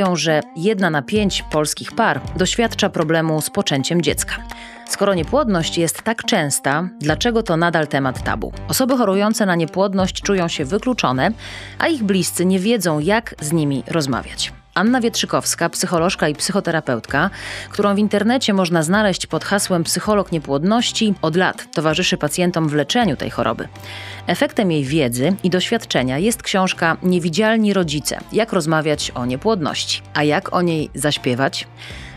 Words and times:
mówią, 0.00 0.16
że 0.16 0.40
jedna 0.56 0.90
na 0.90 1.02
pięć 1.02 1.42
polskich 1.42 1.92
par 1.92 2.20
doświadcza 2.36 2.88
problemu 2.88 3.40
z 3.40 3.50
poczęciem 3.50 4.02
dziecka. 4.02 4.34
Skoro 4.88 5.14
niepłodność 5.14 5.78
jest 5.78 6.02
tak 6.02 6.24
częsta, 6.24 6.88
dlaczego 7.00 7.42
to 7.42 7.56
nadal 7.56 7.86
temat 7.86 8.22
tabu? 8.22 8.52
Osoby 8.68 8.96
chorujące 8.96 9.46
na 9.46 9.54
niepłodność 9.54 10.22
czują 10.22 10.48
się 10.48 10.64
wykluczone, 10.64 11.30
a 11.78 11.88
ich 11.88 12.02
bliscy 12.02 12.44
nie 12.46 12.58
wiedzą, 12.58 12.98
jak 12.98 13.34
z 13.40 13.52
nimi 13.52 13.82
rozmawiać. 13.86 14.52
Anna 14.76 15.00
Wietrzykowska, 15.00 15.68
psycholożka 15.68 16.28
i 16.28 16.34
psychoterapeutka, 16.34 17.30
którą 17.70 17.94
w 17.94 17.98
internecie 17.98 18.54
można 18.54 18.82
znaleźć 18.82 19.26
pod 19.26 19.44
hasłem 19.44 19.84
psycholog 19.84 20.32
niepłodności, 20.32 21.14
od 21.22 21.36
lat 21.36 21.72
towarzyszy 21.72 22.16
pacjentom 22.16 22.68
w 22.68 22.74
leczeniu 22.74 23.16
tej 23.16 23.30
choroby. 23.30 23.68
Efektem 24.26 24.72
jej 24.72 24.84
wiedzy 24.84 25.34
i 25.42 25.50
doświadczenia 25.50 26.18
jest 26.18 26.42
książka 26.42 26.96
Niewidzialni 27.02 27.72
rodzice: 27.72 28.18
Jak 28.32 28.52
rozmawiać 28.52 29.10
o 29.10 29.26
niepłodności. 29.26 30.02
A 30.14 30.22
jak 30.22 30.54
o 30.54 30.62
niej 30.62 30.90
zaśpiewać? 30.94 31.66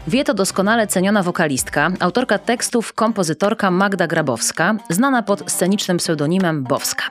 Wie 0.08 0.24
to 0.24 0.34
doskonale 0.34 0.88
ceniona 0.88 1.24
wokalistka, 1.24 1.92
autorka 2.00 2.38
tekstów, 2.38 2.94
kompozytorka 2.94 3.72
Magda 3.72 4.08
Grabowska, 4.08 4.76
znana 4.90 5.24
pod 5.24 5.52
scenicznym 5.52 5.98
pseudonimem 5.98 6.64
Bowska. 6.64 7.04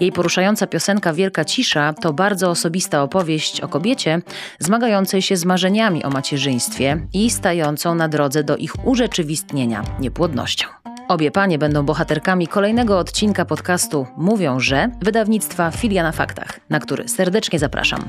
Jej 0.00 0.12
poruszająca 0.12 0.66
piosenka 0.66 1.12
Wielka 1.12 1.44
Cisza 1.44 1.92
to 1.92 2.12
bardzo 2.12 2.50
osobista 2.50 3.02
opowieść 3.02 3.60
o 3.60 3.68
kobiecie 3.68 4.22
zmagającej 4.58 5.22
się 5.22 5.36
z 5.36 5.44
marzeniami 5.44 6.04
o 6.04 6.10
macierzyństwie 6.10 7.06
i 7.12 7.30
stającą 7.30 7.94
na 7.94 8.08
drodze 8.08 8.44
do 8.44 8.56
ich 8.56 8.86
urzeczywistnienia 8.86 9.82
niepłodnością. 10.00 10.66
Obie 11.08 11.30
panie 11.30 11.58
będą 11.58 11.82
bohaterkami 11.82 12.46
kolejnego 12.46 12.98
odcinka 12.98 13.44
podcastu 13.44 14.06
Mówią, 14.16 14.60
że 14.60 14.90
wydawnictwa 15.02 15.70
Filia 15.70 16.02
na 16.02 16.12
Faktach, 16.12 16.60
na 16.70 16.80
który 16.80 17.08
serdecznie 17.08 17.58
zapraszam. 17.58 18.04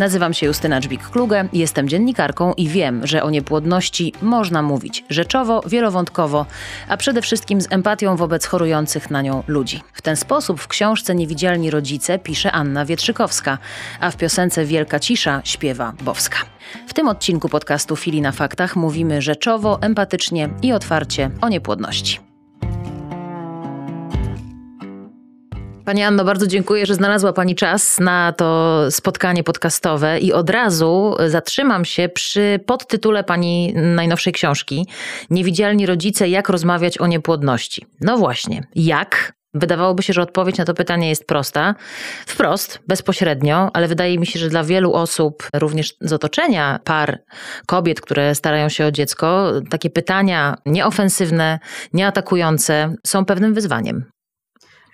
Nazywam 0.00 0.34
się 0.34 0.46
Justyna 0.46 0.80
Dżbik-Kluge, 0.80 1.48
jestem 1.52 1.88
dziennikarką 1.88 2.52
i 2.52 2.68
wiem, 2.68 3.06
że 3.06 3.22
o 3.22 3.30
niepłodności 3.30 4.12
można 4.22 4.62
mówić 4.62 5.04
rzeczowo, 5.10 5.62
wielowątkowo, 5.66 6.46
a 6.88 6.96
przede 6.96 7.22
wszystkim 7.22 7.60
z 7.60 7.72
empatią 7.72 8.16
wobec 8.16 8.46
chorujących 8.46 9.10
na 9.10 9.22
nią 9.22 9.42
ludzi. 9.46 9.82
W 9.92 10.02
ten 10.02 10.16
sposób 10.16 10.60
w 10.60 10.68
książce 10.68 11.14
Niewidzialni 11.14 11.70
Rodzice 11.70 12.18
pisze 12.18 12.52
Anna 12.52 12.84
Wietrzykowska, 12.84 13.58
a 14.00 14.10
w 14.10 14.16
piosence 14.16 14.64
Wielka 14.64 15.00
Cisza 15.00 15.40
śpiewa 15.44 15.92
Bowska. 16.02 16.38
W 16.86 16.94
tym 16.94 17.08
odcinku 17.08 17.48
podcastu 17.48 17.96
Fili 17.96 18.20
na 18.20 18.32
Faktach 18.32 18.76
mówimy 18.76 19.22
rzeczowo, 19.22 19.78
empatycznie 19.82 20.48
i 20.62 20.72
otwarcie 20.72 21.30
o 21.40 21.48
niepłodności. 21.48 22.29
Pani 25.90 26.02
Anno, 26.02 26.24
bardzo 26.24 26.46
dziękuję, 26.46 26.86
że 26.86 26.94
znalazła 26.94 27.32
Pani 27.32 27.54
czas 27.54 28.00
na 28.00 28.32
to 28.32 28.80
spotkanie 28.90 29.44
podcastowe 29.44 30.18
i 30.18 30.32
od 30.32 30.50
razu 30.50 31.16
zatrzymam 31.26 31.84
się 31.84 32.08
przy 32.08 32.60
podtytule 32.66 33.24
Pani 33.24 33.74
najnowszej 33.74 34.32
książki 34.32 34.86
Niewidzialni 35.30 35.86
rodzice, 35.86 36.28
jak 36.28 36.48
rozmawiać 36.48 36.98
o 36.98 37.06
niepłodności. 37.06 37.86
No 38.00 38.18
właśnie, 38.18 38.66
jak? 38.74 39.32
Wydawałoby 39.54 40.02
się, 40.02 40.12
że 40.12 40.22
odpowiedź 40.22 40.58
na 40.58 40.64
to 40.64 40.74
pytanie 40.74 41.08
jest 41.08 41.26
prosta, 41.26 41.74
wprost, 42.26 42.80
bezpośrednio, 42.88 43.70
ale 43.72 43.88
wydaje 43.88 44.18
mi 44.18 44.26
się, 44.26 44.38
że 44.38 44.48
dla 44.48 44.64
wielu 44.64 44.92
osób, 44.92 45.48
również 45.54 45.94
z 46.00 46.12
otoczenia 46.12 46.80
par, 46.84 47.18
kobiet, 47.66 48.00
które 48.00 48.34
starają 48.34 48.68
się 48.68 48.86
o 48.86 48.90
dziecko, 48.90 49.52
takie 49.70 49.90
pytania 49.90 50.56
nieofensywne, 50.66 51.58
nieatakujące 51.92 52.94
są 53.06 53.24
pewnym 53.24 53.54
wyzwaniem. 53.54 54.04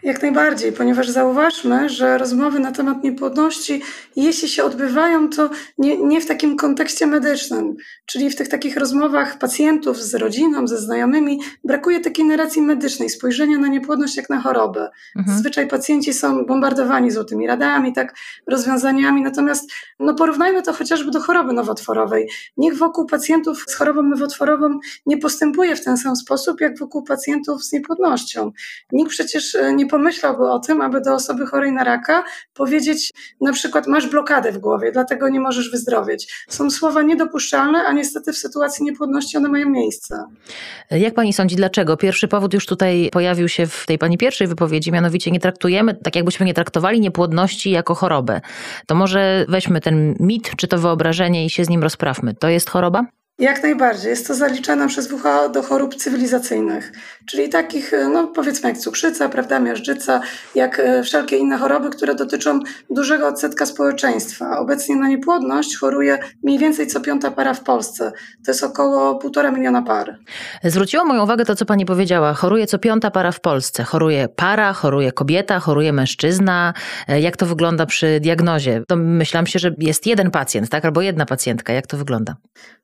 Jak 0.07 0.23
najbardziej, 0.23 0.73
ponieważ 0.73 1.09
zauważmy, 1.09 1.89
że 1.89 2.19
rozmowy 2.19 2.59
na 2.59 2.73
temat 2.73 3.05
niepłodności, 3.05 3.83
jeśli 4.17 4.49
się 4.49 4.65
odbywają, 4.65 5.31
to 5.31 5.51
nie, 5.79 5.99
nie, 5.99 6.21
w 6.21 6.27
takim 6.27 6.57
kontekście 6.57 7.07
medycznym, 7.07 7.77
czyli 8.07 8.31
w 8.31 8.37
tych 8.37 8.49
takich 8.49 8.77
rozmowach 8.77 9.39
pacjentów 9.39 10.03
z 10.03 10.15
rodziną, 10.15 10.67
ze 10.67 10.79
znajomymi, 10.79 11.41
brakuje 11.65 12.01
takiej 12.01 12.25
narracji 12.25 12.63
medycznej, 12.63 13.11
spojrzenia 13.11 13.59
na 13.59 13.69
niepłodność 13.69 14.17
jak 14.17 14.31
na 14.31 14.41
chorobę. 14.41 14.91
Mhm. 15.17 15.37
Zazwyczaj 15.37 15.69
pacjenci 15.69 16.15
są 16.15 16.47
bombardowani 16.47 17.11
złotymi 17.11 17.47
radami, 17.47 17.93
tak, 17.93 18.15
rozwiązaniami, 18.47 19.23
natomiast 19.23 19.71
no, 19.99 20.15
porównajmy 20.15 20.63
to 20.63 20.73
chociażby 20.73 21.11
do 21.11 21.21
choroby 21.21 21.53
nowotworowej. 21.53 22.29
Niech 22.57 22.79
wokół 22.79 23.07
pacjentów 23.07 23.65
z 23.69 23.75
chorobą 23.75 24.03
nowotworową 24.03 24.79
nie 25.07 25.19
postępuje 25.19 25.77
w 25.77 25.85
ten 25.85 25.97
sam 25.97 26.17
sposób, 26.17 26.61
jak 26.61 26.79
wokół 26.79 27.03
pacjentów 27.03 27.65
z 27.65 27.73
niepłodnością. 27.73 28.53
Nikt 28.93 29.11
przecież 29.11 29.55
e, 29.55 29.75
nie 29.75 29.87
pomyślałby 29.97 30.51
o 30.51 30.59
tym, 30.59 30.81
aby 30.81 31.01
do 31.01 31.15
osoby 31.15 31.47
chorej 31.47 31.73
na 31.73 31.85
raka 31.85 32.25
powiedzieć 32.55 33.13
na 33.41 33.53
przykład 33.53 33.87
masz 33.87 34.07
blokadę 34.07 34.53
w 34.53 34.59
głowie, 34.59 34.93
dlatego 34.93 35.29
nie 35.29 35.41
możesz 35.41 35.71
wyzdrowieć. 35.71 36.45
Są 36.49 36.71
słowa 36.71 37.03
niedopuszczalne, 37.03 37.79
a 37.79 37.93
niestety 37.93 38.33
w 38.33 38.37
sytuacji 38.37 38.85
niepłodności 38.85 39.37
one 39.37 39.49
mają 39.49 39.71
miejsce. 39.71 40.25
Jak 40.91 41.15
pani 41.15 41.33
sądzi, 41.33 41.57
dlaczego? 41.57 41.97
Pierwszy 41.97 42.29
powód 42.29 42.55
już 42.55 42.67
tutaj 42.67 43.09
pojawił 43.13 43.49
się 43.49 43.67
w 43.67 43.87
tej 43.87 43.99
pani 43.99 44.19
pierwszej 44.19 44.47
wypowiedzi, 44.47 44.93
mianowicie 44.93 45.31
nie 45.31 45.41
traktujemy, 45.41 45.95
tak 45.95 46.17
jakbyśmy 46.17 46.47
nie 46.47 46.55
traktowali 46.55 47.01
niepłodności 47.01 47.71
jako 47.71 47.95
chorobę. 47.95 48.41
To 48.87 48.95
może 48.95 49.47
weźmy 49.49 49.81
ten 49.81 50.15
mit 50.21 50.51
czy 50.57 50.69
to 50.69 50.79
wyobrażenie 50.79 51.47
i 51.47 51.51
się 51.51 51.65
z 51.65 51.69
nim 51.69 51.83
rozprawmy. 51.83 52.35
To 52.35 52.49
jest 52.49 52.71
choroba? 52.71 53.05
Jak 53.39 53.63
najbardziej. 53.63 54.11
Jest 54.11 54.27
to 54.27 54.35
zaliczane 54.35 54.89
przez 54.89 55.13
WHO 55.13 55.49
do 55.49 55.63
chorób 55.63 55.95
cywilizacyjnych, 55.95 56.93
czyli 57.27 57.49
takich, 57.49 57.93
no 58.13 58.27
powiedzmy 58.27 58.69
jak 58.69 58.79
cukrzyca, 58.79 59.29
prawda, 59.29 59.61
miażdżyca, 59.61 60.21
jak 60.55 60.81
e, 60.81 61.03
wszelkie 61.03 61.37
inne 61.37 61.59
choroby, 61.59 61.91
które 61.91 62.15
dotyczą 62.15 62.61
dużego 62.91 63.29
odsetka 63.29 63.67
społeczeństwa. 63.67 64.59
Obecnie 64.59 64.97
na 64.97 65.09
niepłodność 65.09 65.77
choruje 65.77 66.19
mniej 66.43 66.59
więcej 66.59 66.87
co 66.87 67.01
piąta 67.01 67.31
para 67.31 67.55
w 67.55 67.61
Polsce. 67.61 68.13
To 68.45 68.51
jest 68.51 68.65
około 68.65 69.15
półtora 69.15 69.51
miliona 69.51 69.83
par. 69.83 70.19
Zwróciło 70.65 71.05
moją 71.05 71.23
uwagę 71.23 71.45
to, 71.45 71.57
co 71.57 71.65
pani 71.65 71.87
powiedziała. 71.87 72.35
Choruje 72.35 72.67
co 72.67 72.79
piąta 72.79 73.11
para 73.11 73.33
w 73.33 73.41
Polsce. 73.41 73.85
Choruje 73.85 74.29
para, 74.29 74.73
choruje 74.73 75.13
kobieta, 75.13 75.61
choruje 75.61 75.93
mężczyzna. 75.93 76.75
E, 77.09 77.21
jak 77.21 77.37
to 77.37 77.47
wygląda 77.47 77.87
przy 77.87 78.21
diagnozie? 78.21 78.83
Myślałam 78.97 79.47
się, 79.47 79.59
że 79.59 79.75
jest 79.79 80.07
jeden 80.07 80.31
pacjent, 80.31 80.69
tak? 80.69 80.85
Albo 80.85 81.03
jedna 81.03 81.27
pacjentka. 81.27 81.73
Jak 81.73 81.87
to 81.87 81.97
wygląda? 81.97 82.37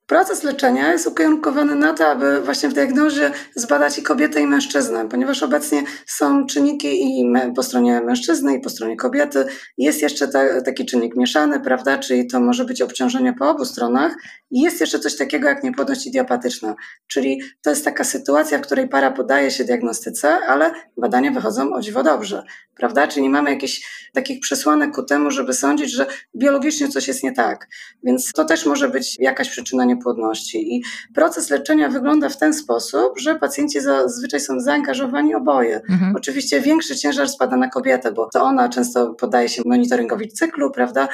Proces 0.06 0.41
leczenia 0.44 0.92
jest 0.92 1.06
ukierunkowany 1.06 1.74
na 1.74 1.94
to, 1.94 2.06
aby 2.06 2.40
właśnie 2.40 2.68
w 2.68 2.72
diagnozie 2.72 3.30
zbadać 3.54 3.98
i 3.98 4.02
kobietę, 4.02 4.40
i 4.40 4.46
mężczyznę, 4.46 5.08
ponieważ 5.08 5.42
obecnie 5.42 5.82
są 6.06 6.46
czynniki 6.46 7.20
i 7.20 7.32
po 7.56 7.62
stronie 7.62 8.00
mężczyzny, 8.00 8.56
i 8.56 8.60
po 8.60 8.70
stronie 8.70 8.96
kobiety. 8.96 9.44
Jest 9.78 10.02
jeszcze 10.02 10.28
ta, 10.28 10.62
taki 10.62 10.86
czynnik 10.86 11.16
mieszany, 11.16 11.60
prawda, 11.60 11.98
czyli 11.98 12.26
to 12.26 12.40
może 12.40 12.64
być 12.64 12.82
obciążenie 12.82 13.34
po 13.38 13.50
obu 13.50 13.64
stronach. 13.64 14.14
I 14.50 14.60
jest 14.60 14.80
jeszcze 14.80 14.98
coś 14.98 15.16
takiego 15.16 15.48
jak 15.48 15.64
niepłodność 15.64 16.06
idiopatyczna, 16.06 16.74
czyli 17.06 17.42
to 17.62 17.70
jest 17.70 17.84
taka 17.84 18.04
sytuacja, 18.04 18.58
w 18.58 18.60
której 18.60 18.88
para 18.88 19.10
podaje 19.10 19.50
się 19.50 19.64
diagnostyce, 19.64 20.28
ale 20.28 20.74
badania 20.96 21.30
wychodzą 21.30 21.72
o 21.74 21.80
dziwo 21.80 22.02
dobrze, 22.02 22.42
prawda? 22.76 23.06
Czyli 23.06 23.22
nie 23.22 23.30
mamy 23.30 23.50
jakichś 23.50 24.08
takich 24.14 24.40
przesłanek 24.40 24.94
ku 24.94 25.02
temu, 25.02 25.30
żeby 25.30 25.54
sądzić, 25.54 25.92
że 25.92 26.06
biologicznie 26.36 26.88
coś 26.88 27.08
jest 27.08 27.22
nie 27.22 27.32
tak. 27.32 27.68
Więc 28.02 28.32
to 28.32 28.44
też 28.44 28.66
może 28.66 28.88
być 28.88 29.16
jakaś 29.18 29.50
przyczyna 29.50 29.84
niepłodności. 29.84 30.31
I 30.58 30.82
proces 31.14 31.50
leczenia 31.50 31.88
wygląda 31.88 32.28
w 32.28 32.36
ten 32.36 32.54
sposób, 32.54 33.18
że 33.18 33.34
pacjenci 33.34 33.80
zazwyczaj 33.80 34.40
są 34.40 34.60
zaangażowani 34.60 35.34
oboje. 35.34 35.80
Mhm. 35.90 36.16
Oczywiście 36.16 36.60
większy 36.60 36.96
ciężar 36.96 37.28
spada 37.28 37.56
na 37.56 37.68
kobietę, 37.68 38.12
bo 38.12 38.28
to 38.32 38.42
ona 38.42 38.68
często 38.68 39.14
podaje 39.14 39.48
się 39.48 39.62
monitoringowi 39.66 40.28
cyklu, 40.28 40.70
prawda? 40.70 41.08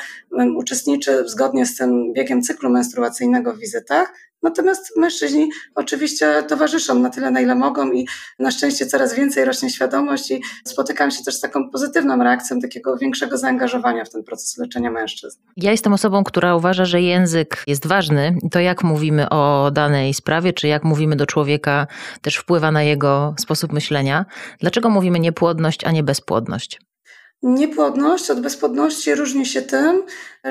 Uczestniczy 0.56 1.28
zgodnie 1.28 1.66
z 1.66 1.76
tym 1.76 2.12
biegiem 2.12 2.42
cyklu 2.42 2.70
menstruacyjnego 2.70 3.53
w 3.54 3.59
wizytach, 3.59 4.12
Natomiast 4.42 4.96
mężczyźni 4.96 5.50
oczywiście 5.74 6.42
towarzyszą 6.42 6.98
na 6.98 7.10
tyle, 7.10 7.30
na 7.30 7.40
ile 7.40 7.54
mogą 7.54 7.92
i 7.92 8.06
na 8.38 8.50
szczęście 8.50 8.86
coraz 8.86 9.14
więcej 9.14 9.44
rośnie 9.44 9.70
świadomość 9.70 10.30
i 10.30 10.42
spotykam 10.64 11.10
się 11.10 11.24
też 11.24 11.34
z 11.34 11.40
taką 11.40 11.70
pozytywną 11.70 12.24
reakcją 12.24 12.60
takiego 12.60 12.96
większego 12.96 13.38
zaangażowania 13.38 14.04
w 14.04 14.10
ten 14.10 14.24
proces 14.24 14.58
leczenia 14.58 14.90
mężczyzn. 14.90 15.38
Ja 15.56 15.70
jestem 15.70 15.92
osobą, 15.92 16.24
która 16.24 16.56
uważa, 16.56 16.84
że 16.84 17.00
język 17.00 17.62
jest 17.66 17.86
ważny. 17.86 18.36
To 18.50 18.60
jak 18.60 18.84
mówimy 18.84 19.28
o 19.28 19.70
danej 19.72 20.14
sprawie, 20.14 20.52
czy 20.52 20.68
jak 20.68 20.84
mówimy 20.84 21.16
do 21.16 21.26
człowieka 21.26 21.86
też 22.22 22.36
wpływa 22.36 22.72
na 22.72 22.82
jego 22.82 23.34
sposób 23.40 23.72
myślenia. 23.72 24.24
Dlaczego 24.60 24.90
mówimy 24.90 25.20
niepłodność, 25.20 25.84
a 25.84 25.90
nie 25.90 26.02
bezpłodność? 26.02 26.80
Niepłodność 27.42 28.30
od 28.30 28.40
bezpłodności 28.40 29.14
różni 29.14 29.46
się 29.46 29.62
tym, 29.62 30.02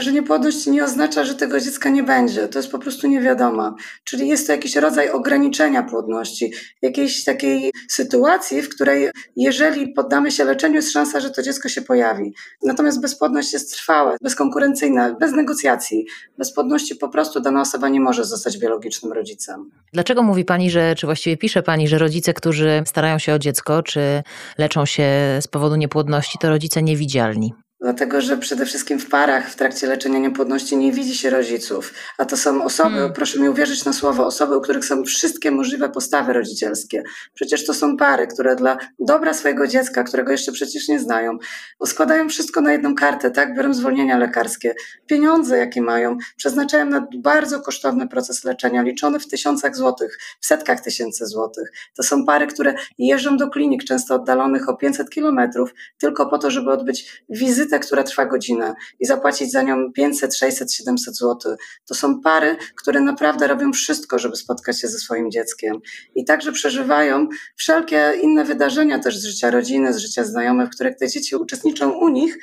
że 0.02 0.12
niepłodność 0.12 0.66
nie 0.66 0.84
oznacza, 0.84 1.24
że 1.24 1.36
tego 1.36 1.60
dziecka 1.60 1.90
nie 1.90 2.04
będzie. 2.04 2.48
To 2.48 2.60
jest 2.60 2.72
po 2.72 2.80
prostu 2.80 3.08
niewiadoma. 3.08 3.76
Czyli 4.04 4.28
jest 4.28 4.48
to 4.48 4.54
jakiś 4.54 4.76
rodzaj 4.76 5.10
ograniczenia 5.10 5.84
płodności, 5.84 6.54
jakiejś 6.82 7.24
takiej 7.24 7.72
sytuacji, 7.90 8.62
w 8.62 8.70
której 8.70 9.10
jeżeli 9.36 9.94
poddamy 9.94 10.32
się 10.32 10.44
leczeniu, 10.46 10.76
jest 10.76 10.92
szansa, 10.92 11.20
że 11.20 11.30
to 11.30 11.42
dziecko 11.42 11.70
się 11.70 11.82
pojawi. 11.82 12.34
Natomiast 12.64 13.02
bezpłodność 13.02 13.54
jest 13.54 13.74
trwała, 13.74 14.16
bezkonkurencyjna, 14.22 15.16
bez 15.20 15.32
negocjacji. 15.32 16.06
Bez 16.38 16.54
płodności 16.54 16.96
po 16.96 17.10
prostu 17.10 17.40
dana 17.40 17.62
osoba 17.62 17.90
nie 17.90 18.00
może 18.00 18.26
zostać 18.26 18.58
biologicznym 18.58 19.14
rodzicem. 19.14 19.72
Dlaczego 19.94 20.24
mówi 20.24 20.46
Pani, 20.46 20.72
że, 20.72 20.96
czy 20.96 21.08
właściwie 21.08 21.38
pisze 21.38 21.64
Pani, 21.64 21.88
że 21.88 21.98
rodzice, 21.98 22.34
którzy 22.34 22.84
starają 22.86 23.20
się 23.20 23.34
o 23.34 23.40
dziecko, 23.40 23.84
czy 23.84 24.24
leczą 24.58 24.86
się 24.86 25.04
z 25.42 25.48
powodu 25.48 25.76
niepłodności, 25.76 26.38
to 26.42 26.50
rodzice 26.50 26.84
niewidzialni? 26.84 27.54
Dlatego, 27.82 28.22
że 28.22 28.38
przede 28.38 28.66
wszystkim 28.66 29.00
w 29.00 29.10
parach 29.10 29.50
w 29.50 29.56
trakcie 29.56 29.88
leczenia 29.88 30.20
niepłodności 30.20 30.78
nie 30.78 30.92
widzi 30.92 31.16
się 31.16 31.30
rodziców. 31.30 31.94
A 32.18 32.26
to 32.26 32.38
są 32.38 32.64
osoby, 32.64 32.90
hmm. 32.96 33.14
proszę 33.14 33.40
mi 33.40 33.50
uwierzyć 33.50 33.86
na 33.86 33.94
słowo, 33.94 34.26
osoby, 34.26 34.58
u 34.58 34.62
których 34.62 34.86
są 34.86 35.04
wszystkie 35.04 35.52
możliwe 35.52 35.90
postawy 35.90 36.34
rodzicielskie. 36.34 37.04
Przecież 37.34 37.66
to 37.66 37.74
są 37.74 37.98
pary, 37.98 38.28
które 38.28 38.56
dla 38.56 38.78
dobra 39.00 39.34
swojego 39.34 39.68
dziecka, 39.68 40.04
którego 40.04 40.32
jeszcze 40.32 40.52
przecież 40.52 40.88
nie 40.88 41.00
znają, 41.00 41.38
składają 41.86 42.30
wszystko 42.30 42.62
na 42.62 42.72
jedną 42.72 42.96
kartę, 42.96 43.32
tak? 43.32 43.56
Biorą 43.56 43.74
zwolnienia 43.74 44.18
lekarskie, 44.18 44.76
pieniądze, 45.08 45.58
jakie 45.58 45.82
mają, 45.82 46.18
przeznaczają 46.36 46.86
na 46.86 47.08
bardzo 47.18 47.62
kosztowny 47.62 48.08
proces 48.08 48.44
leczenia, 48.44 48.82
liczony 48.82 49.20
w 49.20 49.28
tysiącach 49.28 49.76
złotych, 49.76 50.18
w 50.40 50.46
setkach 50.46 50.82
tysięcy 50.82 51.26
złotych. 51.26 51.72
To 51.96 52.04
są 52.04 52.26
pary, 52.26 52.48
które 52.48 52.76
jeżdżą 52.98 53.38
do 53.38 53.50
klinik, 53.50 53.84
często 53.84 54.16
oddalonych 54.16 54.70
o 54.70 54.78
500 54.78 55.10
kilometrów, 55.10 55.74
tylko 55.98 56.26
po 56.26 56.38
to, 56.38 56.52
żeby 56.52 56.72
odbyć 56.72 57.24
wizytę 57.30 57.67
wizytę, 57.68 57.80
która 57.80 58.04
trwa 58.04 58.26
godzinę 58.26 58.74
i 59.00 59.06
zapłacić 59.06 59.52
za 59.52 59.62
nią 59.62 59.94
500, 59.94 60.36
600, 60.36 60.74
700 60.74 61.18
zł. 61.18 61.56
To 61.86 61.96
są 61.96 62.22
pary, 62.22 62.58
które 62.76 63.02
naprawdę 63.02 63.48
robią 63.48 63.74
wszystko, 63.74 64.20
żeby 64.20 64.36
spotkać 64.36 64.82
się 64.82 64.88
ze 64.88 65.00
swoim 65.00 65.32
dzieckiem. 65.32 65.80
I 66.16 66.26
także 66.26 66.52
przeżywają 66.52 67.28
wszelkie 67.56 68.14
inne 68.22 68.46
wydarzenia 68.46 69.00
też 69.00 69.18
z 69.18 69.26
życia 69.26 69.52
rodziny, 69.52 69.94
z 69.94 69.98
życia 69.98 70.24
znajomych, 70.24 70.68
w 70.68 70.76
których 70.76 70.96
te 70.98 71.08
dzieci 71.08 71.36
uczestniczą 71.36 71.92
u 71.92 72.10
nich, 72.10 72.38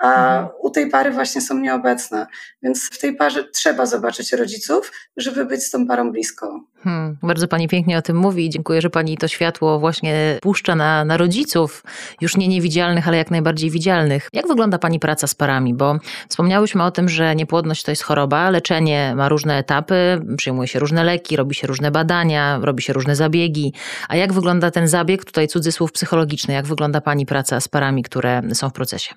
a 0.00 0.38
mhm. 0.38 0.48
u 0.60 0.70
tej 0.70 0.90
pary 0.90 1.10
właśnie 1.10 1.40
są 1.40 1.58
nieobecne. 1.58 2.26
Więc 2.62 2.90
w 2.92 2.98
tej 2.98 3.16
parze 3.16 3.44
trzeba 3.44 3.86
zobaczyć 3.86 4.32
rodziców, 4.32 4.92
żeby 5.16 5.44
być 5.44 5.64
z 5.64 5.70
tą 5.70 5.86
parą 5.86 6.12
blisko. 6.12 6.60
Hmm, 6.84 7.16
bardzo 7.22 7.48
Pani 7.48 7.68
pięknie 7.68 7.98
o 7.98 8.02
tym 8.02 8.16
mówi 8.16 8.46
i 8.46 8.50
dziękuję, 8.50 8.80
że 8.80 8.90
Pani 8.90 9.18
to 9.18 9.28
światło 9.28 9.78
właśnie 9.78 10.38
puszcza 10.42 10.74
na, 10.74 11.04
na 11.04 11.16
rodziców, 11.16 11.84
już 12.20 12.36
nie 12.36 12.48
niewidzialnych, 12.48 13.08
ale 13.08 13.16
jak 13.16 13.30
najbardziej 13.30 13.70
widzialnych. 13.70 14.28
Jak 14.32 14.48
wygląda 14.48 14.78
Pani 14.78 15.00
praca 15.00 15.26
z 15.26 15.34
parami? 15.34 15.74
Bo 15.74 15.98
wspomniałyśmy 16.28 16.84
o 16.84 16.90
tym, 16.90 17.08
że 17.08 17.36
niepłodność 17.36 17.82
to 17.82 17.90
jest 17.92 18.02
choroba, 18.02 18.50
leczenie 18.50 19.14
ma 19.16 19.28
różne 19.28 19.58
etapy, 19.58 20.22
przyjmuje 20.36 20.68
się 20.68 20.78
różne 20.78 21.04
leki, 21.04 21.36
robi 21.36 21.54
się 21.54 21.66
różne 21.66 21.90
badania, 21.90 22.58
robi 22.62 22.82
się 22.82 22.92
różne 22.92 23.16
zabiegi. 23.16 23.72
A 24.08 24.16
jak 24.16 24.32
wygląda 24.32 24.70
ten 24.70 24.88
zabieg, 24.88 25.24
tutaj 25.24 25.48
cudzysłów 25.48 25.92
psychologiczny, 25.92 26.54
jak 26.54 26.66
wygląda 26.66 27.00
Pani 27.00 27.26
praca 27.26 27.60
z 27.60 27.68
parami, 27.68 28.02
które 28.02 28.42
są 28.54 28.70
w 28.70 28.72
procesie? 28.72 29.14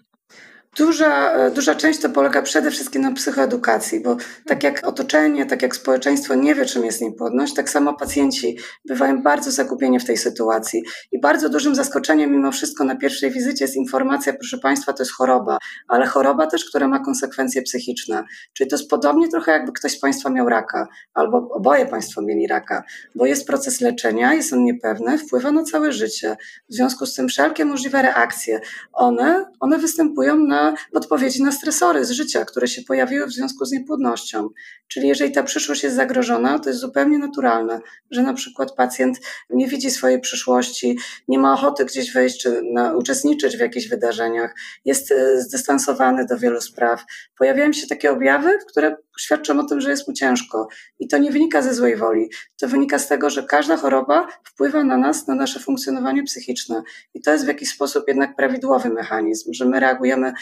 Duża, 0.77 1.33
duża 1.49 1.75
część 1.75 1.99
to 1.99 2.09
polega 2.09 2.41
przede 2.41 2.71
wszystkim 2.71 3.01
na 3.01 3.11
psychoedukacji, 3.11 3.99
bo 3.99 4.17
tak 4.47 4.63
jak 4.63 4.87
otoczenie, 4.87 5.45
tak 5.45 5.61
jak 5.61 5.75
społeczeństwo 5.75 6.35
nie 6.35 6.55
wie, 6.55 6.65
czym 6.65 6.85
jest 6.85 7.01
niepłodność, 7.01 7.53
tak 7.53 7.69
samo 7.69 7.93
pacjenci 7.93 8.57
bywają 8.85 9.21
bardzo 9.23 9.51
zagubieni 9.51 9.99
w 9.99 10.05
tej 10.05 10.17
sytuacji. 10.17 10.83
I 11.11 11.19
bardzo 11.19 11.49
dużym 11.49 11.75
zaskoczeniem 11.75 12.31
mimo 12.31 12.51
wszystko 12.51 12.83
na 12.83 12.95
pierwszej 12.95 13.31
wizycie 13.31 13.65
jest 13.65 13.75
informacja, 13.75 14.33
proszę 14.33 14.57
Państwa, 14.57 14.93
to 14.93 15.03
jest 15.03 15.11
choroba, 15.11 15.57
ale 15.87 16.05
choroba 16.05 16.47
też, 16.47 16.65
która 16.65 16.87
ma 16.87 16.99
konsekwencje 16.99 17.61
psychiczne. 17.61 18.23
Czyli 18.53 18.69
to 18.69 18.75
jest 18.75 18.89
podobnie 18.89 19.27
trochę 19.27 19.51
jakby 19.51 19.71
ktoś 19.71 19.91
z 19.91 19.99
Państwa 19.99 20.29
miał 20.29 20.49
raka, 20.49 20.87
albo 21.13 21.49
oboje 21.51 21.85
Państwo 21.85 22.21
mieli 22.21 22.47
raka, 22.47 22.83
bo 23.15 23.25
jest 23.25 23.47
proces 23.47 23.81
leczenia, 23.81 24.33
jest 24.33 24.53
on 24.53 24.63
niepewny, 24.63 25.17
wpływa 25.17 25.51
na 25.51 25.63
całe 25.63 25.91
życie. 25.91 26.37
W 26.69 26.73
związku 26.73 27.05
z 27.05 27.15
tym 27.15 27.27
wszelkie 27.27 27.65
możliwe 27.65 28.01
reakcje, 28.01 28.61
one, 28.93 29.45
one 29.59 29.77
występują 29.77 30.37
na 30.37 30.62
odpowiedzi 30.93 31.43
na 31.43 31.51
stresory 31.51 32.05
z 32.05 32.11
życia, 32.11 32.45
które 32.45 32.67
się 32.67 32.81
pojawiły 32.81 33.27
w 33.27 33.31
związku 33.31 33.65
z 33.65 33.71
niepłodnością. 33.71 34.49
Czyli 34.87 35.07
jeżeli 35.07 35.31
ta 35.31 35.43
przyszłość 35.43 35.83
jest 35.83 35.95
zagrożona, 35.95 36.59
to 36.59 36.69
jest 36.69 36.81
zupełnie 36.81 37.17
naturalne, 37.17 37.79
że 38.11 38.23
na 38.23 38.33
przykład 38.33 38.75
pacjent 38.75 39.19
nie 39.49 39.67
widzi 39.67 39.91
swojej 39.91 40.21
przyszłości, 40.21 40.97
nie 41.27 41.39
ma 41.39 41.53
ochoty 41.53 41.85
gdzieś 41.85 42.13
wejść 42.13 42.41
czy 42.41 42.61
na, 42.73 42.93
uczestniczyć 42.93 43.57
w 43.57 43.59
jakichś 43.59 43.87
wydarzeniach, 43.87 44.55
jest 44.85 45.11
e, 45.11 45.41
zdystansowany 45.41 46.25
do 46.25 46.37
wielu 46.37 46.61
spraw. 46.61 47.03
Pojawiają 47.37 47.73
się 47.73 47.87
takie 47.87 48.11
objawy, 48.11 48.57
które 48.69 48.97
świadczą 49.19 49.59
o 49.59 49.63
tym, 49.63 49.81
że 49.81 49.89
jest 49.89 50.07
mu 50.07 50.13
ciężko. 50.13 50.67
I 50.99 51.07
to 51.07 51.17
nie 51.17 51.31
wynika 51.31 51.61
ze 51.61 51.73
złej 51.73 51.95
woli. 51.95 52.29
To 52.59 52.67
wynika 52.67 52.99
z 52.99 53.07
tego, 53.07 53.29
że 53.29 53.43
każda 53.43 53.77
choroba 53.77 54.27
wpływa 54.43 54.83
na 54.83 54.97
nas, 54.97 55.27
na 55.27 55.35
nasze 55.35 55.59
funkcjonowanie 55.59 56.23
psychiczne. 56.23 56.83
I 57.13 57.21
to 57.21 57.31
jest 57.31 57.45
w 57.45 57.47
jakiś 57.47 57.69
sposób 57.69 58.07
jednak 58.07 58.35
prawidłowy 58.35 58.89
mechanizm, 58.89 59.53
że 59.53 59.65
my 59.65 59.79
reagujemy 59.79 60.33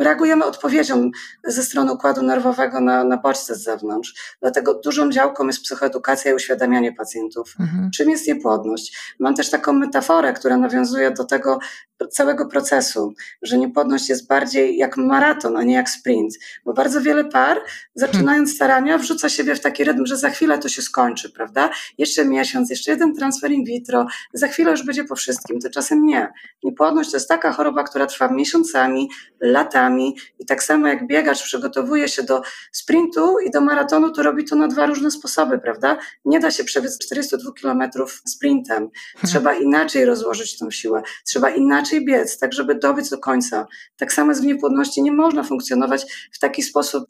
reagujemy 0.00 0.44
odpowiedzią 0.44 1.10
ze 1.44 1.62
strony 1.62 1.92
układu 1.92 2.22
nerwowego 2.22 2.80
na, 2.80 3.04
na 3.04 3.16
bodźce 3.16 3.54
z 3.54 3.62
zewnątrz. 3.62 4.36
Dlatego 4.40 4.74
dużą 4.74 5.10
działką 5.10 5.46
jest 5.46 5.62
psychoedukacja 5.62 6.30
i 6.30 6.34
uświadamianie 6.34 6.92
pacjentów, 6.92 7.54
mhm. 7.60 7.90
czym 7.94 8.10
jest 8.10 8.28
niepłodność. 8.28 9.14
Mam 9.18 9.34
też 9.34 9.50
taką 9.50 9.72
metaforę, 9.72 10.32
która 10.32 10.56
nawiązuje 10.56 11.10
do 11.10 11.24
tego 11.24 11.58
całego 12.10 12.46
procesu, 12.46 13.14
że 13.42 13.58
niepłodność 13.58 14.08
jest 14.08 14.26
bardziej 14.26 14.76
jak 14.76 14.96
maraton, 14.96 15.56
a 15.56 15.62
nie 15.62 15.74
jak 15.74 15.90
sprint, 15.90 16.34
bo 16.64 16.72
bardzo 16.72 17.00
wiele 17.00 17.24
par, 17.24 17.60
zaczynając 18.18 18.54
starania, 18.54 18.98
wrzuca 18.98 19.28
siebie 19.28 19.54
w 19.54 19.60
taki 19.60 19.84
rytm, 19.84 20.06
że 20.06 20.16
za 20.16 20.30
chwilę 20.30 20.58
to 20.58 20.68
się 20.68 20.82
skończy, 20.82 21.30
prawda? 21.30 21.70
Jeszcze 21.98 22.24
miesiąc, 22.24 22.70
jeszcze 22.70 22.90
jeden 22.90 23.14
transfer 23.14 23.50
in 23.50 23.64
vitro, 23.64 24.06
za 24.32 24.48
chwilę 24.48 24.70
już 24.70 24.82
będzie 24.82 25.04
po 25.04 25.14
wszystkim. 25.14 25.60
Tymczasem 25.60 26.06
nie. 26.06 26.32
Niepłodność 26.64 27.10
to 27.10 27.16
jest 27.16 27.28
taka 27.28 27.52
choroba, 27.52 27.84
która 27.84 28.06
trwa 28.06 28.28
miesiącami, 28.28 29.08
latami, 29.40 30.16
i 30.38 30.46
tak 30.46 30.62
samo 30.62 30.88
jak 30.88 31.06
biegacz 31.06 31.42
przygotowuje 31.42 32.08
się 32.08 32.22
do 32.22 32.42
sprintu 32.72 33.38
i 33.46 33.50
do 33.50 33.60
maratonu, 33.60 34.10
to 34.10 34.22
robi 34.22 34.44
to 34.44 34.56
na 34.56 34.68
dwa 34.68 34.86
różne 34.86 35.10
sposoby, 35.10 35.58
prawda? 35.58 35.98
Nie 36.24 36.40
da 36.40 36.50
się 36.50 36.64
przebiec 36.64 36.98
42 36.98 37.52
kilometrów 37.52 38.22
sprintem. 38.26 38.82
Mhm. 38.82 38.92
Trzeba 39.26 39.54
inaczej 39.54 40.04
rozłożyć 40.04 40.58
tą 40.58 40.70
siłę, 40.70 41.02
trzeba 41.26 41.50
inaczej 41.50 42.04
biec, 42.04 42.38
tak 42.38 42.52
żeby 42.52 42.74
dobiec 42.74 43.08
do 43.08 43.18
końca. 43.18 43.66
Tak 43.96 44.12
samo 44.12 44.30
jest 44.30 44.42
w 44.42 44.46
niepłodności. 44.46 45.02
Nie 45.02 45.12
można 45.12 45.42
funkcjonować 45.42 46.28
w 46.32 46.38
taki 46.38 46.62
sposób, 46.62 47.04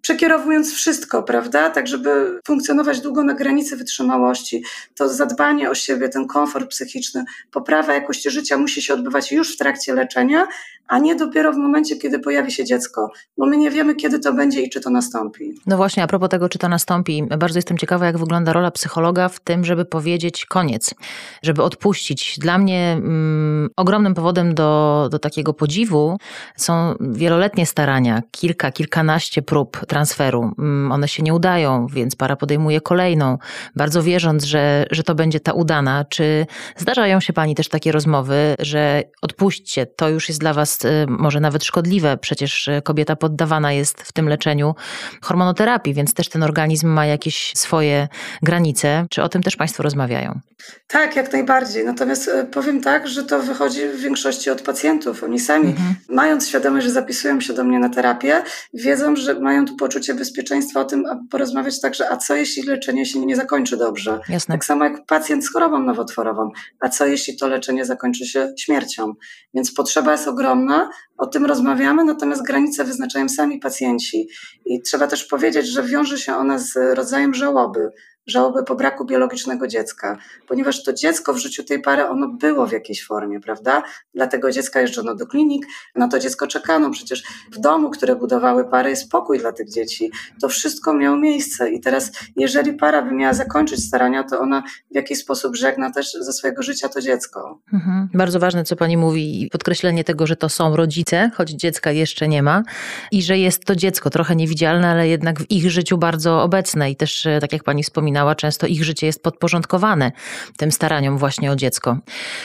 przekierowując 0.00 0.53
wszystko, 0.62 1.22
prawda? 1.22 1.70
Tak, 1.70 1.86
żeby 1.86 2.40
funkcjonować 2.46 3.00
długo 3.00 3.22
na 3.24 3.34
granicy 3.34 3.76
wytrzymałości. 3.76 4.64
To 4.94 5.08
zadbanie 5.08 5.70
o 5.70 5.74
siebie, 5.74 6.08
ten 6.08 6.26
komfort 6.26 6.70
psychiczny, 6.70 7.24
poprawa 7.50 7.94
jakości 7.94 8.30
życia 8.30 8.58
musi 8.58 8.82
się 8.82 8.94
odbywać 8.94 9.32
już 9.32 9.54
w 9.54 9.56
trakcie 9.56 9.94
leczenia, 9.94 10.46
a 10.88 10.98
nie 10.98 11.16
dopiero 11.16 11.52
w 11.52 11.56
momencie, 11.56 11.96
kiedy 11.96 12.18
pojawi 12.18 12.52
się 12.52 12.64
dziecko, 12.64 13.10
bo 13.38 13.46
my 13.46 13.56
nie 13.56 13.70
wiemy, 13.70 13.94
kiedy 13.94 14.18
to 14.18 14.32
będzie 14.32 14.62
i 14.62 14.70
czy 14.70 14.80
to 14.80 14.90
nastąpi. 14.90 15.54
No 15.66 15.76
właśnie, 15.76 16.02
a 16.02 16.06
propos 16.06 16.28
tego, 16.28 16.48
czy 16.48 16.58
to 16.58 16.68
nastąpi, 16.68 17.22
bardzo 17.38 17.58
jestem 17.58 17.78
ciekawa, 17.78 18.06
jak 18.06 18.18
wygląda 18.18 18.52
rola 18.52 18.70
psychologa 18.70 19.28
w 19.28 19.40
tym, 19.40 19.64
żeby 19.64 19.84
powiedzieć 19.84 20.46
koniec, 20.46 20.94
żeby 21.42 21.62
odpuścić. 21.62 22.38
Dla 22.38 22.58
mnie 22.58 22.92
mm, 22.92 23.70
ogromnym 23.76 24.14
powodem 24.14 24.54
do, 24.54 25.08
do 25.10 25.18
takiego 25.18 25.54
podziwu 25.54 26.16
są 26.56 26.94
wieloletnie 27.00 27.66
starania, 27.66 28.22
kilka, 28.30 28.72
kilkanaście 28.72 29.42
prób 29.42 29.86
transferu. 29.86 30.43
Mm, 30.58 30.92
one 30.92 31.08
się 31.08 31.22
nie 31.22 31.34
udają, 31.34 31.86
więc 31.86 32.16
para 32.16 32.36
podejmuje 32.36 32.80
kolejną, 32.80 33.38
bardzo 33.76 34.02
wierząc, 34.02 34.44
że, 34.44 34.86
że 34.90 35.02
to 35.02 35.14
będzie 35.14 35.40
ta 35.40 35.52
udana. 35.52 36.04
Czy 36.08 36.46
zdarzają 36.76 37.20
się 37.20 37.32
Pani 37.32 37.54
też 37.54 37.68
takie 37.68 37.92
rozmowy, 37.92 38.54
że 38.58 39.02
odpuśćcie, 39.22 39.86
to 39.86 40.08
już 40.08 40.28
jest 40.28 40.40
dla 40.40 40.54
Was 40.54 40.84
y, 40.84 41.06
może 41.08 41.40
nawet 41.40 41.64
szkodliwe, 41.64 42.16
przecież 42.16 42.68
e, 42.68 42.82
kobieta 42.82 43.16
poddawana 43.16 43.72
jest 43.72 44.02
w 44.02 44.12
tym 44.12 44.28
leczeniu 44.28 44.74
hormonoterapii, 45.22 45.94
więc 45.94 46.14
też 46.14 46.28
ten 46.28 46.42
organizm 46.42 46.88
ma 46.88 47.06
jakieś 47.06 47.52
swoje 47.54 48.08
granice. 48.42 49.06
Czy 49.10 49.22
o 49.22 49.28
tym 49.28 49.42
też 49.42 49.56
Państwo 49.56 49.82
rozmawiają? 49.82 50.40
Tak, 50.86 51.16
jak 51.16 51.32
najbardziej. 51.32 51.84
Natomiast 51.84 52.28
e, 52.28 52.44
powiem 52.44 52.80
tak, 52.80 53.08
że 53.08 53.24
to 53.24 53.42
wychodzi 53.42 53.88
w 53.88 54.00
większości 54.00 54.50
od 54.50 54.62
pacjentów. 54.62 55.24
Oni 55.24 55.40
sami, 55.40 55.68
mhm. 55.70 55.94
mając 56.08 56.48
świadomość, 56.48 56.86
że 56.86 56.92
zapisują 56.92 57.40
się 57.40 57.52
do 57.52 57.64
mnie 57.64 57.78
na 57.78 57.88
terapię, 57.88 58.42
wiedzą, 58.74 59.16
że 59.16 59.40
mają 59.40 59.66
tu 59.66 59.76
poczucie 59.76 60.14
bezpieczeństwa 60.14 60.33
o 60.74 60.84
tym, 60.84 61.06
aby 61.06 61.28
porozmawiać 61.30 61.80
także, 61.80 62.10
a 62.10 62.16
co 62.16 62.34
jeśli 62.34 62.62
leczenie 62.62 63.06
się 63.06 63.26
nie 63.26 63.36
zakończy 63.36 63.76
dobrze? 63.76 64.20
Jasne. 64.28 64.54
Tak 64.54 64.64
samo 64.64 64.84
jak 64.84 65.06
pacjent 65.06 65.44
z 65.44 65.52
chorobą 65.52 65.78
nowotworową, 65.78 66.50
a 66.80 66.88
co 66.88 67.06
jeśli 67.06 67.36
to 67.36 67.48
leczenie 67.48 67.84
zakończy 67.84 68.26
się 68.26 68.52
śmiercią? 68.58 69.14
Więc 69.54 69.74
potrzeba 69.74 70.12
jest 70.12 70.28
ogromna, 70.28 70.90
o 71.18 71.26
tym 71.26 71.46
rozmawiamy, 71.46 72.04
natomiast 72.04 72.42
granice 72.42 72.84
wyznaczają 72.84 73.28
sami 73.28 73.58
pacjenci. 73.58 74.28
I 74.66 74.82
trzeba 74.82 75.06
też 75.06 75.24
powiedzieć, 75.24 75.66
że 75.66 75.82
wiąże 75.82 76.18
się 76.18 76.36
ona 76.36 76.58
z 76.58 76.76
rodzajem 76.96 77.34
żałoby, 77.34 77.90
żałoby 78.26 78.64
po 78.64 78.74
braku 78.74 79.04
biologicznego 79.04 79.66
dziecka, 79.66 80.18
ponieważ 80.48 80.82
to 80.82 80.92
dziecko 80.92 81.34
w 81.34 81.38
życiu 81.38 81.64
tej 81.64 81.82
pary, 81.82 82.04
ono 82.04 82.28
było 82.28 82.66
w 82.66 82.72
jakiejś 82.72 83.04
formie, 83.06 83.40
prawda? 83.40 83.82
Dlatego 84.14 84.50
dziecka 84.50 84.80
jeżdżono 84.80 85.14
do 85.14 85.26
klinik, 85.26 85.66
na 85.94 86.08
to 86.08 86.18
dziecko 86.18 86.46
czekano. 86.46 86.90
Przecież 86.90 87.22
w 87.52 87.58
domu, 87.58 87.90
które 87.90 88.16
budowały 88.16 88.64
pary, 88.64 88.90
jest 88.90 89.02
spokój 89.02 89.38
dla 89.38 89.52
tych 89.52 89.70
dzieci. 89.70 90.10
To 90.40 90.48
wszystko 90.48 90.94
miało 90.94 91.16
miejsce 91.16 91.70
i 91.70 91.80
teraz, 91.80 92.12
jeżeli 92.36 92.72
para 92.72 93.02
by 93.02 93.12
miała 93.12 93.34
zakończyć 93.34 93.84
starania, 93.84 94.24
to 94.24 94.40
ona 94.40 94.62
w 94.90 94.94
jakiś 94.94 95.18
sposób 95.18 95.56
żegna 95.56 95.90
też 95.90 96.12
ze 96.12 96.32
swojego 96.32 96.62
życia 96.62 96.88
to 96.88 97.00
dziecko. 97.00 97.58
Mhm. 97.72 98.08
Bardzo 98.14 98.40
ważne, 98.40 98.64
co 98.64 98.76
pani 98.76 98.96
mówi 98.96 99.42
i 99.42 99.50
podkreślenie 99.50 100.04
tego, 100.04 100.26
że 100.26 100.36
to 100.36 100.48
są 100.48 100.76
rodzice, 100.76 101.30
choć 101.34 101.50
dziecka 101.50 101.92
jeszcze 101.92 102.28
nie 102.28 102.42
ma 102.42 102.62
i 103.10 103.22
że 103.22 103.38
jest 103.38 103.64
to 103.64 103.76
dziecko 103.76 104.10
trochę 104.10 104.36
niewidzialne, 104.36 104.88
ale 104.88 105.08
jednak 105.08 105.40
w 105.40 105.50
ich 105.50 105.70
życiu 105.70 105.98
bardzo 105.98 106.42
obecne 106.42 106.90
i 106.90 106.96
też, 106.96 107.26
e, 107.26 107.38
tak 107.40 107.52
jak 107.52 107.64
pani 107.64 107.84
wspominała, 108.14 108.34
często 108.34 108.66
ich 108.66 108.84
życie 108.84 109.06
jest 109.06 109.22
podporządkowane 109.22 110.12
tym 110.56 110.72
staraniom 110.72 111.18
właśnie 111.18 111.52
o 111.52 111.56
dziecko. 111.56 111.98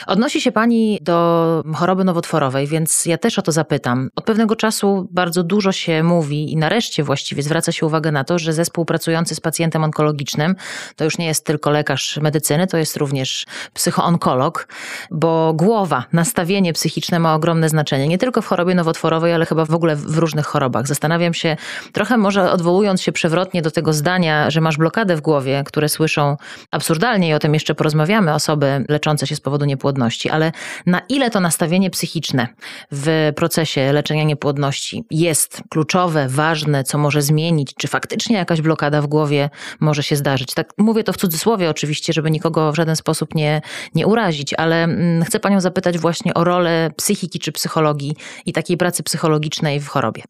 Odnosi 0.06 0.40
się 0.40 0.52
pani 0.52 0.98
do 1.02 1.64
choroby 1.74 2.04
nowotworowej, 2.04 2.66
więc 2.66 3.06
ja 3.06 3.18
też 3.18 3.38
o 3.38 3.42
to 3.42 3.52
zapytam. 3.52 4.10
Od 4.16 4.24
pewnego 4.24 4.56
czasu 4.56 5.08
bardzo 5.10 5.42
dużo 5.42 5.72
się 5.72 6.02
mówi 6.02 6.52
i 6.52 6.56
nareszcie 6.56 7.02
właściwie 7.02 7.42
zwraca 7.42 7.72
się 7.72 7.86
uwagę 7.86 8.12
na 8.12 8.24
to, 8.24 8.38
że 8.38 8.52
zespół 8.52 8.84
pracujący 8.84 9.34
z 9.34 9.40
pacjentem 9.40 9.84
onkologicznym 9.84 10.54
to 10.96 11.04
już 11.04 11.18
nie 11.18 11.26
jest 11.26 11.46
tylko 11.46 11.70
lekarz 11.70 12.18
medycyny, 12.22 12.66
to 12.66 12.76
jest 12.76 12.96
również 12.96 13.46
psychoonkolog, 13.74 14.68
bo 15.10 15.52
głowa, 15.54 16.04
nastawienie 16.12 16.72
psychiczne 16.72 17.18
ma 17.18 17.34
ogromne 17.34 17.68
znaczenie. 17.68 18.08
Nie 18.08 18.18
tylko 18.18 18.42
w 18.42 18.46
chorobie 18.46 18.74
nowotworowej, 18.74 19.32
ale 19.32 19.46
chyba 19.46 19.64
w 19.64 19.74
ogóle 19.74 19.96
w 19.96 20.18
różnych 20.18 20.46
chorobach. 20.46 20.86
Zastanawiam 20.86 21.34
się, 21.34 21.56
trochę 21.92 22.16
może 22.16 22.52
odwołując 22.52 23.02
się 23.02 23.12
przewrotnie 23.12 23.62
do 23.62 23.70
tego 23.70 23.92
zdania, 23.92 24.50
że 24.50 24.60
masz 24.60 24.76
blokadę 24.76 25.16
w 25.16 25.20
głowie, 25.20 25.59
które 25.64 25.88
słyszą 25.88 26.36
absurdalnie 26.70 27.28
i 27.28 27.34
o 27.34 27.38
tym 27.38 27.54
jeszcze 27.54 27.74
porozmawiamy, 27.74 28.34
osoby 28.34 28.84
leczące 28.88 29.26
się 29.26 29.36
z 29.36 29.40
powodu 29.40 29.64
niepłodności, 29.64 30.30
ale 30.30 30.52
na 30.86 31.00
ile 31.08 31.30
to 31.30 31.40
nastawienie 31.40 31.90
psychiczne 31.90 32.48
w 32.92 33.32
procesie 33.36 33.92
leczenia 33.92 34.24
niepłodności 34.24 35.04
jest 35.10 35.62
kluczowe, 35.70 36.28
ważne, 36.28 36.84
co 36.84 36.98
może 36.98 37.22
zmienić, 37.22 37.74
czy 37.74 37.88
faktycznie 37.88 38.36
jakaś 38.36 38.60
blokada 38.60 39.02
w 39.02 39.06
głowie 39.06 39.50
może 39.80 40.02
się 40.02 40.16
zdarzyć. 40.16 40.54
Tak 40.54 40.72
mówię 40.78 41.04
to 41.04 41.12
w 41.12 41.16
cudzysłowie 41.16 41.70
oczywiście, 41.70 42.12
żeby 42.12 42.30
nikogo 42.30 42.72
w 42.72 42.76
żaden 42.76 42.96
sposób 42.96 43.34
nie, 43.34 43.62
nie 43.94 44.06
urazić, 44.06 44.54
ale 44.54 44.84
mm, 44.84 45.24
chcę 45.24 45.40
panią 45.40 45.60
zapytać 45.60 45.98
właśnie 45.98 46.34
o 46.34 46.44
rolę 46.44 46.90
psychiki 46.96 47.38
czy 47.38 47.52
psychologii 47.52 48.16
i 48.46 48.52
takiej 48.52 48.76
pracy 48.76 49.02
psychologicznej 49.02 49.80
w 49.80 49.88
chorobie. 49.88 50.22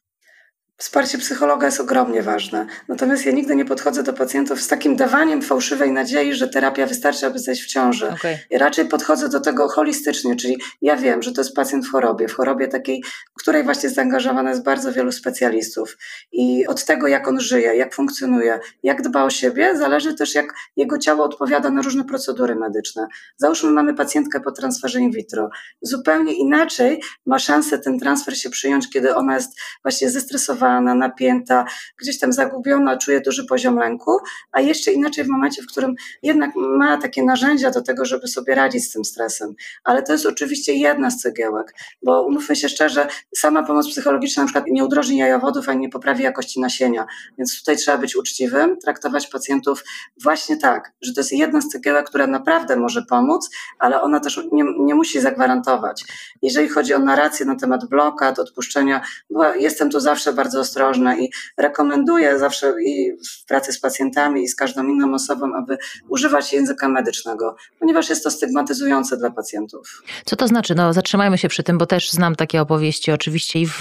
Wsparcie 0.81 1.19
psychologa 1.19 1.67
jest 1.67 1.81
ogromnie 1.81 2.23
ważne. 2.23 2.67
Natomiast 2.89 3.27
ja 3.27 3.33
nigdy 3.33 3.57
nie 3.57 3.65
podchodzę 3.65 4.03
do 4.03 4.13
pacjentów 4.13 4.61
z 4.61 4.69
takim 4.69 4.97
dawaniem 4.97 5.43
fałszywej 5.43 5.93
nadziei, 5.93 6.35
że 6.35 6.49
terapia 6.49 6.87
wystarczy, 6.87 7.27
aby 7.27 7.39
zejść 7.39 7.63
w 7.63 7.67
ciąży. 7.67 8.09
Okay. 8.09 8.39
Ja 8.51 8.59
raczej 8.59 8.85
podchodzę 8.89 9.29
do 9.29 9.41
tego 9.41 9.69
holistycznie, 9.69 10.37
czyli 10.37 10.59
ja 10.83 10.97
wiem, 10.97 11.23
że 11.23 11.33
to 11.33 11.41
jest 11.41 11.55
pacjent 11.55 11.87
w 11.87 11.91
chorobie, 11.91 12.29
w 12.29 12.35
chorobie 12.35 12.69
takiej, 12.69 13.03
w 13.39 13.43
której 13.43 13.65
właśnie 13.65 13.91
zaangażowane 13.91 14.51
jest 14.51 14.63
bardzo 14.63 14.93
wielu 14.93 15.13
specjalistów. 15.13 15.97
I 16.33 16.67
od 16.67 16.85
tego, 16.85 17.09
jak 17.09 17.29
on 17.29 17.41
żyje, 17.41 17.77
jak 17.77 17.95
funkcjonuje, 17.95 18.61
jak 18.83 19.03
dba 19.03 19.25
o 19.25 19.31
siebie, 19.31 19.77
zależy 19.77 20.15
też, 20.15 20.35
jak 20.35 20.55
jego 20.77 20.99
ciało 20.99 21.25
odpowiada 21.25 21.71
na 21.71 21.83
różne 21.83 22.05
procedury 22.05 22.55
medyczne. 22.55 23.07
Załóżmy, 23.37 23.71
mamy 23.71 23.95
pacjentkę 23.95 24.41
po 24.41 24.53
transferze 24.53 25.01
in 25.01 25.11
vitro. 25.11 25.51
Zupełnie 25.83 26.33
inaczej 26.33 27.01
ma 27.27 27.39
szansę 27.39 27.79
ten 27.79 27.99
transfer 27.99 28.39
się 28.39 28.51
przyjąć, 28.51 28.91
kiedy 28.91 29.15
ona 29.15 29.35
jest 29.35 29.61
właśnie 29.83 30.11
zestresowana, 30.11 30.70
napięta, 30.81 31.65
gdzieś 32.01 32.19
tam 32.19 32.33
zagubiona, 32.33 32.97
czuje 32.97 33.21
duży 33.21 33.47
poziom 33.47 33.77
lęku, 33.77 34.19
a 34.53 34.61
jeszcze 34.61 34.93
inaczej 34.93 35.25
w 35.25 35.29
momencie, 35.29 35.63
w 35.63 35.67
którym 35.67 35.95
jednak 36.23 36.51
ma 36.57 36.97
takie 36.97 37.23
narzędzia 37.23 37.71
do 37.71 37.83
tego, 37.83 38.05
żeby 38.05 38.29
sobie 38.29 38.55
radzić 38.55 38.85
z 38.85 38.93
tym 38.93 39.05
stresem. 39.05 39.55
Ale 39.85 40.03
to 40.03 40.13
jest 40.13 40.27
oczywiście 40.27 40.75
jedna 40.75 41.11
z 41.11 41.17
cegiełek, 41.17 41.75
bo 42.03 42.27
umówmy 42.27 42.57
się 42.57 42.69
szczerze, 42.69 43.07
sama 43.37 43.63
pomoc 43.63 43.89
psychologiczna 43.91 44.43
na 44.43 44.47
przykład 44.47 44.65
nie 44.71 44.85
udrożni 44.85 45.19
jajowodów, 45.19 45.69
ani 45.69 45.81
nie 45.81 45.89
poprawi 45.89 46.25
jakości 46.25 46.61
nasienia. 46.61 47.07
Więc 47.39 47.59
tutaj 47.59 47.77
trzeba 47.77 47.99
być 47.99 48.17
uczciwym, 48.17 48.79
traktować 48.79 49.27
pacjentów 49.27 49.85
właśnie 50.23 50.57
tak, 50.57 50.93
że 51.03 51.13
to 51.13 51.21
jest 51.21 51.33
jedna 51.33 51.61
z 51.61 51.69
cegiełek, 51.69 52.07
która 52.07 52.27
naprawdę 52.27 52.77
może 52.77 53.03
pomóc, 53.03 53.51
ale 53.79 54.03
ona 54.03 54.21
też 54.21 54.41
nie, 54.53 54.65
nie 54.79 54.95
musi 54.95 55.21
zagwarantować. 55.21 56.05
Jeżeli 56.43 56.69
chodzi 56.69 56.95
o 56.95 56.99
narrację 56.99 57.47
na 57.47 57.57
temat 57.57 57.85
blokad, 57.85 58.39
odpuszczenia, 58.39 59.01
bo 59.31 59.55
jestem 59.55 59.91
tu 59.91 60.01
zawsze 60.01 60.33
bardzo 60.33 60.60
ostrożna 60.61 61.19
i 61.19 61.31
rekomenduję 61.57 62.39
zawsze 62.39 62.75
i 62.87 63.13
w 63.13 63.47
pracy 63.47 63.73
z 63.73 63.81
pacjentami 63.81 64.43
i 64.43 64.49
z 64.49 64.55
każdą 64.55 64.87
inną 64.87 65.15
osobą, 65.15 65.55
aby 65.57 65.79
używać 66.09 66.53
języka 66.53 66.89
medycznego, 66.89 67.57
ponieważ 67.79 68.11
jest 68.11 68.25
to 68.25 68.31
stygmatyzujące 68.31 69.17
dla 69.17 69.31
pacjentów. 69.31 70.03
Co 70.25 70.37
to 70.37 70.49
znaczy? 70.49 70.75
No, 70.75 70.93
zatrzymajmy 70.93 71.39
się 71.39 71.49
przy 71.49 71.63
tym, 71.63 71.79
bo 71.79 71.87
też 71.87 72.11
znam 72.11 72.37
takie 72.37 72.61
opowieści, 72.61 73.13
oczywiście 73.13 73.61
i 73.61 73.67
w 73.67 73.81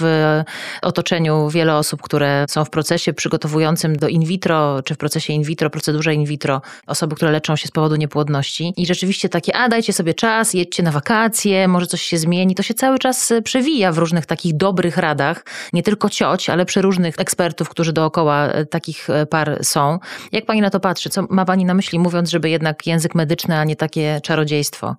otoczeniu 0.82 1.48
wiele 1.48 1.76
osób, 1.76 2.02
które 2.02 2.46
są 2.48 2.64
w 2.64 2.70
procesie 2.70 3.12
przygotowującym 3.12 3.96
do 3.96 4.08
in 4.08 4.24
vitro, 4.24 4.82
czy 4.82 4.94
w 4.94 4.98
procesie 4.98 5.32
in 5.32 5.42
vitro, 5.42 5.70
procedurze 5.70 6.14
in 6.14 6.24
vitro, 6.24 6.62
osoby, 6.86 7.16
które 7.16 7.30
leczą 7.30 7.56
się 7.56 7.68
z 7.68 7.70
powodu 7.70 7.96
niepłodności 7.96 8.72
i 8.76 8.86
rzeczywiście 8.86 9.28
takie, 9.28 9.56
a 9.56 9.68
dajcie 9.68 9.92
sobie 9.92 10.14
czas, 10.14 10.54
jedźcie 10.54 10.82
na 10.82 10.92
wakacje, 10.92 11.68
może 11.68 11.86
coś 11.86 12.02
się 12.02 12.18
zmieni, 12.18 12.54
to 12.54 12.62
się 12.62 12.74
cały 12.74 12.98
czas 12.98 13.32
przewija 13.44 13.92
w 13.92 13.98
różnych 13.98 14.26
takich 14.26 14.56
dobrych 14.56 14.96
radach, 14.96 15.44
nie 15.72 15.82
tylko 15.82 16.10
cioć, 16.10 16.50
ale 16.50 16.59
przeróżnych 16.64 17.14
ekspertów, 17.18 17.68
którzy 17.68 17.92
dookoła 17.92 18.46
e, 18.46 18.66
takich 18.66 19.10
e, 19.10 19.26
par 19.26 19.58
są. 19.62 19.98
Jak 20.32 20.46
pani 20.46 20.60
na 20.60 20.70
to 20.70 20.80
patrzy? 20.80 21.10
Co 21.10 21.22
ma 21.30 21.44
pani 21.44 21.64
na 21.64 21.74
myśli, 21.74 21.98
mówiąc, 21.98 22.30
żeby 22.30 22.50
jednak 22.50 22.86
język 22.86 23.14
medyczny, 23.14 23.58
a 23.58 23.64
nie 23.64 23.76
takie 23.76 24.20
czarodziejstwo? 24.22 24.96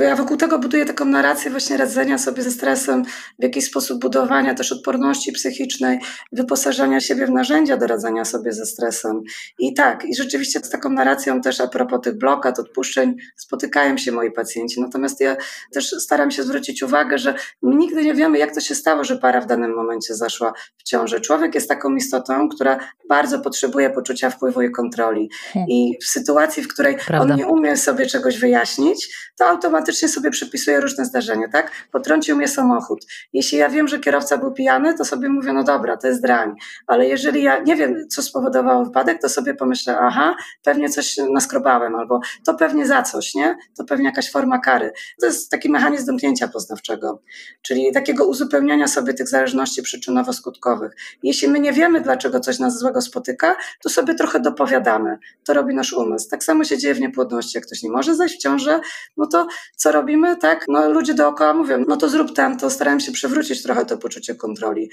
Ja 0.00 0.16
wokół 0.16 0.36
tego 0.36 0.58
buduję 0.58 0.84
taką 0.84 1.04
narrację 1.04 1.50
właśnie 1.50 1.76
radzenia 1.76 2.18
sobie 2.18 2.42
ze 2.42 2.50
stresem, 2.50 3.04
w 3.38 3.42
jakiś 3.42 3.64
sposób 3.64 4.00
budowania 4.00 4.54
też 4.54 4.72
odporności 4.72 5.32
psychicznej, 5.32 5.98
wyposażania 6.32 7.00
siebie 7.00 7.26
w 7.26 7.30
narzędzia 7.30 7.76
do 7.76 7.86
radzenia 7.86 8.24
sobie 8.24 8.52
ze 8.52 8.66
stresem. 8.66 9.22
I 9.58 9.74
tak, 9.74 10.04
i 10.04 10.14
rzeczywiście 10.14 10.60
z 10.60 10.70
taką 10.70 10.90
narracją 10.90 11.40
też 11.40 11.60
a 11.60 11.68
propos 11.68 12.00
tych 12.00 12.18
blokad, 12.18 12.58
odpuszczeń 12.58 13.16
spotykają 13.36 13.98
się 13.98 14.12
moi 14.12 14.32
pacjenci. 14.32 14.80
Natomiast 14.80 15.20
ja 15.20 15.36
też 15.72 15.90
staram 15.90 16.30
się 16.30 16.42
zwrócić 16.42 16.82
uwagę, 16.82 17.18
że 17.18 17.34
my 17.62 17.74
nigdy 17.74 18.04
nie 18.04 18.14
wiemy, 18.14 18.38
jak 18.38 18.54
to 18.54 18.60
się 18.60 18.74
stało, 18.74 19.04
że 19.04 19.16
para 19.16 19.40
w 19.40 19.46
danym 19.46 19.74
momencie 19.74 20.14
zaszła 20.14 20.52
w 20.78 20.82
ciąży. 20.82 21.20
Człowiek 21.20 21.54
jest 21.54 21.68
taką 21.68 21.94
istotą, 21.94 22.48
która 22.48 22.78
bardzo 23.08 23.38
potrzebuje 23.38 23.90
poczucia 23.90 24.30
wpływu 24.30 24.62
i 24.62 24.70
kontroli. 24.70 25.30
Hmm. 25.52 25.68
I 25.68 25.98
w 26.02 26.06
sytuacji, 26.06 26.62
w 26.62 26.68
której 26.68 26.96
Prawda. 27.06 27.34
on 27.34 27.38
nie 27.38 27.46
umie 27.46 27.76
sobie 27.76 28.06
czegoś 28.06 28.38
wyjaśnić, 28.38 29.30
to 29.38 29.46
automatycznie 29.46 29.69
automatycznie 29.70 30.08
sobie 30.08 30.30
przypisuję 30.30 30.80
różne 30.80 31.04
zdarzenia, 31.04 31.48
tak? 31.48 31.70
Potrącił 31.92 32.36
mnie 32.36 32.48
samochód. 32.48 33.06
Jeśli 33.32 33.58
ja 33.58 33.68
wiem, 33.68 33.88
że 33.88 33.98
kierowca 33.98 34.38
był 34.38 34.52
pijany, 34.52 34.94
to 34.94 35.04
sobie 35.04 35.28
mówię, 35.28 35.52
no 35.52 35.64
dobra, 35.64 35.96
to 35.96 36.06
jest 36.06 36.22
drań. 36.22 36.54
Ale 36.86 37.06
jeżeli 37.06 37.42
ja 37.42 37.58
nie 37.58 37.76
wiem, 37.76 38.08
co 38.08 38.22
spowodowało 38.22 38.84
wypadek, 38.84 39.20
to 39.22 39.28
sobie 39.28 39.54
pomyślę, 39.54 39.98
aha, 40.00 40.36
pewnie 40.62 40.88
coś 40.88 41.16
naskrobałem, 41.32 41.94
albo 41.94 42.20
to 42.44 42.54
pewnie 42.54 42.86
za 42.86 43.02
coś, 43.02 43.34
nie? 43.34 43.56
To 43.76 43.84
pewnie 43.84 44.04
jakaś 44.04 44.30
forma 44.30 44.58
kary. 44.58 44.92
To 45.20 45.26
jest 45.26 45.50
taki 45.50 45.70
mechanizm 45.70 46.06
domknięcia 46.06 46.48
poznawczego, 46.48 47.22
czyli 47.62 47.92
takiego 47.92 48.26
uzupełniania 48.26 48.88
sobie 48.88 49.14
tych 49.14 49.28
zależności 49.28 49.82
przyczynowo-skutkowych. 49.82 50.90
Jeśli 51.22 51.48
my 51.48 51.60
nie 51.60 51.72
wiemy, 51.72 52.00
dlaczego 52.00 52.40
coś 52.40 52.58
nas 52.58 52.78
złego 52.78 53.02
spotyka, 53.02 53.56
to 53.82 53.88
sobie 53.88 54.14
trochę 54.14 54.40
dopowiadamy. 54.40 55.18
To 55.44 55.54
robi 55.54 55.74
nasz 55.74 55.92
umysł. 55.92 56.30
Tak 56.30 56.44
samo 56.44 56.64
się 56.64 56.78
dzieje 56.78 56.94
w 56.94 57.00
niepłodności. 57.00 57.58
Jak 57.58 57.66
ktoś 57.66 57.82
nie 57.82 57.90
może 57.90 58.14
zajść 58.14 58.34
w 58.36 58.38
ciążę, 58.38 58.80
no 59.16 59.26
to 59.26 59.46
co 59.76 59.92
robimy, 59.92 60.36
tak? 60.36 60.64
No 60.68 60.90
ludzie 60.90 61.14
dookoła 61.14 61.54
mówią, 61.54 61.84
no 61.88 61.96
to 61.96 62.08
zrób 62.08 62.34
tam, 62.34 62.56
to 62.56 62.70
starałem 62.70 63.00
się 63.00 63.12
przywrócić 63.12 63.62
trochę 63.62 63.86
to 63.86 63.98
poczucie 63.98 64.34
kontroli. 64.34 64.90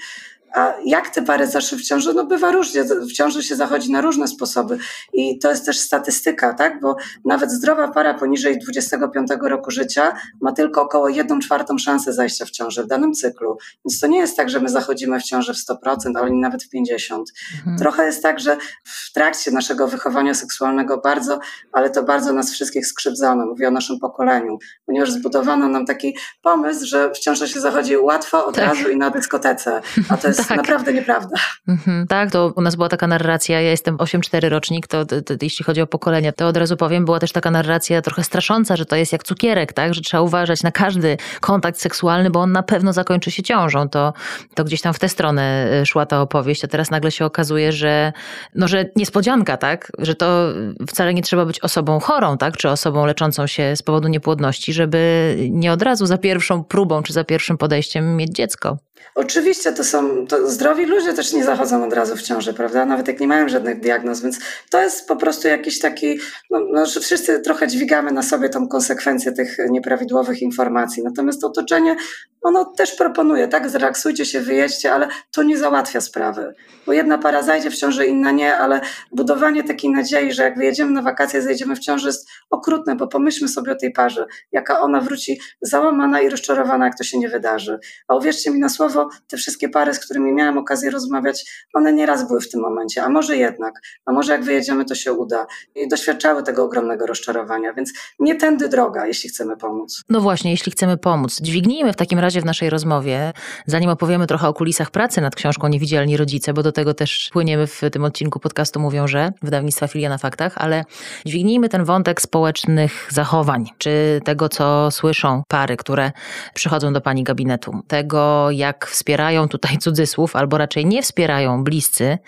A 0.54 0.74
jak 0.84 1.10
te 1.10 1.22
pary 1.22 1.46
zaszły 1.46 1.78
w 1.78 1.82
ciąży? 1.82 2.14
No 2.14 2.24
bywa 2.24 2.50
różnie. 2.52 2.84
W 2.84 3.12
ciąży 3.12 3.42
się 3.42 3.56
zachodzi 3.56 3.92
na 3.92 4.00
różne 4.00 4.28
sposoby. 4.28 4.78
I 5.12 5.38
to 5.38 5.50
jest 5.50 5.66
też 5.66 5.78
statystyka, 5.78 6.54
tak? 6.54 6.80
Bo 6.80 6.96
nawet 7.24 7.50
zdrowa 7.50 7.88
para 7.88 8.14
poniżej 8.14 8.58
25 8.58 9.30
roku 9.42 9.70
życia 9.70 10.16
ma 10.40 10.52
tylko 10.52 10.82
około 10.82 11.08
1 11.08 11.40
czwartą 11.40 11.78
szansę 11.78 12.12
zajścia 12.12 12.44
w 12.44 12.50
ciążę 12.50 12.84
w 12.84 12.86
danym 12.86 13.12
cyklu. 13.12 13.58
Więc 13.84 14.00
to 14.00 14.06
nie 14.06 14.18
jest 14.18 14.36
tak, 14.36 14.50
że 14.50 14.60
my 14.60 14.68
zachodzimy 14.68 15.20
w 15.20 15.22
ciążę 15.22 15.54
w 15.54 15.56
100%, 15.56 16.18
ale 16.18 16.30
nawet 16.30 16.62
w 16.64 16.68
50%. 16.74 17.24
Mhm. 17.58 17.78
Trochę 17.78 18.06
jest 18.06 18.22
tak, 18.22 18.40
że 18.40 18.56
w 18.84 19.12
trakcie 19.12 19.50
naszego 19.50 19.88
wychowania 19.88 20.34
seksualnego 20.34 20.98
bardzo, 20.98 21.40
ale 21.72 21.90
to 21.90 22.02
bardzo 22.02 22.32
nas 22.32 22.52
wszystkich 22.52 22.86
skrzywdzono. 22.86 23.46
Mówię 23.46 23.68
o 23.68 23.70
naszym 23.70 23.98
pokoleniu 23.98 24.57
ponieważ 24.86 25.10
zbudowano 25.10 25.68
nam 25.68 25.86
taki 25.86 26.16
pomysł, 26.42 26.86
że 26.86 27.10
w 27.10 27.18
ciąży 27.18 27.48
się 27.48 27.60
zachodzi 27.60 27.96
łatwo, 27.96 28.46
od 28.46 28.54
tak. 28.54 28.64
razu 28.64 28.88
i 28.88 28.96
na 28.96 29.10
dyskotece, 29.10 29.80
a 30.08 30.16
to 30.16 30.28
jest 30.28 30.40
tak. 30.48 30.56
naprawdę 30.56 30.92
nieprawda. 30.92 31.36
Mhm, 31.68 32.06
tak, 32.06 32.30
to 32.30 32.52
u 32.56 32.60
nas 32.60 32.76
była 32.76 32.88
taka 32.88 33.06
narracja, 33.06 33.60
ja 33.60 33.70
jestem 33.70 33.96
8-4 33.96 34.48
rocznik, 34.48 34.86
to, 34.86 35.04
to, 35.04 35.22
to, 35.22 35.34
jeśli 35.42 35.64
chodzi 35.64 35.80
o 35.80 35.86
pokolenia, 35.86 36.32
to 36.32 36.46
od 36.46 36.56
razu 36.56 36.76
powiem, 36.76 37.04
była 37.04 37.18
też 37.18 37.32
taka 37.32 37.50
narracja 37.50 38.02
trochę 38.02 38.24
strasząca, 38.24 38.76
że 38.76 38.86
to 38.86 38.96
jest 38.96 39.12
jak 39.12 39.24
cukierek, 39.24 39.72
tak, 39.72 39.94
że 39.94 40.00
trzeba 40.00 40.20
uważać 40.20 40.62
na 40.62 40.72
każdy 40.72 41.16
kontakt 41.40 41.80
seksualny, 41.80 42.30
bo 42.30 42.40
on 42.40 42.52
na 42.52 42.62
pewno 42.62 42.92
zakończy 42.92 43.30
się 43.30 43.42
ciążą. 43.42 43.88
To, 43.88 44.12
to 44.54 44.64
gdzieś 44.64 44.80
tam 44.80 44.94
w 44.94 44.98
tę 44.98 45.08
stronę 45.08 45.68
e, 45.80 45.86
szła 45.86 46.06
ta 46.06 46.20
opowieść, 46.20 46.64
a 46.64 46.68
teraz 46.68 46.90
nagle 46.90 47.10
się 47.10 47.24
okazuje, 47.24 47.72
że, 47.72 48.12
no, 48.54 48.68
że 48.68 48.90
niespodzianka, 48.96 49.56
tak, 49.56 49.92
że 49.98 50.14
to 50.14 50.52
wcale 50.88 51.14
nie 51.14 51.22
trzeba 51.22 51.44
być 51.44 51.60
osobą 51.60 52.00
chorą, 52.00 52.38
tak, 52.38 52.56
czy 52.56 52.70
osobą 52.70 53.06
leczącą 53.06 53.46
się 53.46 53.76
z 53.76 53.82
powodu 53.82 54.08
niepłodności, 54.08 54.47
żeby 54.72 55.36
nie 55.50 55.72
od 55.72 55.82
razu 55.82 56.06
za 56.06 56.18
pierwszą 56.18 56.64
próbą, 56.64 57.02
czy 57.02 57.12
za 57.12 57.24
pierwszym 57.24 57.58
podejściem 57.58 58.16
mieć 58.16 58.30
dziecko. 58.30 58.78
Oczywiście 59.14 59.72
to 59.72 59.84
są 59.84 60.26
to 60.26 60.50
zdrowi 60.50 60.86
ludzie 60.86 61.14
też 61.14 61.32
nie 61.32 61.44
zachodzą 61.44 61.84
od 61.84 61.92
razu 61.92 62.16
w 62.16 62.22
ciąży, 62.22 62.54
prawda? 62.54 62.84
Nawet 62.84 63.08
jak 63.08 63.20
nie 63.20 63.28
mają 63.28 63.48
żadnych 63.48 63.80
diagnoz, 63.80 64.20
więc 64.20 64.38
to 64.70 64.82
jest 64.82 65.08
po 65.08 65.16
prostu 65.16 65.48
jakiś 65.48 65.78
taki, 65.78 66.18
no, 66.50 66.60
no, 66.72 66.86
że 66.86 67.00
wszyscy 67.00 67.40
trochę 67.40 67.68
dźwigamy 67.68 68.12
na 68.12 68.22
sobie 68.22 68.48
tą 68.48 68.68
konsekwencję 68.68 69.32
tych 69.32 69.56
nieprawidłowych 69.70 70.42
informacji. 70.42 71.02
Natomiast 71.02 71.44
otoczenie, 71.44 71.96
ono 72.42 72.64
też 72.64 72.96
proponuje, 72.96 73.48
tak, 73.48 73.70
zrelaksujcie 73.70 74.24
się, 74.26 74.40
wyjedźcie, 74.40 74.92
ale 74.92 75.08
to 75.32 75.42
nie 75.42 75.58
załatwia 75.58 76.00
sprawy. 76.00 76.54
Bo 76.86 76.92
jedna 76.92 77.18
para 77.18 77.42
zajdzie 77.42 77.70
w 77.70 77.76
ciąży, 77.76 78.06
inna 78.06 78.30
nie, 78.30 78.56
ale 78.56 78.80
budowanie 79.12 79.64
takiej 79.64 79.90
nadziei, 79.90 80.32
że 80.32 80.42
jak 80.42 80.58
wyjedziemy 80.58 80.90
na 80.90 81.02
wakacje, 81.02 81.42
zejdziemy 81.42 81.76
w 81.76 81.78
ciąży 81.78 82.06
jest 82.06 82.28
okrutne, 82.50 82.96
bo 82.96 83.08
pomyślmy 83.08 83.48
sobie 83.48 83.72
o 83.72 83.74
tej 83.74 83.92
parze, 83.92 84.26
jaka 84.52 84.80
ona 84.80 85.00
wróci 85.00 85.40
załamana 85.60 86.20
i 86.20 86.28
rozczarowana, 86.28 86.84
jak 86.84 86.98
to 86.98 87.04
się 87.04 87.18
nie 87.18 87.28
wydarzy. 87.28 87.78
A 88.08 88.16
uwierzcie 88.16 88.50
mi 88.50 88.58
na 88.58 88.68
słowo, 88.68 88.87
słowo, 88.90 89.10
te 89.28 89.36
wszystkie 89.36 89.68
pary, 89.68 89.94
z 89.94 89.98
którymi 89.98 90.32
miałam 90.32 90.58
okazję 90.58 90.90
rozmawiać, 90.90 91.44
one 91.74 91.92
nieraz 91.92 92.28
były 92.28 92.40
w 92.40 92.50
tym 92.50 92.60
momencie, 92.60 93.02
a 93.02 93.08
może 93.08 93.36
jednak, 93.36 93.74
a 94.06 94.12
może 94.12 94.32
jak 94.32 94.44
wyjedziemy, 94.44 94.84
to 94.84 94.94
się 94.94 95.12
uda. 95.12 95.46
I 95.74 95.88
doświadczały 95.88 96.42
tego 96.42 96.64
ogromnego 96.64 97.06
rozczarowania, 97.06 97.72
więc 97.72 97.92
nie 98.18 98.34
tędy 98.34 98.68
droga, 98.68 99.06
jeśli 99.06 99.28
chcemy 99.28 99.56
pomóc. 99.56 100.02
No 100.08 100.20
właśnie, 100.20 100.50
jeśli 100.50 100.72
chcemy 100.72 100.96
pomóc. 100.96 101.40
Dźwignijmy 101.40 101.92
w 101.92 101.96
takim 101.96 102.18
razie 102.18 102.40
w 102.40 102.44
naszej 102.44 102.70
rozmowie, 102.70 103.32
zanim 103.66 103.90
opowiemy 103.90 104.26
trochę 104.26 104.48
o 104.48 104.54
kulisach 104.54 104.90
pracy 104.90 105.20
nad 105.20 105.34
książką 105.36 105.68
Niewidzialni 105.68 106.16
Rodzice, 106.16 106.52
bo 106.52 106.62
do 106.62 106.72
tego 106.72 106.94
też 106.94 107.30
płyniemy 107.32 107.66
w 107.66 107.80
tym 107.92 108.04
odcinku 108.04 108.40
podcastu 108.40 108.80
Mówią, 108.80 109.06
że 109.06 109.32
wydawnictwa 109.42 109.88
Filia 109.88 110.08
na 110.08 110.18
Faktach, 110.18 110.52
ale 110.56 110.84
dźwignijmy 111.26 111.68
ten 111.68 111.84
wątek 111.84 112.20
społecznych 112.20 113.08
zachowań, 113.10 113.70
czy 113.78 114.20
tego, 114.24 114.48
co 114.48 114.90
słyszą 114.90 115.42
pary, 115.48 115.76
które 115.76 116.12
przychodzą 116.54 116.92
do 116.92 117.00
pani 117.00 117.24
gabinetu, 117.24 117.72
tego, 117.88 118.50
jak 118.50 118.77
wspierają 118.86 119.48
tutaj 119.48 119.78
cudzysłów, 119.84 120.36
albo 120.36 120.58
raczej 120.58 120.86
nie 120.86 121.02
wspierają 121.02 121.64
bliscy, 121.64 122.18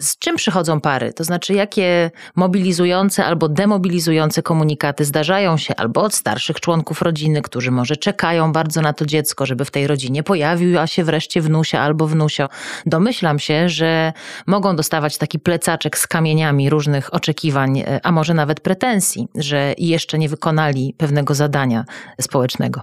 z 0.00 0.18
czym 0.18 0.36
przychodzą 0.36 0.80
pary? 0.80 1.12
To 1.12 1.24
znaczy, 1.24 1.54
jakie 1.54 2.10
mobilizujące 2.34 3.24
albo 3.24 3.48
demobilizujące 3.48 4.42
komunikaty 4.42 5.04
zdarzają 5.04 5.56
się 5.56 5.76
albo 5.76 6.02
od 6.02 6.14
starszych 6.14 6.60
członków 6.60 7.02
rodziny, 7.02 7.42
którzy 7.42 7.70
może 7.70 7.96
czekają 7.96 8.52
bardzo 8.52 8.80
na 8.80 8.92
to 8.92 9.06
dziecko, 9.06 9.46
żeby 9.46 9.64
w 9.64 9.70
tej 9.70 9.86
rodzinie 9.86 10.22
pojawiła 10.22 10.86
się 10.86 11.04
wreszcie 11.04 11.40
wnusia 11.40 11.80
albo 11.80 12.06
wnusio. 12.06 12.48
Domyślam 12.86 13.38
się, 13.38 13.68
że 13.68 14.12
mogą 14.46 14.76
dostawać 14.76 15.18
taki 15.18 15.38
plecaczek 15.38 15.98
z 15.98 16.06
kamieniami 16.06 16.70
różnych 16.70 17.14
oczekiwań, 17.14 17.78
e, 17.78 18.00
a 18.02 18.12
może 18.12 18.34
nawet 18.34 18.60
pretensji, 18.60 19.28
że 19.34 19.74
jeszcze 19.78 20.18
nie 20.18 20.28
wykonali 20.28 20.94
pewnego 20.98 21.34
zadania 21.34 21.84
społecznego. 22.20 22.80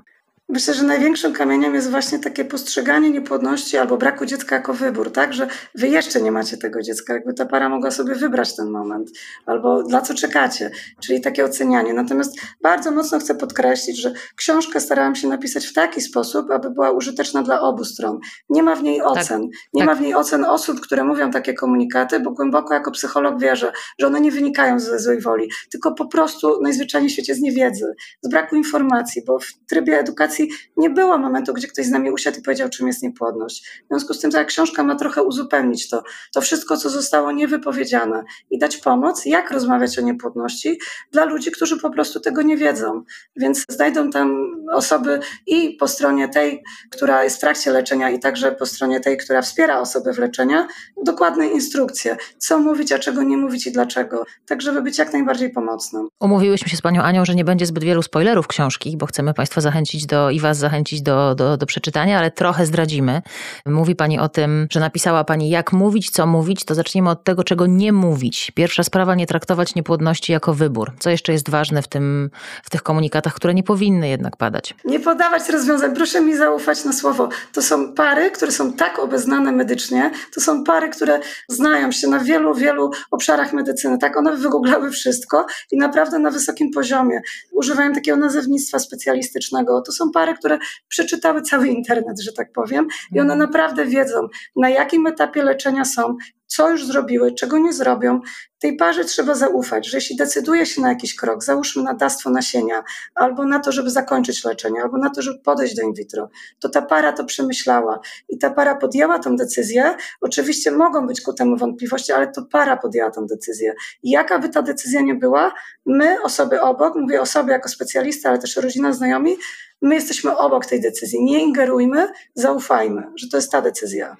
Myślę, 0.49 0.73
że 0.73 0.83
największym 0.83 1.33
kamieniem 1.33 1.75
jest 1.75 1.91
właśnie 1.91 2.19
takie 2.19 2.45
postrzeganie 2.45 3.11
niepłodności 3.11 3.77
albo 3.77 3.97
braku 3.97 4.25
dziecka 4.25 4.55
jako 4.55 4.73
wybór, 4.73 5.11
tak? 5.11 5.33
Że 5.33 5.47
wy 5.75 5.87
jeszcze 5.87 6.21
nie 6.21 6.31
macie 6.31 6.57
tego 6.57 6.81
dziecka, 6.81 7.13
jakby 7.13 7.33
ta 7.33 7.45
para 7.45 7.69
mogła 7.69 7.91
sobie 7.91 8.15
wybrać 8.15 8.55
ten 8.55 8.69
moment, 8.69 9.09
albo 9.45 9.83
dla 9.83 10.01
co 10.01 10.13
czekacie, 10.13 10.71
czyli 10.99 11.21
takie 11.21 11.45
ocenianie. 11.45 11.93
Natomiast 11.93 12.39
bardzo 12.61 12.91
mocno 12.91 13.19
chcę 13.19 13.35
podkreślić, 13.35 14.01
że 14.01 14.13
książkę 14.35 14.79
starałam 14.79 15.15
się 15.15 15.27
napisać 15.27 15.67
w 15.67 15.73
taki 15.73 16.01
sposób, 16.01 16.51
aby 16.51 16.69
była 16.69 16.91
użyteczna 16.91 17.43
dla 17.43 17.61
obu 17.61 17.85
stron. 17.85 18.19
Nie 18.49 18.63
ma 18.63 18.75
w 18.75 18.83
niej 18.83 18.97
tak, 18.97 19.07
ocen. 19.07 19.41
Tak, 19.41 19.59
nie 19.73 19.85
tak. 19.85 19.87
ma 19.87 19.95
w 19.95 20.01
niej 20.01 20.13
ocen 20.13 20.45
osób, 20.45 20.79
które 20.79 21.03
mówią 21.03 21.31
takie 21.31 21.53
komunikaty, 21.53 22.19
bo 22.19 22.31
głęboko 22.31 22.73
jako 22.73 22.91
psycholog 22.91 23.39
wierzę, 23.39 23.71
że 23.99 24.07
one 24.07 24.21
nie 24.21 24.31
wynikają 24.31 24.79
ze 24.79 24.99
złej 24.99 25.21
woli, 25.21 25.49
tylko 25.71 25.91
po 25.93 26.07
prostu 26.07 26.61
najzwyczajniej 26.61 27.09
w 27.09 27.13
świecie 27.13 27.35
z 27.35 27.39
niewiedzy, 27.39 27.95
z 28.21 28.29
braku 28.29 28.55
informacji, 28.55 29.23
bo 29.25 29.39
w 29.39 29.47
trybie 29.69 29.99
edukacji 29.99 30.37
nie 30.77 30.89
było 30.89 31.17
momentu, 31.17 31.53
gdzie 31.53 31.67
ktoś 31.67 31.86
z 31.86 31.89
nami 31.89 32.12
usiadł 32.12 32.39
i 32.39 32.41
powiedział, 32.41 32.70
czym 32.70 32.88
jest 32.88 33.03
niepłodność. 33.03 33.84
W 33.86 33.88
związku 33.88 34.13
z 34.13 34.20
tym 34.20 34.32
ta 34.32 34.46
książka 34.46 34.84
ma 34.84 34.96
trochę 34.96 35.24
uzupełnić 35.24 35.89
to, 35.89 36.03
to 36.34 36.41
wszystko, 36.41 36.77
co 36.77 36.89
zostało 36.89 37.32
niewypowiedziane 37.32 38.24
i 38.51 38.60
dać 38.60 38.77
pomoc, 38.77 39.25
jak 39.25 39.51
rozmawiać 39.51 40.00
o 40.00 40.01
niepłodności 40.01 40.79
dla 41.12 41.25
ludzi, 41.25 41.51
którzy 41.51 41.79
po 41.79 41.89
prostu 41.89 42.20
tego 42.20 42.41
nie 42.41 42.58
wiedzą. 42.58 43.03
Więc 43.36 43.63
znajdą 43.70 44.10
tam 44.10 44.51
osoby 44.74 45.20
i 45.48 45.77
po 45.79 45.88
stronie 45.88 46.29
tej, 46.29 46.63
która 46.91 47.24
jest 47.24 47.38
w 47.38 47.39
trakcie 47.39 47.72
leczenia 47.72 48.10
i 48.10 48.20
także 48.20 48.51
po 48.51 48.65
stronie 48.65 49.00
tej, 49.00 49.17
która 49.17 49.41
wspiera 49.41 49.79
osoby 49.79 50.13
w 50.13 50.20
leczeniu, 50.20 50.67
dokładne 51.03 51.48
instrukcje, 51.48 52.17
co 52.38 52.60
mówić, 52.60 52.91
a 52.91 53.00
czego 53.00 53.24
nie 53.24 53.38
mówić 53.38 53.67
i 53.67 53.72
dlaczego, 53.72 54.25
tak 54.46 54.62
żeby 54.62 54.82
być 54.82 54.97
jak 54.97 55.13
najbardziej 55.13 55.50
pomocnym. 55.50 56.08
Umówiłyśmy 56.19 56.69
się 56.69 56.78
z 56.78 56.82
panią 56.82 57.02
Anią, 57.02 57.26
że 57.26 57.36
nie 57.36 57.45
będzie 57.45 57.65
zbyt 57.65 57.84
wielu 57.84 58.02
spoilerów 58.02 58.47
książki, 58.47 58.97
bo 58.97 59.06
chcemy 59.06 59.34
państwa 59.34 59.62
zachęcić 59.62 60.06
do 60.06 60.26
i 60.29 60.39
Was 60.39 60.57
zachęcić 60.57 61.01
do, 61.01 61.35
do, 61.35 61.57
do 61.57 61.65
przeczytania, 61.65 62.19
ale 62.19 62.31
trochę 62.31 62.65
zdradzimy. 62.65 63.21
Mówi 63.65 63.95
Pani 63.95 64.19
o 64.19 64.29
tym, 64.29 64.67
że 64.71 64.79
napisała 64.79 65.23
Pani, 65.23 65.49
jak 65.49 65.73
mówić, 65.73 66.09
co 66.09 66.27
mówić, 66.27 66.65
to 66.65 66.75
zaczniemy 66.75 67.09
od 67.09 67.23
tego, 67.23 67.43
czego 67.43 67.65
nie 67.65 67.93
mówić. 67.93 68.51
Pierwsza 68.55 68.83
sprawa, 68.83 69.15
nie 69.15 69.27
traktować 69.27 69.75
niepłodności 69.75 70.31
jako 70.31 70.53
wybór. 70.53 70.91
Co 70.99 71.09
jeszcze 71.09 71.31
jest 71.33 71.49
ważne 71.49 71.81
w, 71.81 71.87
tym, 71.87 72.29
w 72.63 72.69
tych 72.69 72.83
komunikatach, 72.83 73.33
które 73.33 73.53
nie 73.53 73.63
powinny 73.63 74.07
jednak 74.09 74.37
padać? 74.37 74.75
Nie 74.85 74.99
podawać 74.99 75.49
rozwiązań. 75.49 75.95
Proszę 75.95 76.21
mi 76.21 76.37
zaufać 76.37 76.85
na 76.85 76.93
słowo. 76.93 77.29
To 77.53 77.61
są 77.61 77.93
pary, 77.93 78.31
które 78.31 78.51
są 78.51 78.73
tak 78.73 78.99
obeznane 78.99 79.51
medycznie, 79.51 80.11
to 80.33 80.41
są 80.41 80.63
pary, 80.63 80.89
które 80.89 81.19
znają 81.47 81.91
się 81.91 82.07
na 82.07 82.19
wielu, 82.19 82.53
wielu 82.53 82.91
obszarach 83.11 83.53
medycyny. 83.53 83.97
Tak, 83.97 84.17
one 84.17 84.35
wygooglały 84.35 84.91
wszystko 84.91 85.45
i 85.71 85.77
naprawdę 85.77 86.19
na 86.19 86.31
wysokim 86.31 86.71
poziomie. 86.71 87.21
Używają 87.51 87.93
takiego 87.93 88.17
nazewnictwa 88.17 88.79
specjalistycznego. 88.79 89.81
To 89.81 89.91
są 89.91 90.11
pary, 90.17 90.34
które 90.34 90.58
przeczytały 90.88 91.41
cały 91.41 91.67
internet, 91.67 92.21
że 92.21 92.34
tak 92.34 92.51
powiem, 92.51 92.88
i 93.12 93.19
one 93.19 93.34
mhm. 93.34 93.39
naprawdę 93.39 93.86
wiedzą, 93.86 94.27
na 94.56 94.69
jakim 94.69 95.08
etapie 95.08 95.43
leczenia 95.43 95.86
są, 95.86 96.17
co 96.47 96.69
już 96.69 96.86
zrobiły, 96.86 97.32
czego 97.32 97.58
nie 97.58 97.73
zrobią. 97.73 98.21
Tej 98.60 98.75
parze 98.75 99.06
trzeba 99.06 99.36
zaufać, 99.36 99.88
że 99.88 99.97
jeśli 99.97 100.15
decyduje 100.15 100.65
się 100.65 100.82
na 100.82 100.89
jakiś 100.89 101.15
krok, 101.15 101.43
załóżmy 101.43 101.84
na 101.84 101.93
dawstwo 101.93 102.30
nasienia, 102.30 102.84
albo 103.15 103.45
na 103.45 103.60
to, 103.60 103.71
żeby 103.71 103.89
zakończyć 103.89 104.45
leczenie, 104.45 104.82
albo 104.82 104.97
na 104.97 105.10
to, 105.10 105.21
żeby 105.21 105.39
podejść 105.39 105.75
do 105.75 105.82
in 105.82 105.93
vitro, 105.93 106.30
to 106.60 106.69
ta 106.69 106.82
para 106.82 107.13
to 107.13 107.25
przemyślała 107.25 107.99
i 108.30 108.38
ta 108.38 108.49
para 108.49 108.75
podjęła 108.75 109.19
tę 109.19 109.36
decyzję. 109.36 109.95
Oczywiście 110.21 110.71
mogą 110.71 111.08
być 111.08 111.21
ku 111.21 111.34
temu 111.34 111.58
wątpliwości, 111.58 112.12
ale 112.12 112.27
to 112.27 112.45
para 112.45 112.77
podjęła 112.77 113.12
tę 113.12 113.25
decyzję. 113.30 113.73
I 114.03 114.10
jaka 114.10 114.39
by 114.39 114.49
ta 114.49 114.62
decyzja 114.62 115.01
nie 115.01 115.15
była, 115.15 115.53
my, 115.86 116.21
osoby 116.23 116.62
obok, 116.62 116.95
mówię 116.95 117.21
osoby 117.21 117.51
jako 117.51 117.69
specjalista, 117.69 118.30
ale 118.30 118.39
też 118.39 118.56
rodzina, 118.56 118.93
znajomi, 118.93 119.36
My 119.81 119.95
jesteśmy 119.95 120.37
obok 120.37 120.65
tej 120.65 120.81
decyzji. 120.81 121.23
Nie 121.23 121.43
ingerujmy, 121.43 122.07
zaufajmy, 122.35 123.03
że 123.15 123.27
to 123.27 123.37
jest 123.37 123.51
ta 123.51 123.61
decyzja. 123.61 124.17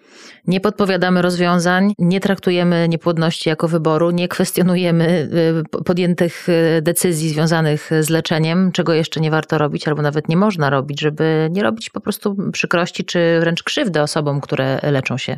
Nie 0.48 0.60
podpowiadamy 0.60 1.22
rozwiązań, 1.22 1.94
nie 2.00 2.20
traktujemy 2.20 2.88
niepłodności 2.90 3.50
jako 3.50 3.68
wyboru, 3.68 4.12
nie 4.12 4.28
kwestionujemy 4.28 5.30
y, 5.78 5.84
podjętych 5.84 6.50
y, 6.50 6.82
decyzji 6.82 7.30
związanych 7.30 7.90
z 8.02 8.10
leczeniem, 8.10 8.72
czego 8.72 8.94
jeszcze 8.94 9.20
nie 9.20 9.32
warto 9.32 9.58
robić 9.58 9.88
albo 9.88 10.02
nawet 10.02 10.30
nie 10.30 10.38
można 10.38 10.70
robić, 10.70 11.02
żeby 11.02 11.50
nie 11.52 11.64
robić 11.64 11.90
po 11.90 12.02
prostu 12.02 12.36
przykrości 12.52 13.06
czy 13.06 13.38
wręcz 13.40 13.64
krzywdy 13.64 14.02
osobom, 14.02 14.42
które 14.42 14.80
leczą 14.84 15.18
się. 15.18 15.38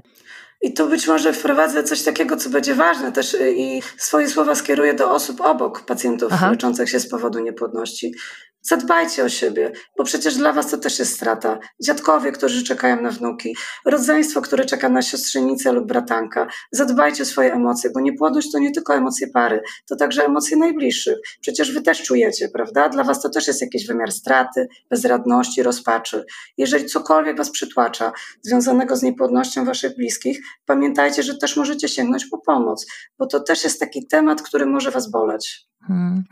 I 0.62 0.74
tu 0.74 0.90
być 0.90 1.08
może 1.08 1.34
wprowadzę 1.34 1.84
coś 1.84 2.04
takiego, 2.04 2.38
co 2.38 2.50
będzie 2.50 2.76
ważne 2.76 3.12
też 3.12 3.34
y, 3.34 3.54
i 3.58 3.82
swoje 3.98 4.30
słowa 4.30 4.56
skieruję 4.56 4.94
do 4.94 5.12
osób 5.12 5.42
obok 5.42 5.86
pacjentów 5.86 6.34
Aha. 6.34 6.52
leczących 6.52 6.90
się 6.90 7.00
z 7.00 7.10
powodu 7.10 7.40
niepłodności. 7.40 8.14
Zadbajcie 8.62 9.24
o 9.24 9.30
siebie, 9.30 9.72
bo 9.98 10.04
przecież 10.04 10.36
dla 10.36 10.54
was 10.54 10.72
to 10.72 10.78
też 10.78 11.00
jest 11.00 11.14
strata. 11.14 11.60
Dziadkowie, 11.82 12.32
którzy 12.32 12.64
czekają 12.64 13.02
na 13.02 13.12
wnuki, 13.12 13.56
rodzeństwo, 13.86 14.42
które 14.42 14.66
czeka 14.66 14.90
na 14.90 15.02
siostrzenicę 15.02 15.72
lub 15.72 15.88
bratanka. 15.88 16.48
Zadbajcie 16.72 17.24
o 17.24 17.26
swoje 17.26 17.54
emocje, 17.54 17.90
bo 17.94 18.00
niepłodność 18.00 18.52
to 18.52 18.60
nie 18.60 18.72
tylko 18.72 18.96
emocje 18.96 19.28
pary, 19.28 19.62
to 19.88 19.96
także 19.96 20.26
emocje 20.26 20.58
najbliższych. 20.58 21.18
Przecież 21.42 21.74
wy 21.74 21.82
też 21.82 22.04
czujecie, 22.04 22.50
prawda? 22.50 22.90
Dla 22.90 23.04
was 23.04 23.22
to 23.22 23.30
też 23.30 23.48
jest 23.48 23.62
jakiś 23.62 23.88
wymiar 23.88 24.12
straty, 24.12 24.68
bezradności, 24.90 25.64
rozpaczy. 25.64 26.26
Jeżeli 26.58 26.86
cokolwiek 26.86 27.38
was 27.38 27.52
przytłacza 27.52 28.12
związanego 28.42 28.96
z 28.96 29.04
niepłodnością 29.04 29.66
waszych 29.66 29.96
bliskich, 29.96 30.40
pamiętajcie, 30.66 31.24
że 31.24 31.38
też 31.38 31.58
możecie 31.58 31.88
sięgnąć 31.88 32.26
po 32.26 32.38
pomoc, 32.38 32.86
bo 33.18 33.28
to 33.28 33.40
też 33.40 33.64
jest 33.64 33.80
taki 33.80 34.08
temat, 34.08 34.42
który 34.42 34.66
może 34.66 34.92
was 34.92 35.12
boleć. 35.12 35.69
Hmm. 35.88 36.24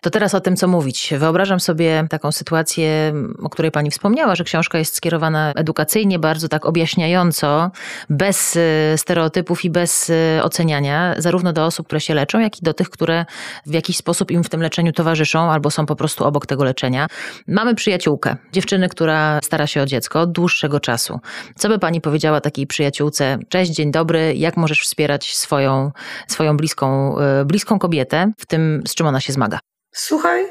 To 0.00 0.10
teraz 0.10 0.34
o 0.34 0.40
tym, 0.40 0.56
co 0.56 0.68
mówić. 0.68 1.14
Wyobrażam 1.18 1.60
sobie 1.60 2.06
taką 2.10 2.32
sytuację, 2.32 3.14
o 3.42 3.48
której 3.50 3.70
pani 3.70 3.90
wspomniała, 3.90 4.34
że 4.34 4.44
książka 4.44 4.78
jest 4.78 4.94
skierowana 4.94 5.52
edukacyjnie, 5.56 6.18
bardzo 6.18 6.48
tak 6.48 6.66
objaśniająco, 6.66 7.70
bez 8.10 8.56
y, 8.56 8.94
stereotypów 8.96 9.64
i 9.64 9.70
bez 9.70 10.10
y, 10.10 10.40
oceniania, 10.42 11.14
zarówno 11.18 11.52
do 11.52 11.66
osób, 11.66 11.86
które 11.86 12.00
się 12.00 12.14
leczą, 12.14 12.40
jak 12.40 12.58
i 12.58 12.62
do 12.62 12.74
tych, 12.74 12.90
które 12.90 13.24
w 13.66 13.72
jakiś 13.72 13.96
sposób 13.96 14.30
im 14.30 14.44
w 14.44 14.48
tym 14.48 14.62
leczeniu 14.62 14.92
towarzyszą 14.92 15.50
albo 15.50 15.70
są 15.70 15.86
po 15.86 15.96
prostu 15.96 16.24
obok 16.24 16.46
tego 16.46 16.64
leczenia. 16.64 17.06
Mamy 17.48 17.74
przyjaciółkę, 17.74 18.36
dziewczyny, 18.52 18.88
która 18.88 19.40
stara 19.42 19.66
się 19.66 19.82
o 19.82 19.86
dziecko 19.86 20.20
od 20.20 20.32
dłuższego 20.32 20.80
czasu. 20.80 21.20
Co 21.56 21.68
by 21.68 21.78
pani 21.78 22.00
powiedziała 22.00 22.40
takiej 22.40 22.66
przyjaciółce? 22.66 23.38
Cześć, 23.48 23.72
dzień 23.72 23.90
dobry, 23.92 24.34
jak 24.36 24.56
możesz 24.56 24.80
wspierać 24.80 25.36
swoją, 25.36 25.92
swoją 26.28 26.56
bliską, 26.56 27.16
y, 27.40 27.44
bliską 27.44 27.78
kobietę 27.78 28.32
w 28.38 28.46
tym, 28.46 28.82
z 28.90 28.94
czym 28.94 29.06
ona 29.06 29.20
się 29.20 29.32
zmaga? 29.32 29.58
Słuchaj 29.92 30.46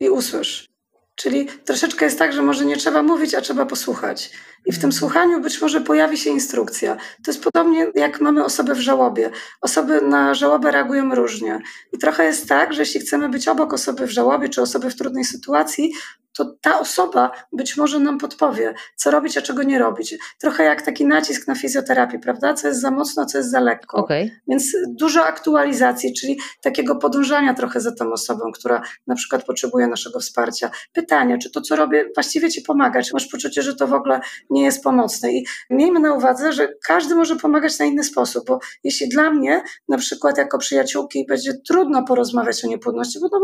i 0.00 0.10
usłysz. 0.10 0.72
Czyli 1.14 1.46
troszeczkę 1.46 2.04
jest 2.04 2.18
tak, 2.18 2.32
że 2.32 2.42
może 2.42 2.64
nie 2.64 2.76
trzeba 2.76 3.02
mówić, 3.02 3.34
a 3.34 3.40
trzeba 3.40 3.66
posłuchać. 3.66 4.30
I 4.66 4.72
w 4.72 4.78
tym 4.78 4.92
słuchaniu 4.92 5.40
być 5.40 5.60
może 5.60 5.80
pojawi 5.80 6.18
się 6.18 6.30
instrukcja. 6.30 6.96
To 6.96 7.30
jest 7.30 7.44
podobnie 7.44 7.86
jak 7.94 8.20
mamy 8.20 8.44
osoby 8.44 8.74
w 8.74 8.80
żałobie. 8.80 9.30
Osoby 9.60 10.00
na 10.00 10.34
żałobę 10.34 10.70
reagują 10.70 11.14
różnie. 11.14 11.60
I 11.92 11.98
trochę 11.98 12.24
jest 12.24 12.48
tak, 12.48 12.72
że 12.72 12.82
jeśli 12.82 13.00
chcemy 13.00 13.28
być 13.28 13.48
obok 13.48 13.72
osoby 13.72 14.06
w 14.06 14.10
żałobie 14.10 14.48
czy 14.48 14.62
osoby 14.62 14.90
w 14.90 14.96
trudnej 14.96 15.24
sytuacji, 15.24 15.92
to 16.36 16.56
ta 16.60 16.80
osoba 16.80 17.30
być 17.52 17.76
może 17.76 18.00
nam 18.00 18.18
podpowie, 18.18 18.74
co 18.96 19.10
robić, 19.10 19.38
a 19.38 19.42
czego 19.42 19.62
nie 19.62 19.78
robić. 19.78 20.14
Trochę 20.40 20.64
jak 20.64 20.82
taki 20.82 21.06
nacisk 21.06 21.48
na 21.48 21.54
fizjoterapię, 21.54 22.18
prawda? 22.18 22.54
Co 22.54 22.68
jest 22.68 22.80
za 22.80 22.90
mocno, 22.90 23.26
co 23.26 23.38
jest 23.38 23.50
za 23.50 23.60
lekko. 23.60 23.96
Okay. 23.96 24.30
Więc 24.48 24.76
dużo 24.88 25.24
aktualizacji, 25.24 26.14
czyli 26.14 26.40
takiego 26.62 26.96
podążania 26.96 27.54
trochę 27.54 27.80
za 27.80 27.92
tą 27.92 28.12
osobą, 28.12 28.52
która 28.54 28.82
na 29.06 29.14
przykład 29.14 29.44
potrzebuje 29.44 29.86
naszego 29.86 30.20
wsparcia. 30.20 30.70
Pytanie, 30.92 31.38
czy 31.38 31.50
to, 31.50 31.60
co 31.60 31.76
robię, 31.76 32.04
właściwie 32.14 32.50
ci 32.50 32.62
pomaga, 32.62 33.02
czy 33.02 33.10
masz 33.12 33.26
poczucie, 33.26 33.62
że 33.62 33.76
to 33.76 33.86
w 33.86 33.92
ogóle 33.92 34.20
nie 34.50 34.64
jest 34.64 34.84
pomocne. 34.84 35.32
I 35.32 35.46
miejmy 35.70 36.00
na 36.00 36.14
uwadze, 36.14 36.52
że 36.52 36.68
każdy 36.86 37.14
może 37.14 37.36
pomagać 37.36 37.78
na 37.78 37.84
inny 37.84 38.04
sposób, 38.04 38.44
bo 38.46 38.58
jeśli 38.84 39.08
dla 39.08 39.30
mnie, 39.30 39.62
na 39.88 39.98
przykład 39.98 40.38
jako 40.38 40.58
przyjaciółki, 40.58 41.26
będzie 41.28 41.54
trudno 41.54 42.04
porozmawiać 42.04 42.64
o 42.64 42.68
niepłodności, 42.68 43.20
bo 43.20 43.28
no, 43.32 43.40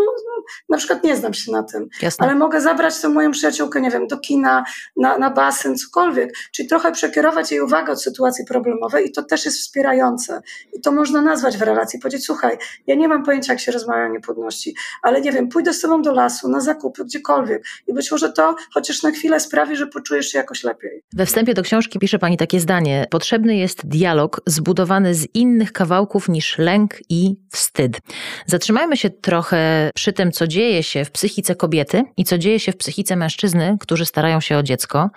na 0.69 0.77
przykład 0.77 1.05
nie 1.05 1.17
znam 1.17 1.35
się 1.35 1.53
na 1.53 1.63
tym, 1.63 1.89
Jasne. 2.03 2.27
ale 2.27 2.35
mogę 2.35 2.61
zabrać 2.61 2.78
tę 3.03 3.09
moją 3.09 3.31
przyjaciółkę, 3.31 3.81
nie 3.81 3.91
wiem, 3.91 4.07
do 4.07 4.19
kina, 4.19 4.65
na, 4.97 5.19
na 5.19 5.31
basen, 5.31 5.77
cokolwiek, 5.77 6.33
czyli 6.53 6.69
trochę 6.69 6.93
przekierować 6.93 7.53
jej 7.53 7.61
uwagę 7.61 7.93
od 7.93 8.03
sytuacji 8.03 8.45
problemowej 8.45 9.09
i 9.09 9.13
to 9.13 9.23
też 9.23 9.45
jest 9.45 9.59
wspierające. 9.59 10.41
I 10.73 10.81
to 10.81 10.93
można 10.93 11.23
nazwać 11.23 11.57
w 11.57 11.63
relacji, 11.63 11.99
powiedzieć, 11.99 12.25
słuchaj, 12.25 12.59
ja 12.87 12.95
nie 12.95 13.09
mam 13.09 13.25
pojęcia, 13.25 13.53
jak 13.53 13.61
się 13.61 13.73
rozmawia 13.73 14.05
o 14.05 14.09
niepłodności, 14.09 14.75
ale 15.03 15.21
nie 15.21 15.33
wiem, 15.33 15.49
pójdę 15.49 15.73
z 15.73 15.81
tobą 15.81 16.03
do 16.03 16.13
lasu, 16.13 16.49
na 16.49 16.61
zakupy, 16.61 17.05
gdziekolwiek 17.05 17.65
i 17.87 17.95
być 17.95 18.11
może 18.11 18.33
to 18.33 18.57
chociaż 18.75 19.03
na 19.03 19.11
chwilę 19.11 19.41
sprawi, 19.41 19.77
że 19.77 19.87
poczujesz 19.87 20.27
się 20.29 20.39
jakoś 20.39 20.65
lepiej. 20.65 21.03
We 21.13 21.27
wstępie 21.27 21.55
do 21.55 21.63
książki 21.63 21.99
pisze 21.99 22.19
pani 22.19 22.37
takie 22.37 22.61
zdanie: 22.61 23.07
Potrzebny 23.11 23.57
jest 23.57 23.87
dialog 23.87 24.41
zbudowany 24.47 25.15
z 25.15 25.27
innych 25.35 25.73
kawałków 25.73 26.29
niż 26.29 26.59
lęk 26.59 26.95
i 27.09 27.37
wstyd. 27.51 27.99
Zatrzymajmy 28.47 28.97
się 28.97 29.11
trochę 29.11 29.91
przy 29.95 30.13
tym, 30.13 30.33
co 30.33 30.47
dzieje 30.47 30.83
się 30.83 31.05
w 31.05 31.11
psychice 31.11 31.55
kobiety 31.55 32.03
i 32.17 32.25
co 32.25 32.39
dzieje 32.39 32.61
się 32.61 32.68
w 32.73 32.77
psychice 32.77 33.17
mężczyzny, 33.17 33.77
którzy 33.81 34.07
starają 34.07 34.41
się 34.41 34.57
o 34.57 34.63
dziecko. 34.63 35.11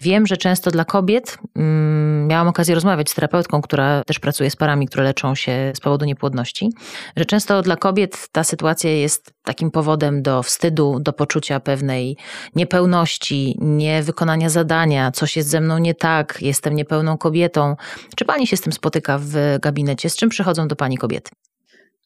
Wiem, 0.00 0.26
że 0.26 0.36
często 0.36 0.70
dla 0.70 0.84
kobiet, 0.84 1.38
mm, 1.56 2.26
miałam 2.26 2.48
okazję 2.48 2.74
rozmawiać 2.74 3.10
z 3.10 3.14
terapeutką, 3.14 3.62
która 3.62 4.02
też 4.04 4.18
pracuje 4.18 4.50
z 4.50 4.56
parami, 4.56 4.86
które 4.86 5.04
leczą 5.04 5.34
się 5.34 5.72
z 5.74 5.80
powodu 5.80 6.04
niepłodności, 6.04 6.70
że 7.16 7.24
często 7.24 7.62
dla 7.62 7.76
kobiet 7.76 8.28
ta 8.32 8.44
sytuacja 8.44 8.90
jest 8.90 9.32
takim 9.44 9.70
powodem 9.70 10.22
do 10.22 10.42
wstydu, 10.42 11.00
do 11.00 11.12
poczucia 11.12 11.60
pewnej 11.60 12.16
niepełności, 12.56 13.58
niewykonania 13.60 14.48
zadania, 14.48 15.10
coś 15.10 15.36
jest 15.36 15.48
ze 15.48 15.60
mną 15.60 15.78
nie 15.78 15.94
tak, 15.94 16.38
jestem 16.40 16.74
niepełną 16.74 17.18
kobietą. 17.18 17.76
Czy 18.16 18.24
pani 18.24 18.46
się 18.46 18.56
z 18.56 18.60
tym 18.60 18.72
spotyka 18.72 19.18
w 19.18 19.58
gabinecie? 19.62 20.10
Z 20.10 20.16
czym 20.16 20.28
przychodzą 20.28 20.68
do 20.68 20.76
pani 20.76 20.98
kobiety? 20.98 21.30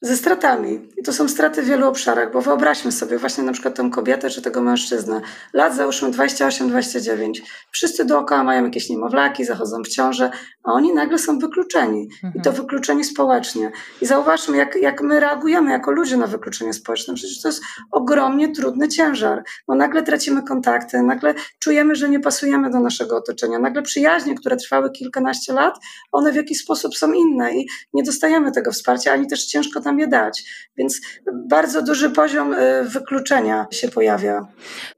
Ze 0.00 0.16
stratami. 0.16 0.88
I 0.96 1.02
to 1.02 1.12
są 1.12 1.28
straty 1.28 1.62
w 1.62 1.66
wielu 1.66 1.88
obszarach, 1.88 2.32
bo 2.32 2.40
wyobraźmy 2.40 2.92
sobie 2.92 3.18
właśnie 3.18 3.44
na 3.44 3.52
przykład 3.52 3.74
tę 3.74 3.90
kobietę 3.90 4.30
czy 4.30 4.42
tego 4.42 4.60
mężczyznę. 4.60 5.20
Lat 5.52 5.76
załóżmy 5.76 6.10
28-29. 6.10 7.32
Wszyscy 7.70 8.04
dookoła 8.04 8.44
mają 8.44 8.64
jakieś 8.64 8.90
niemowlaki, 8.90 9.44
zachodzą 9.44 9.82
w 9.82 9.88
ciążę, 9.88 10.30
a 10.64 10.72
oni 10.72 10.94
nagle 10.94 11.18
są 11.18 11.38
wykluczeni. 11.38 12.02
I 12.04 12.42
to 12.42 12.50
mhm. 12.50 12.56
wykluczeni 12.56 13.04
społecznie. 13.04 13.72
I 14.02 14.06
zauważmy, 14.06 14.56
jak, 14.56 14.76
jak 14.76 15.02
my 15.02 15.20
reagujemy 15.20 15.70
jako 15.70 15.90
ludzie 15.90 16.16
na 16.16 16.26
wykluczenie 16.26 16.72
społeczne. 16.72 17.14
Przecież 17.14 17.42
to 17.42 17.48
jest 17.48 17.62
ogromnie 17.92 18.52
trudny 18.52 18.88
ciężar, 18.88 19.42
bo 19.68 19.74
nagle 19.74 20.02
tracimy 20.02 20.42
kontakty, 20.42 21.02
nagle 21.02 21.34
czujemy, 21.58 21.94
że 21.94 22.08
nie 22.08 22.20
pasujemy 22.20 22.70
do 22.70 22.80
naszego 22.80 23.16
otoczenia. 23.16 23.58
Nagle 23.58 23.82
przyjaźnie, 23.82 24.34
które 24.34 24.56
trwały 24.56 24.90
kilkanaście 24.90 25.52
lat, 25.52 25.74
one 26.12 26.32
w 26.32 26.36
jakiś 26.36 26.58
sposób 26.58 26.96
są 26.96 27.12
inne 27.12 27.56
i 27.56 27.66
nie 27.92 28.02
dostajemy 28.02 28.52
tego 28.52 28.72
wsparcia, 28.72 29.12
ani 29.12 29.26
też 29.26 29.44
ciężko 29.44 29.80
nam 29.86 29.98
je 29.98 30.08
dać. 30.08 30.44
Więc 30.76 31.00
bardzo 31.48 31.82
duży 31.82 32.10
poziom 32.10 32.52
y, 32.52 32.84
wykluczenia 32.84 33.66
się 33.70 33.88
pojawia. 33.88 34.46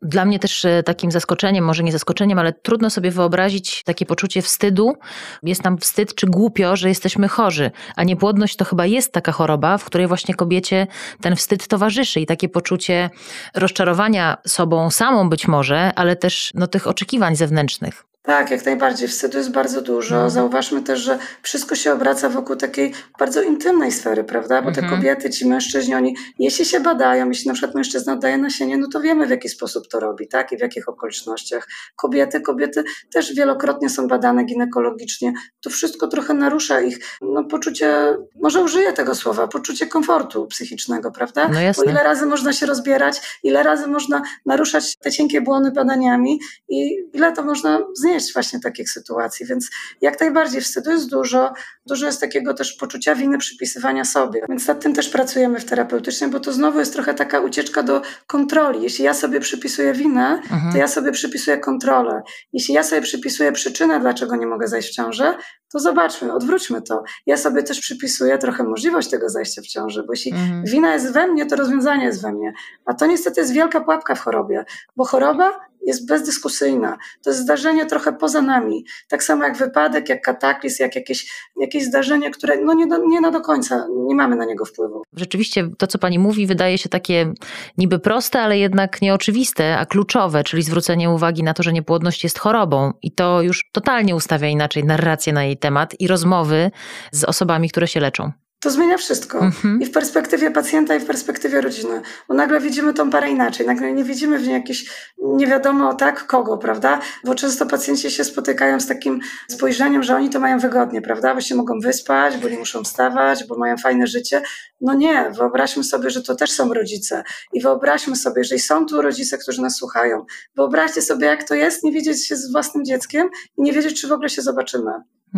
Dla 0.03 0.25
mnie 0.25 0.39
też 0.39 0.65
y, 0.65 0.83
takim 0.85 1.11
zaskoczeniem, 1.11 1.65
może 1.65 1.83
nie 1.83 1.93
zaskoczeniem, 1.93 2.39
ale 2.39 2.53
trudno 2.53 2.91
sobie 2.91 3.11
wyobrazić 3.11 3.83
takie 3.85 4.07
poczucie 4.07 4.43
wstydu. 4.43 4.97
Jest 5.43 5.65
nam 5.65 5.79
wstyd 5.79 6.15
czy 6.15 6.27
głupio, 6.27 6.77
że 6.77 6.89
jesteśmy 6.89 7.29
chorzy, 7.29 7.71
a 7.97 8.05
niepłodność 8.05 8.57
to 8.57 8.65
chyba 8.65 8.87
jest 8.87 9.13
taka 9.13 9.33
choroba, 9.33 9.79
w 9.79 9.85
której 9.85 10.07
właśnie 10.07 10.35
kobiecie 10.35 10.87
ten 11.21 11.37
wstyd 11.37 11.69
towarzyszy 11.69 12.21
i 12.21 12.27
takie 12.27 12.49
poczucie 12.49 13.11
rozczarowania 13.55 14.37
sobą 14.47 14.91
samą 14.91 15.29
być 15.31 15.49
może, 15.49 15.93
ale 15.95 16.17
też 16.17 16.51
no, 16.55 16.67
tych 16.67 16.87
oczekiwań 16.87 17.37
zewnętrznych. 17.37 18.08
Tak, 18.29 18.51
jak 18.51 18.67
najbardziej. 18.67 19.09
Wstydu 19.09 19.39
jest 19.39 19.51
bardzo 19.51 19.83
dużo. 19.83 20.15
Mhm. 20.15 20.31
Zauważmy 20.31 20.83
też, 20.83 21.01
że 21.01 21.19
wszystko 21.43 21.75
się 21.75 21.93
obraca 21.93 22.29
wokół 22.29 22.57
takiej 22.57 22.93
bardzo 23.19 23.43
intymnej 23.43 23.93
sfery, 23.93 24.25
prawda? 24.25 24.63
Bo 24.63 24.73
te 24.73 24.81
mhm. 24.81 24.97
kobiety, 25.01 25.31
ci 25.31 25.47
mężczyźni, 25.47 25.95
oni 25.95 26.17
jeśli 26.39 26.65
się 26.65 26.81
badają, 26.81 27.29
jeśli 27.29 27.49
na 27.49 27.55
przykład 27.55 27.75
mężczyzna 27.75 28.13
oddaje 28.13 28.39
nasienie, 28.39 28.79
no 28.79 28.89
to 28.93 29.01
wiemy 29.01 29.27
w 29.27 29.31
jaki 29.31 29.49
sposób 29.49 29.89
to 29.89 30.01
robi, 30.01 30.29
tak? 30.29 30.53
I 30.53 30.57
w 30.57 30.61
jakich 30.61 30.89
okolicznościach. 30.89 31.69
Kobiety, 31.97 32.41
kobiety 32.41 32.85
też 33.13 33.35
wielokrotnie 33.35 33.89
są 33.89 34.09
badane 34.09 34.45
ginekologicznie. 34.45 35.33
To 35.61 35.71
wszystko 35.71 36.09
trochę 36.09 36.35
narusza 36.35 36.81
ich 36.81 36.99
no, 37.23 37.45
poczucie, 37.45 38.17
może 38.43 38.63
użyję 38.63 38.93
tego 38.93 39.15
słowa, 39.15 39.49
poczucie 39.49 39.87
komfortu 39.87 40.47
psychicznego, 40.47 41.11
prawda? 41.11 41.49
No 41.49 41.61
jasne. 41.61 41.85
Bo 41.85 41.91
ile 41.91 42.03
razy 42.03 42.27
można 42.27 42.53
się 42.53 42.67
rozbierać, 42.67 43.39
ile 43.43 43.63
razy 43.63 43.87
można 43.87 44.23
naruszać 44.47 44.97
te 44.97 45.11
cienkie 45.11 45.41
błony 45.41 45.73
badaniami 45.73 46.41
i 46.69 46.97
ile 47.13 47.33
to 47.33 47.43
można 47.43 47.79
znieść 47.95 48.18
właśnie 48.33 48.61
takich 48.61 48.91
sytuacji, 48.91 49.47
więc 49.47 49.71
jak 50.01 50.21
najbardziej 50.21 50.61
wstydu 50.61 50.91
jest 50.91 51.11
dużo, 51.11 51.53
dużo 51.87 52.07
jest 52.07 52.21
takiego 52.21 52.55
też 52.55 52.73
poczucia 52.73 53.15
winy 53.15 53.39
przypisywania 53.39 54.05
sobie, 54.05 54.41
więc 54.49 54.67
nad 54.67 54.81
tym 54.81 54.95
też 54.95 55.09
pracujemy 55.09 55.61
w 55.61 55.65
terapeutycznie, 55.65 56.29
bo 56.29 56.41
to 56.41 56.53
znowu 56.53 56.79
jest 56.79 56.93
trochę 56.93 57.15
taka 57.15 57.41
ucieczka 57.41 57.83
do 57.83 58.03
kontroli. 58.27 58.83
Jeśli 58.83 59.05
ja 59.05 59.15
sobie 59.15 59.41
przypisuję 59.41 59.93
winę, 59.93 60.41
mhm. 60.51 60.73
to 60.73 60.79
ja 60.79 60.89
sobie 60.89 61.13
przypisuję 61.13 61.59
kontrolę. 61.59 62.23
Jeśli 62.53 62.75
ja 62.75 62.83
sobie 62.83 63.03
przypisuję 63.03 63.53
przyczynę, 63.53 64.01
dlaczego 64.01 64.37
nie 64.37 64.47
mogę 64.47 64.69
zajść 64.69 64.89
w 64.89 64.95
ciążę, 64.95 65.35
to 65.73 65.79
zobaczmy, 65.79 66.33
odwróćmy 66.33 66.83
to. 66.83 67.03
Ja 67.27 67.37
sobie 67.37 67.63
też 67.63 67.81
przypisuję 67.81 68.39
trochę 68.39 68.65
możliwość 68.65 69.11
tego 69.11 69.29
zajścia 69.29 69.63
w 69.63 69.67
ciąży, 69.67 70.03
bo 70.03 70.13
jeśli 70.13 70.33
mhm. 70.33 70.65
wina 70.65 70.95
jest 70.95 71.13
we 71.13 71.27
mnie, 71.27 71.47
to 71.47 71.57
rozwiązanie 71.57 72.05
jest 72.05 72.23
we 72.23 72.33
mnie. 72.33 72.53
A 72.85 72.95
to 72.95 73.07
niestety 73.07 73.41
jest 73.41 73.53
wielka 73.53 73.81
pułapka 73.81 74.15
w 74.15 74.21
chorobie, 74.21 74.65
bo 74.97 75.05
choroba 75.05 75.61
jest 75.89 76.07
bezdyskusyjna. 76.07 76.99
To 77.23 77.31
jest 77.31 77.43
zdarzenie 77.43 77.87
trochę 77.87 78.13
poza 78.13 78.43
nami. 78.43 78.85
Tak 79.09 79.25
samo 79.25 79.45
jak 79.45 79.57
wypadek, 79.57 80.09
jak 80.09 80.23
kataklizm, 80.23 80.83
jak 80.83 80.97
jakieś, 80.97 81.33
jakieś 81.61 81.85
zdarzenie, 81.85 82.31
które 82.31 82.57
no 82.65 82.75
nie, 82.75 82.87
do, 82.87 82.99
nie 83.07 83.21
na 83.21 83.31
do 83.31 83.41
końca, 83.41 83.87
nie 84.07 84.15
mamy 84.15 84.37
na 84.37 84.45
niego 84.45 84.65
wpływu. 84.65 85.03
Rzeczywiście 85.13 85.71
to, 85.79 85.87
co 85.87 85.99
pani 85.99 86.19
mówi, 86.19 86.47
wydaje 86.47 86.79
się 86.79 86.89
takie 86.89 87.33
niby 87.79 87.99
proste, 87.99 88.41
ale 88.41 88.59
jednak 88.59 89.03
nieoczywiste, 89.03 89.79
a 89.79 89.87
kluczowe, 89.87 90.45
czyli 90.45 90.63
zwrócenie 90.63 91.11
uwagi 91.11 91.43
na 91.43 91.55
to, 91.55 91.63
że 91.63 91.73
niepłodność 91.73 92.25
jest 92.25 92.39
chorobą. 92.39 92.93
I 93.03 93.13
to 93.13 93.43
już 93.43 93.71
totalnie 93.73 94.17
ustawia 94.17 94.49
inaczej 94.49 94.85
narrację 94.85 95.33
na 95.33 95.45
jej 95.45 95.57
temat 95.57 96.01
i 96.01 96.09
rozmowy 96.09 96.71
z 97.13 97.25
osobami, 97.25 97.71
które 97.71 97.89
się 97.89 98.01
leczą 98.01 98.33
to 98.61 98.71
zmienia 98.71 98.97
wszystko. 98.97 99.39
Mhm. 99.39 99.81
I 99.83 99.87
w 99.87 99.91
perspektywie 99.91 100.51
pacjenta, 100.51 100.95
i 100.95 101.01
w 101.01 101.05
perspektywie 101.05 101.61
rodziny. 101.61 102.01
Bo 102.29 102.35
nagle 102.35 102.61
widzimy 102.61 102.95
tą 102.95 103.11
parę 103.11 103.31
inaczej. 103.31 103.67
Nagle 103.67 103.93
nie 103.93 104.05
widzimy 104.05 104.39
w 104.39 104.43
niej 104.43 104.53
jakiś 104.53 104.91
nie 105.19 105.47
wiadomo 105.47 105.95
tak 105.95 106.27
kogo, 106.27 106.59
prawda? 106.59 107.01
Bo 107.25 107.35
często 107.35 107.67
pacjenci 107.67 108.11
się 108.11 108.25
spotykają 108.25 108.81
z 108.81 108.87
takim 108.87 109.21
spojrzeniem, 109.49 110.03
że 110.03 110.17
oni 110.17 110.31
to 110.31 110.41
mają 110.41 110.59
wygodnie, 110.59 111.03
prawda? 111.03 111.35
Bo 111.35 111.41
się 111.41 111.55
mogą 111.55 111.81
wyspać, 111.81 112.37
bo 112.37 112.49
nie 112.49 112.59
muszą 112.59 112.85
wstawać, 112.85 113.45
bo 113.45 113.59
mają 113.59 113.77
fajne 113.77 114.07
życie. 114.07 114.43
No 114.81 114.95
nie, 114.95 115.31
wyobraźmy 115.37 115.85
sobie, 115.85 116.11
że 116.11 116.23
to 116.23 116.35
też 116.35 116.51
są 116.51 116.75
rodzice. 116.75 117.25
I 117.53 117.61
wyobraźmy 117.61 118.17
sobie, 118.17 118.45
że 118.45 118.59
są 118.59 118.87
tu 118.87 119.03
rodzice, 119.03 119.39
którzy 119.39 119.63
nas 119.63 119.77
słuchają. 119.77 120.25
Wyobraźcie 120.57 121.03
sobie, 121.03 121.27
jak 121.27 121.45
to 121.45 121.55
jest 121.55 121.85
nie 121.85 121.93
widzieć 121.93 122.27
się 122.27 122.37
z 122.37 122.53
własnym 122.53 122.85
dzieckiem 122.85 123.29
i 123.59 123.63
nie 123.63 123.73
wiedzieć, 123.73 124.01
czy 124.01 124.09
w 124.09 124.13
ogóle 124.13 124.29
się 124.29 124.43
zobaczymy. 124.43 124.91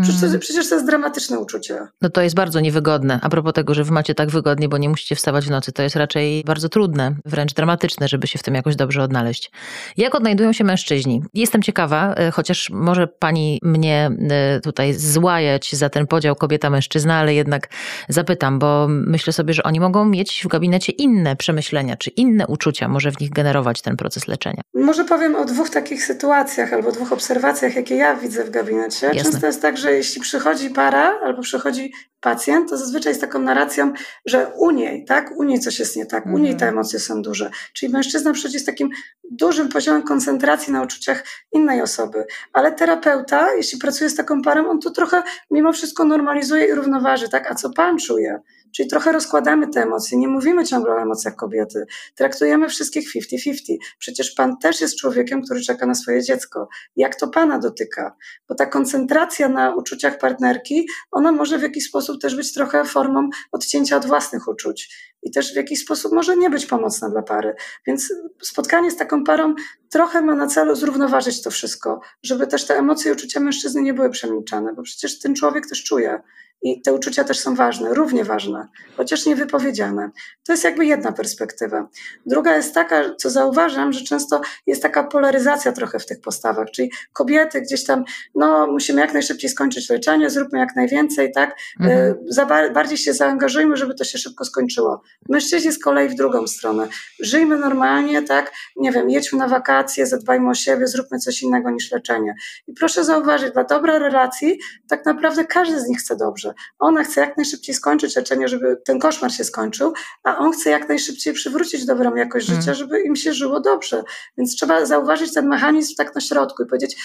Przecież, 0.02 0.20
to, 0.20 0.38
przecież 0.38 0.68
to 0.68 0.74
jest 0.74 0.86
dramatyczne 0.86 1.38
uczucie. 1.38 1.86
No 2.02 2.10
to 2.10 2.22
jest 2.22 2.36
bardzo 2.36 2.60
niewygodne. 2.60 3.18
A 3.22 3.28
propos 3.28 3.52
tego, 3.52 3.74
że 3.74 3.84
wy 3.84 3.92
macie 3.92 4.14
tak 4.14 4.30
wygodnie, 4.30 4.68
bo 4.68 4.78
nie 4.78 4.88
musicie 4.88 5.16
wstawać 5.16 5.46
w 5.46 5.50
nocy, 5.50 5.72
to 5.72 5.82
jest 5.82 5.96
raczej 5.96 6.44
bardzo 6.46 6.68
trudne, 6.68 7.14
wręcz 7.24 7.54
dramatyczne, 7.54 8.08
żeby 8.08 8.26
się 8.26 8.38
w 8.38 8.42
tym 8.42 8.54
jakoś 8.54 8.76
dobrze 8.76 9.02
odnaleźć. 9.02 9.50
Jak 9.96 10.14
odnajdują 10.14 10.52
się 10.52 10.64
mężczyźni? 10.64 11.22
Jestem 11.34 11.62
ciekawa, 11.62 12.14
e, 12.14 12.30
chociaż 12.30 12.70
może 12.70 13.06
pani 13.06 13.60
mnie 13.62 14.10
e, 14.30 14.60
tutaj 14.60 14.94
złajać 14.94 15.72
za 15.76 15.88
ten 15.88 16.06
podział 16.06 16.34
kobieta-mężczyzna, 16.34 17.14
ale 17.14 17.34
jednak 17.34 17.68
zapytam, 18.08 18.58
bo 18.58 18.86
myślę 18.88 19.32
sobie, 19.32 19.54
że 19.54 19.62
oni 19.62 19.80
mogą 19.80 20.04
mieć 20.04 20.42
w 20.44 20.48
gabinecie 20.48 20.92
inne 20.92 21.36
przemyślenia, 21.36 21.96
czy 21.96 22.10
inne 22.10 22.46
uczucia 22.46 22.88
może 22.88 23.12
w 23.12 23.20
nich 23.20 23.30
generować 23.30 23.82
ten 23.82 23.96
proces 23.96 24.28
leczenia. 24.28 24.62
Może 24.74 25.04
powiem 25.04 25.36
o 25.36 25.44
dwóch 25.44 25.70
takich 25.70 26.04
sytuacjach 26.04 26.72
albo 26.72 26.92
dwóch 26.92 27.12
obserwacjach, 27.12 27.74
jakie 27.74 27.96
ja 27.96 28.16
widzę 28.16 28.44
w 28.44 28.50
gabinecie. 28.50 29.06
Jasne. 29.06 29.22
Często 29.22 29.46
jest 29.46 29.62
tak, 29.62 29.76
że 29.80 29.92
jeśli 29.92 30.20
przychodzi 30.20 30.70
para 30.70 31.20
albo 31.20 31.42
przychodzi 31.42 31.92
pacjent, 32.20 32.70
to 32.70 32.76
zazwyczaj 32.76 33.14
z 33.14 33.18
taką 33.18 33.38
narracją, 33.38 33.92
że 34.26 34.52
u 34.56 34.70
niej, 34.70 35.04
tak, 35.04 35.30
u 35.36 35.42
niej 35.42 35.60
coś 35.60 35.78
jest 35.78 35.96
nie 35.96 36.06
tak, 36.06 36.26
u 36.26 36.38
niej 36.38 36.52
te 36.52 36.66
mhm. 36.66 36.72
emocje 36.72 37.00
są 37.00 37.22
duże. 37.22 37.50
Czyli 37.72 37.92
mężczyzna 37.92 38.32
przychodzi 38.32 38.58
z 38.58 38.64
takim 38.64 38.90
dużym 39.30 39.68
poziomem 39.68 40.02
koncentracji 40.02 40.72
na 40.72 40.82
uczuciach 40.82 41.24
innej 41.52 41.82
osoby. 41.82 42.24
Ale 42.52 42.72
terapeuta, 42.72 43.54
jeśli 43.54 43.78
pracuje 43.78 44.10
z 44.10 44.14
taką 44.14 44.42
parą, 44.42 44.70
on 44.70 44.80
to 44.80 44.90
trochę 44.90 45.22
mimo 45.50 45.72
wszystko 45.72 46.04
normalizuje 46.04 46.66
i 46.66 46.74
równoważy, 46.74 47.28
tak? 47.28 47.50
A 47.50 47.54
co 47.54 47.70
pan 47.70 47.98
czuje? 47.98 48.40
Czyli 48.76 48.88
trochę 48.88 49.12
rozkładamy 49.12 49.68
te 49.68 49.82
emocje, 49.82 50.18
nie 50.18 50.28
mówimy 50.28 50.64
ciągle 50.64 50.94
o 50.94 51.00
emocjach 51.00 51.36
kobiety, 51.36 51.84
traktujemy 52.14 52.68
wszystkich 52.68 53.14
50-50. 53.14 53.76
Przecież 53.98 54.30
pan 54.30 54.58
też 54.58 54.80
jest 54.80 54.98
człowiekiem, 54.98 55.42
który 55.42 55.60
czeka 55.60 55.86
na 55.86 55.94
swoje 55.94 56.22
dziecko. 56.22 56.68
Jak 56.96 57.16
to 57.16 57.28
pana 57.28 57.58
dotyka? 57.58 58.16
Bo 58.48 58.54
ta 58.54 58.66
koncentracja 58.66 59.48
na 59.48 59.74
uczuciach 59.74 60.18
partnerki, 60.18 60.86
ona 61.10 61.32
może 61.32 61.58
w 61.58 61.62
jakiś 61.62 61.84
sposób 61.84 62.20
też 62.20 62.36
być 62.36 62.54
trochę 62.54 62.84
formą 62.84 63.28
odcięcia 63.52 63.96
od 63.96 64.06
własnych 64.06 64.48
uczuć 64.48 65.10
i 65.22 65.30
też 65.30 65.52
w 65.52 65.56
jakiś 65.56 65.80
sposób 65.80 66.12
może 66.12 66.36
nie 66.36 66.50
być 66.50 66.66
pomocna 66.66 67.10
dla 67.10 67.22
pary. 67.22 67.54
Więc 67.86 68.12
spotkanie 68.42 68.90
z 68.90 68.96
taką 68.96 69.24
parą 69.24 69.54
trochę 69.90 70.22
ma 70.22 70.34
na 70.34 70.46
celu 70.46 70.74
zrównoważyć 70.74 71.42
to 71.42 71.50
wszystko, 71.50 72.00
żeby 72.22 72.46
też 72.46 72.66
te 72.66 72.78
emocje 72.78 73.10
i 73.10 73.14
uczucia 73.14 73.40
mężczyzny 73.40 73.82
nie 73.82 73.94
były 73.94 74.10
przemilczane, 74.10 74.72
bo 74.74 74.82
przecież 74.82 75.18
ten 75.18 75.34
człowiek 75.34 75.66
też 75.66 75.84
czuje. 75.84 76.22
I 76.62 76.82
te 76.82 76.92
uczucia 76.92 77.24
też 77.24 77.40
są 77.40 77.54
ważne, 77.54 77.94
równie 77.94 78.24
ważne, 78.24 78.68
chociaż 78.96 79.26
niewypowiedziane. 79.26 80.10
To 80.46 80.52
jest 80.52 80.64
jakby 80.64 80.86
jedna 80.86 81.12
perspektywa. 81.12 81.88
Druga 82.26 82.56
jest 82.56 82.74
taka, 82.74 83.14
co 83.14 83.30
zauważam, 83.30 83.92
że 83.92 84.04
często 84.04 84.40
jest 84.66 84.82
taka 84.82 85.04
polaryzacja 85.04 85.72
trochę 85.72 85.98
w 85.98 86.06
tych 86.06 86.20
postawach, 86.20 86.70
czyli 86.70 86.90
kobiety 87.12 87.60
gdzieś 87.60 87.84
tam, 87.84 88.04
no 88.34 88.66
musimy 88.66 89.00
jak 89.00 89.12
najszybciej 89.12 89.50
skończyć 89.50 89.90
leczenie, 89.90 90.30
zróbmy 90.30 90.58
jak 90.58 90.76
najwięcej, 90.76 91.32
tak? 91.32 91.56
Mhm. 91.80 91.98
Y, 91.98 92.14
za, 92.28 92.46
bardziej 92.74 92.98
się 92.98 93.12
zaangażujmy, 93.12 93.76
żeby 93.76 93.94
to 93.94 94.04
się 94.04 94.18
szybko 94.18 94.44
skończyło. 94.44 95.02
Mężczyźni 95.28 95.72
z 95.72 95.78
kolei 95.78 96.08
w 96.08 96.14
drugą 96.14 96.46
stronę. 96.46 96.88
Żyjmy 97.20 97.56
normalnie, 97.56 98.22
tak? 98.22 98.52
Nie 98.76 98.92
wiem, 98.92 99.10
jedźmy 99.10 99.38
na 99.38 99.48
wakacje, 99.48 100.06
zadbajmy 100.06 100.50
o 100.50 100.54
siebie, 100.54 100.86
zróbmy 100.86 101.18
coś 101.18 101.42
innego 101.42 101.70
niż 101.70 101.92
leczenie. 101.92 102.34
I 102.66 102.72
proszę 102.72 103.04
zauważyć, 103.04 103.52
dla 103.52 103.64
dobra 103.64 103.98
relacji 103.98 104.58
tak 104.88 105.06
naprawdę 105.06 105.44
każdy 105.44 105.80
z 105.80 105.88
nich 105.88 105.98
chce 105.98 106.16
dobrze. 106.16 106.49
Ona 106.78 107.04
chce 107.04 107.20
jak 107.20 107.36
najszybciej 107.36 107.74
skończyć 107.74 108.16
leczenie, 108.16 108.48
żeby 108.48 108.76
ten 108.84 108.98
koszmar 108.98 109.32
się 109.32 109.44
skończył, 109.44 109.92
a 110.24 110.38
on 110.38 110.52
chce 110.52 110.70
jak 110.70 110.88
najszybciej 110.88 111.32
przywrócić 111.32 111.86
dobrą 111.86 112.14
jakość 112.14 112.46
życia, 112.46 112.60
hmm. 112.60 112.74
żeby 112.74 113.00
im 113.00 113.16
się 113.16 113.32
żyło 113.32 113.60
dobrze. 113.60 114.02
Więc 114.38 114.56
trzeba 114.56 114.86
zauważyć 114.86 115.34
ten 115.34 115.48
mechanizm 115.48 115.94
tak 115.96 116.14
na 116.14 116.20
środku 116.20 116.62
i 116.62 116.66
powiedzieć, 116.66 116.96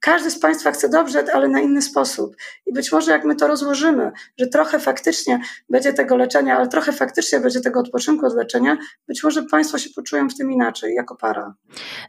każdy 0.00 0.30
z 0.30 0.38
Państwa 0.38 0.72
chce 0.72 0.88
dobrze, 0.88 1.24
ale 1.34 1.48
na 1.48 1.60
inny 1.60 1.82
sposób. 1.82 2.36
I 2.66 2.72
być 2.72 2.92
może 2.92 3.10
jak 3.12 3.24
my 3.24 3.36
to 3.36 3.46
rozłożymy, 3.46 4.10
że 4.38 4.46
trochę 4.46 4.80
faktycznie 4.80 5.40
będzie 5.70 5.92
tego 5.92 6.16
leczenia, 6.16 6.56
ale 6.56 6.68
trochę 6.68 6.92
faktycznie 6.92 7.40
będzie 7.40 7.60
tego 7.60 7.80
odpoczynku 7.80 8.26
od 8.26 8.34
leczenia, 8.34 8.76
być 9.08 9.22
może 9.22 9.42
Państwo 9.42 9.78
się 9.78 9.90
poczują 9.96 10.28
w 10.28 10.34
tym 10.34 10.52
inaczej, 10.52 10.94
jako 10.94 11.16
para. 11.16 11.54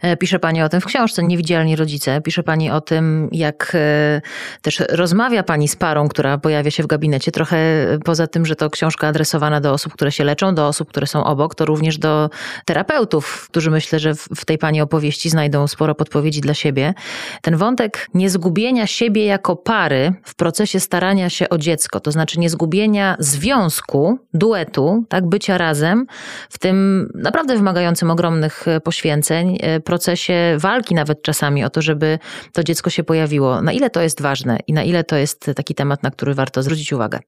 E, 0.02 0.18
pisze 0.18 0.40
Pani 0.40 0.62
o 0.62 0.70
tym 0.70 0.82
w 0.82 0.86
książce 0.86 1.24
Niewidzialni 1.24 1.76
Rodzice. 1.76 2.22
Pisze 2.22 2.44
Pani 2.44 2.72
o 2.72 2.82
tym, 2.82 3.30
jak 3.32 3.72
e, 3.76 4.22
też 4.62 4.84
rozmawia 4.90 5.44
Pani 5.44 5.68
z 5.68 5.76
parą, 5.76 6.10
która 6.10 6.38
pojawia 6.38 6.72
się 6.72 6.84
w 6.84 6.88
gabinecie. 6.88 7.32
Trochę 7.32 7.58
poza 8.06 8.28
tym, 8.28 8.46
że 8.46 8.56
to 8.56 8.70
książka 8.70 9.08
adresowana 9.08 9.62
do 9.62 9.74
osób, 9.74 9.94
które 9.94 10.12
się 10.12 10.24
leczą, 10.24 10.56
do 10.56 10.68
osób, 10.68 10.90
które 10.90 11.08
są 11.08 11.24
obok, 11.24 11.56
to 11.56 11.66
również 11.66 11.98
do 11.98 12.30
terapeutów, 12.66 13.48
którzy 13.50 13.72
myślę, 13.72 14.00
że 14.00 14.16
w 14.16 14.46
tej 14.46 14.58
Pani 14.58 14.82
opowieści 14.82 15.30
znajdą 15.30 15.68
sporo 15.68 15.96
podpowiedzi 15.96 16.42
dla 16.42 16.54
siebie. 16.54 16.94
Ten 17.42 17.58
wątek 17.58 17.81
wątek 17.82 18.08
niezgubienia 18.14 18.88
siebie 18.88 19.26
jako 19.26 19.56
pary 19.56 20.14
w 20.24 20.36
procesie 20.36 20.80
starania 20.80 21.30
się 21.30 21.50
o 21.50 21.58
dziecko, 21.58 22.00
to 22.00 22.12
znaczy 22.12 22.40
niezgubienia 22.40 23.16
związku, 23.20 24.18
duetu, 24.34 25.06
tak, 25.10 25.28
bycia 25.28 25.58
razem 25.58 26.06
w 26.50 26.60
tym 26.60 27.10
naprawdę 27.16 27.56
wymagającym 27.56 28.12
ogromnych 28.12 28.68
e, 28.68 28.82
poświęceń, 28.82 29.58
e, 29.62 29.80
procesie 29.80 30.58
walki 30.58 30.96
nawet 30.96 31.22
czasami 31.22 31.64
o 31.64 31.70
to, 31.70 31.82
żeby 31.82 32.20
to 32.54 32.64
dziecko 32.64 32.90
się 32.90 33.04
pojawiło. 33.04 33.62
Na 33.62 33.72
ile 33.72 33.90
to 33.90 34.02
jest 34.02 34.22
ważne 34.22 34.58
i 34.68 34.74
na 34.74 34.84
ile 34.84 35.04
to 35.04 35.16
jest 35.16 35.52
taki 35.56 35.76
temat, 35.76 36.04
na 36.04 36.12
który 36.12 36.34
warto 36.34 36.64
zwrócić 36.64 36.94
uwagę? 36.94 37.20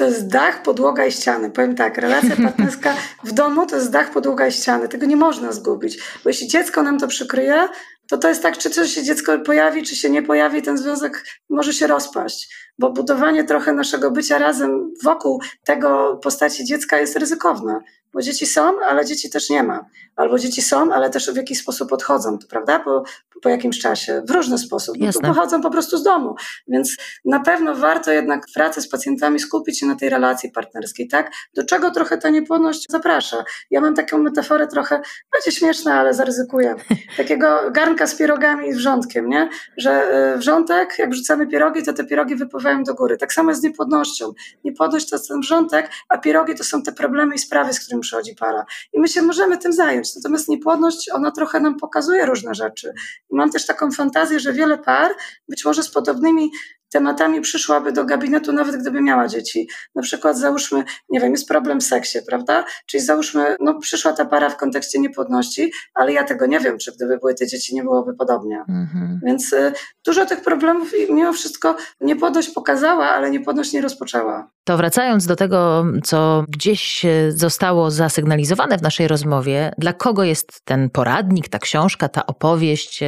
to 0.00 0.04
jest 0.04 0.28
dach, 0.28 0.62
podłoga 0.62 1.06
i 1.06 1.12
ściany. 1.12 1.50
Powiem 1.50 1.74
tak, 1.76 1.98
relacja 1.98 2.36
partnerska 2.46 2.94
w 3.24 3.32
domu 3.32 3.66
to 3.66 3.76
jest 3.76 3.90
dach, 3.90 4.10
podłoga 4.10 4.46
i 4.46 4.52
ściany. 4.52 4.88
Tego 4.88 5.06
nie 5.06 5.16
można 5.16 5.52
zgubić, 5.52 5.98
bo 6.24 6.30
jeśli 6.30 6.48
dziecko 6.48 6.82
nam 6.82 6.98
to 6.98 7.08
przykryje, 7.08 7.68
to 8.10 8.18
to 8.18 8.28
jest 8.28 8.42
tak, 8.42 8.58
czy 8.58 8.70
coś 8.70 8.90
się 8.90 9.02
dziecko 9.02 9.38
pojawi, 9.38 9.82
czy 9.82 9.96
się 9.96 10.10
nie 10.10 10.22
pojawi, 10.22 10.62
ten 10.62 10.78
związek 10.78 11.24
może 11.48 11.72
się 11.72 11.86
rozpaść, 11.86 12.54
bo 12.78 12.92
budowanie 12.92 13.44
trochę 13.44 13.72
naszego 13.72 14.10
bycia 14.10 14.38
razem 14.38 14.94
wokół 15.04 15.42
tego 15.64 16.20
postaci 16.22 16.64
dziecka 16.64 16.98
jest 16.98 17.16
ryzykowne. 17.16 17.80
Bo 18.14 18.22
dzieci 18.22 18.46
są, 18.46 18.80
ale 18.80 19.06
dzieci 19.06 19.30
też 19.30 19.50
nie 19.50 19.62
ma. 19.62 19.84
Albo 20.16 20.38
dzieci 20.38 20.62
są, 20.62 20.92
ale 20.92 21.10
też 21.10 21.30
w 21.30 21.36
jakiś 21.36 21.58
sposób 21.58 21.92
odchodzą, 21.92 22.38
prawda? 22.48 22.78
Po, 22.78 23.04
po 23.42 23.48
jakimś 23.48 23.78
czasie, 23.78 24.22
w 24.28 24.30
różny 24.30 24.58
sposób. 24.58 24.96
Jasne. 24.96 25.28
Pochodzą 25.28 25.62
po 25.62 25.70
prostu 25.70 25.98
z 25.98 26.02
domu. 26.02 26.34
Więc 26.68 26.96
na 27.24 27.40
pewno 27.40 27.74
warto 27.74 28.12
jednak 28.12 28.50
w 28.50 28.52
pracy 28.52 28.80
z 28.80 28.88
pacjentami 28.88 29.40
skupić 29.40 29.80
się 29.80 29.86
na 29.86 29.96
tej 29.96 30.08
relacji 30.08 30.50
partnerskiej, 30.50 31.08
tak? 31.08 31.32
Do 31.54 31.64
czego 31.64 31.90
trochę 31.90 32.18
ta 32.18 32.30
niepłodność 32.30 32.86
zaprasza. 32.88 33.44
Ja 33.70 33.80
mam 33.80 33.94
taką 33.94 34.18
metaforę 34.18 34.66
trochę, 34.66 35.00
będzie 35.32 35.58
śmieszna, 35.58 35.94
ale 35.94 36.14
zaryzykuję. 36.14 36.74
Takiego 37.16 37.70
garnka 37.70 38.06
z 38.06 38.14
pierogami 38.14 38.68
i 38.68 38.74
wrzątkiem, 38.74 39.28
nie? 39.28 39.48
Że 39.76 39.90
e, 39.90 40.38
wrzątek, 40.38 40.98
jak 40.98 41.10
wrzucamy 41.10 41.46
pierogi, 41.46 41.82
to 41.82 41.92
te 41.92 42.04
pierogi 42.04 42.36
wypływają 42.36 42.82
do 42.82 42.94
góry. 42.94 43.16
Tak 43.16 43.32
samo 43.32 43.50
jest 43.50 43.60
z 43.60 43.64
niepłodnością. 43.64 44.32
Niepłodność 44.64 45.10
to 45.10 45.16
jest 45.16 45.28
ten 45.28 45.40
wrzątek, 45.40 45.90
a 46.08 46.18
pierogi 46.18 46.54
to 46.54 46.64
są 46.64 46.82
te 46.82 46.92
problemy 46.92 47.34
i 47.34 47.38
sprawy, 47.38 47.72
z 47.72 47.80
którymi 47.80 47.99
którym 48.00 48.02
przychodzi 48.02 48.34
para. 48.34 48.66
I 48.92 49.00
my 49.00 49.08
się 49.08 49.22
możemy 49.22 49.58
tym 49.58 49.72
zająć. 49.72 50.16
Natomiast 50.16 50.48
niepłodność, 50.48 51.10
ona 51.10 51.30
trochę 51.30 51.60
nam 51.60 51.76
pokazuje 51.76 52.26
różne 52.26 52.54
rzeczy. 52.54 52.92
I 53.30 53.36
mam 53.36 53.50
też 53.50 53.66
taką 53.66 53.90
fantazję, 53.90 54.40
że 54.40 54.52
wiele 54.52 54.78
par, 54.78 55.12
być 55.48 55.64
może 55.64 55.82
z 55.82 55.90
podobnymi 55.90 56.50
tematami 56.90 57.40
przyszłaby 57.40 57.92
do 57.92 58.04
gabinetu, 58.04 58.52
nawet 58.52 58.76
gdyby 58.76 59.02
miała 59.02 59.28
dzieci. 59.28 59.68
Na 59.94 60.02
przykład 60.02 60.38
załóżmy, 60.38 60.84
nie 61.10 61.20
wiem, 61.20 61.32
jest 61.32 61.48
problem 61.48 61.80
w 61.80 61.84
seksie, 61.84 62.18
prawda? 62.26 62.64
Czyli 62.86 63.04
załóżmy, 63.04 63.56
no 63.60 63.78
przyszła 63.78 64.12
ta 64.12 64.24
para 64.24 64.50
w 64.50 64.56
kontekście 64.56 64.98
niepłodności, 64.98 65.72
ale 65.94 66.12
ja 66.12 66.24
tego 66.24 66.46
nie 66.46 66.60
wiem, 66.60 66.78
czy 66.78 66.92
gdyby 66.92 67.18
były 67.18 67.34
te 67.34 67.46
dzieci, 67.46 67.74
nie 67.74 67.82
byłoby 67.82 68.14
podobnie. 68.14 68.64
Mhm. 68.68 69.20
Więc 69.22 69.52
y, 69.52 69.72
dużo 70.06 70.26
tych 70.26 70.40
problemów 70.40 70.92
i 70.98 71.12
mimo 71.12 71.32
wszystko 71.32 71.76
niepłodność 72.00 72.50
pokazała, 72.50 73.08
ale 73.08 73.30
niepłodność 73.30 73.72
nie 73.72 73.80
rozpoczęła. 73.80 74.50
To 74.64 74.76
wracając 74.76 75.26
do 75.26 75.36
tego, 75.36 75.84
co 76.04 76.44
gdzieś 76.48 77.06
zostało 77.28 77.90
zasygnalizowane 77.90 78.78
w 78.78 78.82
naszej 78.82 79.08
rozmowie, 79.08 79.72
dla 79.78 79.92
kogo 79.92 80.24
jest 80.24 80.64
ten 80.64 80.90
poradnik, 80.90 81.48
ta 81.48 81.58
książka, 81.58 82.08
ta 82.08 82.26
opowieść, 82.26 83.00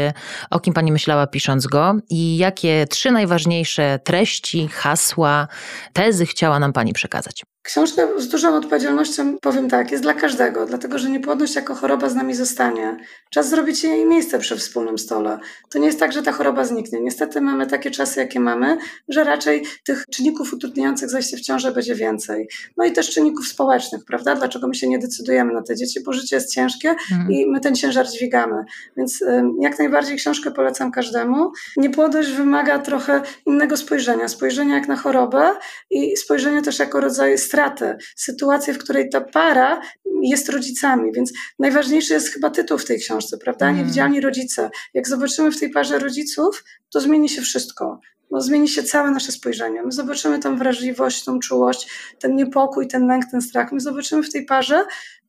o 0.51 0.61
kim 0.61 0.75
pani 0.75 0.93
myślała 0.93 1.27
pisząc 1.27 1.67
go 1.67 1.95
i 2.11 2.37
jakie 2.37 2.87
trzy 2.91 3.11
najważniejsze 3.11 3.72
treści, 4.05 4.69
hasła, 4.69 5.49
tezy 5.93 6.27
chciała 6.27 6.59
nam 6.59 6.73
pani 6.73 6.93
przekazać? 6.93 7.43
Książka 7.63 8.09
z 8.17 8.29
dużą 8.29 8.57
odpowiedzialnością, 8.57 9.39
powiem 9.39 9.69
tak, 9.69 9.91
jest 9.91 10.03
dla 10.03 10.15
każdego, 10.15 10.67
dlatego 10.67 10.99
że 10.99 11.11
niepłodność 11.11 11.55
jako 11.55 11.75
choroba 11.75 12.09
z 12.09 12.15
nami 12.15 12.35
zostanie. 12.35 12.97
Czas 13.31 13.49
zrobić 13.49 13.85
jej 13.85 14.07
miejsce 14.07 14.39
przy 14.39 14.57
wspólnym 14.57 14.99
stole. 14.99 15.39
To 15.71 15.79
nie 15.79 15.87
jest 15.87 16.01
tak, 16.01 16.13
że 16.13 16.23
ta 16.23 16.33
choroba 16.33 16.65
zniknie. 16.65 17.01
Niestety 17.01 17.41
mamy 17.41 17.67
takie 17.67 17.91
czasy, 17.91 18.21
jakie 18.21 18.41
mamy, 18.41 18.79
że 19.09 19.25
raczej 19.25 19.65
tych 19.85 20.05
czynników 20.13 20.53
utrudniających 20.53 21.11
zajście 21.11 21.37
w 21.37 21.41
ciążę 21.41 21.73
będzie 21.73 21.95
więcej. 21.95 22.49
No 22.77 22.85
i 22.85 22.93
też 22.93 23.11
czynników 23.11 23.49
społecznych, 23.49 24.05
prawda? 24.05 24.35
Dlaczego 24.35 24.69
my 24.69 24.75
się 24.75 24.89
nie 24.89 24.99
decydujemy 24.99 25.53
na 25.55 25.63
te 25.63 25.77
dzieci, 25.77 26.01
bo 26.03 26.13
życie 26.13 26.37
jest 26.37 26.55
ciężkie 26.55 26.89
mhm. 26.91 27.31
i 27.31 27.47
my 27.47 27.61
ten 27.61 27.75
ciężar 27.75 28.09
dźwigamy. 28.09 28.65
Więc 28.97 29.25
jak 29.61 29.79
najbardziej 29.79 30.17
książkę 30.17 30.51
polecam 30.51 30.93
każdemu. 30.93 31.53
Niepłodność 31.77 32.31
wymaga 32.31 32.79
trochę 32.79 33.23
innego 33.47 33.77
spojrzenia. 33.77 34.29
Spojrzenia 34.29 34.75
jak 34.75 34.89
na 34.89 34.97
chorobę 34.97 35.51
i 35.91 36.17
spojrzenia 36.17 36.63
też 36.63 36.79
jako 36.79 37.01
rodzaj 37.01 37.39
stratę, 37.53 37.99
sytuację, 38.17 38.75
w 38.75 38.79
której 38.79 39.11
ta 39.11 39.21
para 39.21 39.81
jest 40.23 40.49
rodzicami, 40.49 41.13
więc 41.13 41.33
najważniejszy 41.59 42.15
jest 42.15 42.29
chyba 42.29 42.51
tytuł 42.51 42.79
w 42.79 42.85
tej 42.85 42.99
książce, 42.99 43.39
prawda? 43.39 43.67
Mm. 43.67 43.79
Niewidzialni 43.79 44.21
rodzice. 44.21 44.71
Jak 44.95 45.09
zobaczymy 45.09 45.53
w 45.53 45.61
tej 45.61 45.71
parze 45.71 45.99
rodziców, 45.99 46.65
to 46.93 47.01
zmieni 47.01 47.29
się 47.29 47.43
wszystko. 47.43 48.01
bo 48.31 48.41
zmieni 48.41 48.69
się 48.69 48.83
całe 48.83 49.11
nasze 49.11 49.33
spojrzenie. 49.33 49.83
My 49.83 49.93
zobaczymy 49.93 50.39
tą 50.39 50.57
wrażliwość, 50.57 51.25
tą 51.25 51.39
czułość, 51.39 51.89
ten 52.19 52.37
niepokój, 52.37 52.89
ten 52.89 53.07
lęk, 53.07 53.25
ten 53.31 53.43
strach. 53.43 53.73
My 53.73 53.81
zobaczymy 53.81 54.23
w 54.23 54.33
tej 54.33 54.45
parze 54.45 54.85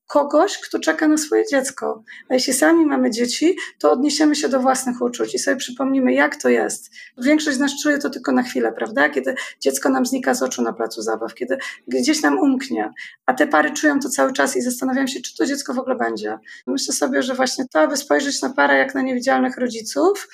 kogoś, 0.07 0.57
kto 0.57 0.79
czeka 0.79 1.07
na 1.07 1.17
swoje 1.17 1.47
dziecko. 1.47 2.03
A 2.29 2.33
jeśli 2.33 2.53
sami 2.53 2.85
mamy 2.85 3.11
dzieci, 3.11 3.55
to 3.79 3.91
odniesiemy 3.91 4.35
się 4.35 4.49
do 4.49 4.59
własnych 4.59 5.01
uczuć 5.01 5.35
i 5.35 5.39
sobie 5.39 5.57
przypomnimy, 5.57 6.13
jak 6.13 6.35
to 6.35 6.49
jest. 6.49 6.91
Większość 7.17 7.57
z 7.57 7.59
nas 7.59 7.71
czuje 7.83 7.97
to 7.97 8.09
tylko 8.09 8.31
na 8.31 8.43
chwilę, 8.43 8.71
prawda? 8.71 9.09
Kiedy 9.09 9.35
dziecko 9.59 9.89
nam 9.89 10.05
znika 10.05 10.33
z 10.33 10.43
oczu 10.43 10.61
na 10.61 10.73
placu 10.73 11.01
zabaw, 11.01 11.33
kiedy 11.33 11.57
gdzieś 11.87 12.21
nam 12.21 12.39
umknie, 12.39 12.91
a 13.25 13.33
te 13.33 13.47
pary 13.47 13.71
czują 13.71 13.99
to 13.99 14.09
cały 14.09 14.33
czas 14.33 14.55
i 14.55 14.61
zastanawiają 14.61 15.07
się, 15.07 15.21
czy 15.21 15.37
to 15.37 15.45
dziecko 15.45 15.73
w 15.73 15.79
ogóle 15.79 15.95
będzie. 15.95 16.37
Myślę 16.67 16.93
sobie, 16.93 17.23
że 17.23 17.33
właśnie 17.33 17.65
to, 17.67 17.79
aby 17.79 17.97
spojrzeć 17.97 18.41
na 18.41 18.49
parę 18.49 18.77
jak 18.77 18.95
na 18.95 19.01
niewidzialnych 19.01 19.57
rodziców, 19.57 20.27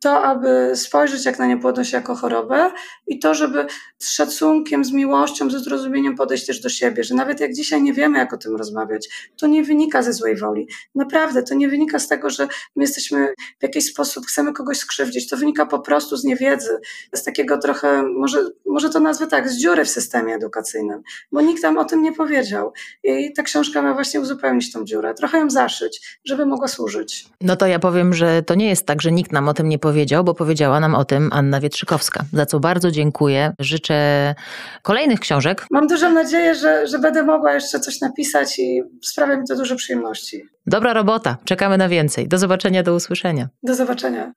to, 0.00 0.22
aby 0.22 0.72
spojrzeć 0.74 1.24
jak 1.24 1.38
na 1.38 1.46
niepłodność 1.46 1.92
jako 1.92 2.14
chorobę 2.14 2.70
i 3.06 3.18
to, 3.18 3.34
żeby 3.34 3.66
z 3.98 4.10
szacunkiem, 4.10 4.84
z 4.84 4.92
miłością, 4.92 5.50
ze 5.50 5.58
zrozumieniem 5.58 6.16
podejść 6.16 6.46
też 6.46 6.60
do 6.60 6.68
siebie, 6.68 7.04
że 7.04 7.14
nawet 7.14 7.40
jak 7.40 7.52
dzisiaj 7.52 7.82
nie 7.82 7.92
wiemy, 7.92 8.18
jak 8.18 8.32
o 8.32 8.36
tym 8.36 8.56
rozmawiać, 8.56 9.30
to 9.36 9.46
nie 9.46 9.62
wynika 9.62 10.02
ze 10.02 10.12
złej 10.12 10.36
woli. 10.36 10.68
Naprawdę, 10.94 11.42
to 11.42 11.54
nie 11.54 11.68
wynika 11.68 11.98
z 11.98 12.08
tego, 12.08 12.30
że 12.30 12.48
my 12.76 12.82
jesteśmy 12.82 13.34
w 13.58 13.62
jakiś 13.62 13.84
sposób, 13.84 14.26
chcemy 14.26 14.52
kogoś 14.52 14.78
skrzywdzić. 14.78 15.28
To 15.28 15.36
wynika 15.36 15.66
po 15.66 15.78
prostu 15.78 16.16
z 16.16 16.24
niewiedzy, 16.24 16.80
z 17.14 17.22
takiego 17.22 17.58
trochę, 17.58 18.02
może, 18.02 18.44
może 18.66 18.90
to 18.90 19.00
nazwę 19.00 19.26
tak, 19.26 19.48
z 19.48 19.56
dziury 19.56 19.84
w 19.84 19.90
systemie 19.90 20.34
edukacyjnym, 20.34 21.02
bo 21.32 21.40
nikt 21.40 21.62
tam 21.62 21.78
o 21.78 21.84
tym 21.84 22.02
nie 22.02 22.12
powiedział. 22.12 22.72
I 23.04 23.32
ta 23.32 23.42
książka 23.42 23.82
ma 23.82 23.94
właśnie 23.94 24.20
uzupełnić 24.20 24.72
tą 24.72 24.84
dziurę, 24.84 25.14
trochę 25.14 25.38
ją 25.38 25.50
zaszyć, 25.50 26.20
żeby 26.24 26.46
mogła 26.46 26.68
służyć. 26.68 27.26
No 27.40 27.56
to 27.56 27.66
ja 27.66 27.78
powiem, 27.78 28.14
że 28.14 28.42
to 28.42 28.54
nie 28.54 28.68
jest 28.68 28.86
tak, 28.86 29.02
że 29.02 29.12
nikt 29.12 29.32
nam 29.32 29.48
o 29.48 29.54
tym 29.54 29.68
nie 29.68 29.78
powiedział 29.78 29.89
powiedział, 29.90 30.24
bo 30.24 30.34
powiedziała 30.34 30.80
nam 30.80 30.94
o 30.94 31.04
tym 31.04 31.30
Anna 31.32 31.60
Wietrzykowska, 31.60 32.24
za 32.32 32.46
co 32.46 32.60
bardzo 32.60 32.90
dziękuję. 32.90 33.52
Życzę 33.58 34.34
kolejnych 34.82 35.20
książek. 35.20 35.66
Mam 35.70 35.86
dużą 35.86 36.12
nadzieję, 36.12 36.54
że, 36.54 36.86
że 36.86 36.98
będę 36.98 37.22
mogła 37.22 37.52
jeszcze 37.52 37.80
coś 37.80 38.00
napisać 38.00 38.58
i 38.58 38.82
sprawia 39.02 39.36
mi 39.36 39.46
to 39.48 39.56
dużo 39.56 39.76
przyjemności. 39.76 40.42
Dobra 40.66 40.92
robota, 40.92 41.36
czekamy 41.44 41.78
na 41.78 41.88
więcej. 41.88 42.28
Do 42.28 42.38
zobaczenia, 42.38 42.82
do 42.82 42.94
usłyszenia. 42.94 43.48
Do 43.62 43.74
zobaczenia. 43.74 44.32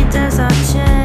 Idę 0.00 0.30
za 0.30 0.48
cieniem, 0.48 1.01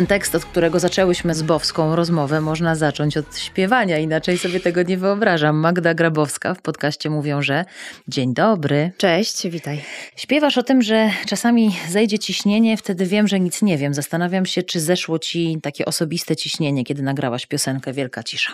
Ten 0.00 0.06
tekst, 0.06 0.34
od 0.34 0.44
którego 0.44 0.80
zaczęłyśmy 0.80 1.34
z 1.34 1.42
Bowską 1.42 1.96
rozmowę, 1.96 2.40
można 2.40 2.74
zacząć 2.74 3.16
od 3.16 3.38
śpiewania, 3.38 3.98
inaczej 3.98 4.38
sobie 4.38 4.60
tego 4.60 4.82
nie 4.82 4.96
wyobrażam. 4.96 5.56
Magda 5.56 5.94
Grabowska 5.94 6.54
w 6.54 6.62
podcaście 6.62 7.10
mówią, 7.10 7.42
że 7.42 7.64
dzień 8.08 8.34
dobry. 8.34 8.92
Cześć, 8.96 9.48
witaj. 9.48 9.82
Śpiewasz 10.16 10.58
o 10.58 10.62
tym, 10.62 10.82
że 10.82 11.10
czasami 11.26 11.76
zejdzie 11.88 12.18
ciśnienie, 12.18 12.76
wtedy 12.76 13.06
wiem, 13.06 13.28
że 13.28 13.40
nic 13.40 13.62
nie 13.62 13.78
wiem. 13.78 13.94
Zastanawiam 13.94 14.46
się, 14.46 14.62
czy 14.62 14.80
zeszło 14.80 15.18
ci 15.18 15.58
takie 15.62 15.84
osobiste 15.84 16.36
ciśnienie, 16.36 16.84
kiedy 16.84 17.02
nagrałaś 17.02 17.46
piosenkę 17.46 17.92
Wielka 17.92 18.22
Cisza. 18.22 18.52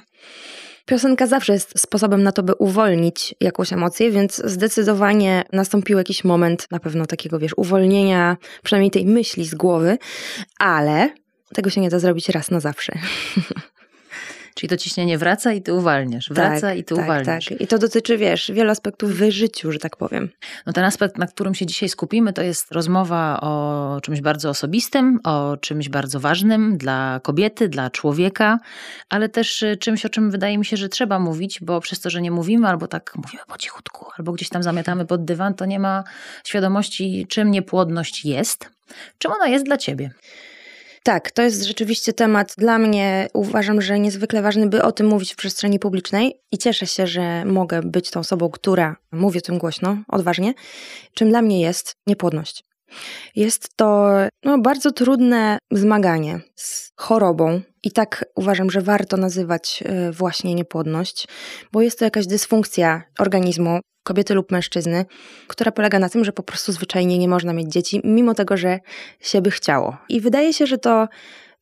Piosenka 0.87 1.27
zawsze 1.27 1.53
jest 1.53 1.81
sposobem 1.81 2.23
na 2.23 2.33
to, 2.33 2.43
by 2.43 2.55
uwolnić 2.55 3.35
jakąś 3.41 3.73
emocję, 3.73 4.11
więc 4.11 4.43
zdecydowanie 4.45 5.45
nastąpił 5.53 5.99
jakiś 5.99 6.25
moment 6.25 6.71
na 6.71 6.81
pewno 6.81 7.07
takiego, 7.07 7.39
wiesz, 7.39 7.53
uwolnienia, 7.57 8.37
przynajmniej 8.63 8.91
tej 8.91 9.07
myśli 9.07 9.45
z 9.45 9.55
głowy, 9.55 9.99
ale 10.59 11.11
tego 11.55 11.71
się 11.71 11.81
nie 11.81 11.91
da 11.91 11.99
zrobić 11.99 12.29
raz 12.29 12.51
na 12.51 12.61
zawsze. 12.61 12.93
Czyli 14.57 14.71
to 14.71 14.77
ciśnienie 14.77 15.19
wraca 15.19 15.53
i 15.53 15.63
ty 15.63 15.73
uwalniasz, 15.73 16.29
wraca 16.31 16.61
tak, 16.61 16.79
i 16.79 16.85
ty 16.85 16.95
tak, 16.95 17.05
uwalniasz. 17.05 17.47
Tak. 17.47 17.61
I 17.61 17.67
to 17.67 17.79
dotyczy, 17.79 18.19
wiesz, 18.19 18.51
wielu 18.55 18.71
aspektów 18.71 19.11
w 19.11 19.31
życiu, 19.31 19.73
że 19.73 19.79
tak 19.79 19.97
powiem. 19.97 20.29
No 20.67 20.73
ten 20.73 20.85
aspekt, 20.85 21.19
na 21.19 21.27
którym 21.27 21.55
się 21.55 21.67
dzisiaj 21.67 21.89
skupimy, 21.89 22.33
to 22.33 22.43
jest 22.43 22.73
rozmowa 22.73 23.41
o 23.41 24.01
czymś 24.03 24.21
bardzo 24.21 24.51
osobistym, 24.51 25.21
o 25.25 25.57
czymś 25.57 25.89
bardzo 25.89 26.21
ważnym 26.21 26.79
dla 26.79 27.21
kobiety, 27.23 27.69
dla 27.69 27.91
człowieka, 27.91 28.59
ale 29.09 29.29
też 29.29 29.63
y, 29.63 29.77
czymś, 29.77 30.07
o 30.07 30.09
czym 30.09 30.31
wydaje 30.31 30.59
mi 30.59 30.65
się, 30.65 30.77
że 30.77 30.89
trzeba 30.89 31.19
mówić, 31.19 31.61
bo 31.63 31.81
przez 31.81 32.01
to, 32.01 32.11
że 32.11 32.23
nie 32.23 32.31
mówimy, 32.31 32.69
albo 32.69 32.89
tak 32.89 33.13
mówimy 33.17 33.43
po 33.49 33.59
cichutku, 33.59 34.07
albo 34.19 34.33
gdzieś 34.33 34.49
tam 34.49 34.63
zamiatamy 34.63 35.07
pod 35.07 35.25
dywan, 35.25 35.55
to 35.55 35.67
nie 35.67 35.79
ma 35.79 36.05
świadomości, 36.45 37.27
czym 37.29 37.51
niepłodność 37.51 38.25
jest, 38.25 38.71
czym 39.19 39.33
ona 39.33 39.49
jest 39.49 39.65
dla 39.65 39.77
ciebie. 39.77 40.11
Tak, 41.07 41.31
to 41.31 41.43
jest 41.43 41.65
rzeczywiście 41.65 42.13
temat 42.13 42.55
dla 42.59 42.79
mnie, 42.79 43.29
uważam, 43.35 43.83
że 43.83 43.99
niezwykle 43.99 44.43
ważny, 44.43 44.69
by 44.69 44.83
o 44.83 44.93
tym 44.93 45.07
mówić 45.07 45.33
w 45.33 45.37
przestrzeni 45.37 45.79
publicznej 45.79 46.41
i 46.53 46.59
cieszę 46.59 46.87
się, 46.87 47.07
że 47.07 47.45
mogę 47.45 47.83
być 47.83 48.11
tą 48.11 48.21
osobą, 48.21 48.51
która 48.51 48.97
mówi 49.13 49.39
o 49.39 49.43
tym 49.43 49.59
głośno, 49.59 49.99
odważnie, 50.09 50.55
czym 51.15 51.29
dla 51.29 51.43
mnie 51.43 51.61
jest 51.61 51.93
niepłodność. 52.07 52.65
Jest 53.37 53.77
to 53.77 54.11
no, 54.45 54.59
bardzo 54.59 54.93
trudne 54.93 55.59
zmaganie 55.71 56.41
z 56.55 56.93
chorobą, 56.97 57.61
i 57.83 57.91
tak 57.91 58.25
uważam, 58.35 58.71
że 58.71 58.81
warto 58.81 59.17
nazywać 59.17 59.83
e, 59.87 60.13
właśnie 60.13 60.55
niepłodność, 60.55 61.29
bo 61.73 61.83
jest 61.83 61.99
to 61.99 62.05
jakaś 62.05 62.27
dysfunkcja 62.27 63.03
organizmu 63.19 63.81
kobiety 64.07 64.35
lub 64.35 64.53
mężczyzny, 64.53 65.05
która 65.47 65.73
polega 65.73 65.99
na 65.99 66.09
tym, 66.09 66.25
że 66.25 66.33
po 66.33 66.43
prostu 66.43 66.73
zwyczajnie 66.73 67.19
nie 67.19 67.29
można 67.29 67.53
mieć 67.53 67.73
dzieci, 67.73 68.01
mimo 68.05 68.35
tego, 68.35 68.57
że 68.57 68.79
się 69.21 69.43
by 69.43 69.51
chciało. 69.51 69.97
I 70.09 70.21
wydaje 70.21 70.53
się, 70.53 70.67
że 70.67 70.79
to 70.79 71.09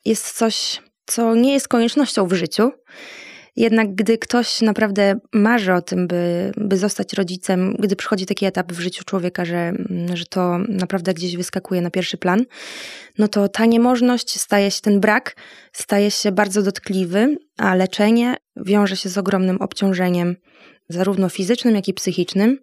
jest 0.05 0.33
coś, 0.33 0.83
co 1.07 1.35
nie 1.35 1.53
jest 1.53 1.69
koniecznością 1.69 2.27
w 2.27 2.33
życiu. 2.33 2.73
Jednak 3.57 3.95
gdy 3.95 4.19
ktoś 4.19 4.61
naprawdę 4.61 5.21
marzy 5.33 5.73
o 5.73 5.83
tym, 5.83 6.07
by, 6.07 6.53
by 6.57 6.77
zostać 6.77 7.13
rodzicem, 7.13 7.77
gdy 7.79 7.97
przychodzi 7.97 8.27
taki 8.27 8.47
etap 8.47 8.73
w 8.73 8.81
życiu 8.81 9.05
człowieka, 9.05 9.45
że, 9.45 9.73
że 10.15 10.27
to 10.27 10.59
naprawdę 10.59 11.15
gdzieś 11.15 11.37
wyskakuje 11.37 11.81
na 11.81 11.91
pierwszy 11.91 12.17
plan, 12.17 12.45
no 13.19 13.29
to 13.29 13.49
ta 13.49 13.67
niemożność 13.67 14.41
staje 14.41 14.71
się, 14.71 14.81
ten 14.81 15.01
brak 15.01 15.37
staje 15.73 16.11
się 16.11 16.33
bardzo 16.33 16.63
dotkliwy, 16.63 17.37
a 17.59 17.75
leczenie 17.75 18.37
wiąże 18.57 18.97
się 18.97 19.09
z 19.09 19.19
ogromnym 19.19 19.57
obciążeniem, 19.57 20.37
zarówno 20.89 21.29
fizycznym, 21.29 21.75
jak 21.75 21.89
i 21.89 21.95
psychicznym. 21.95 22.59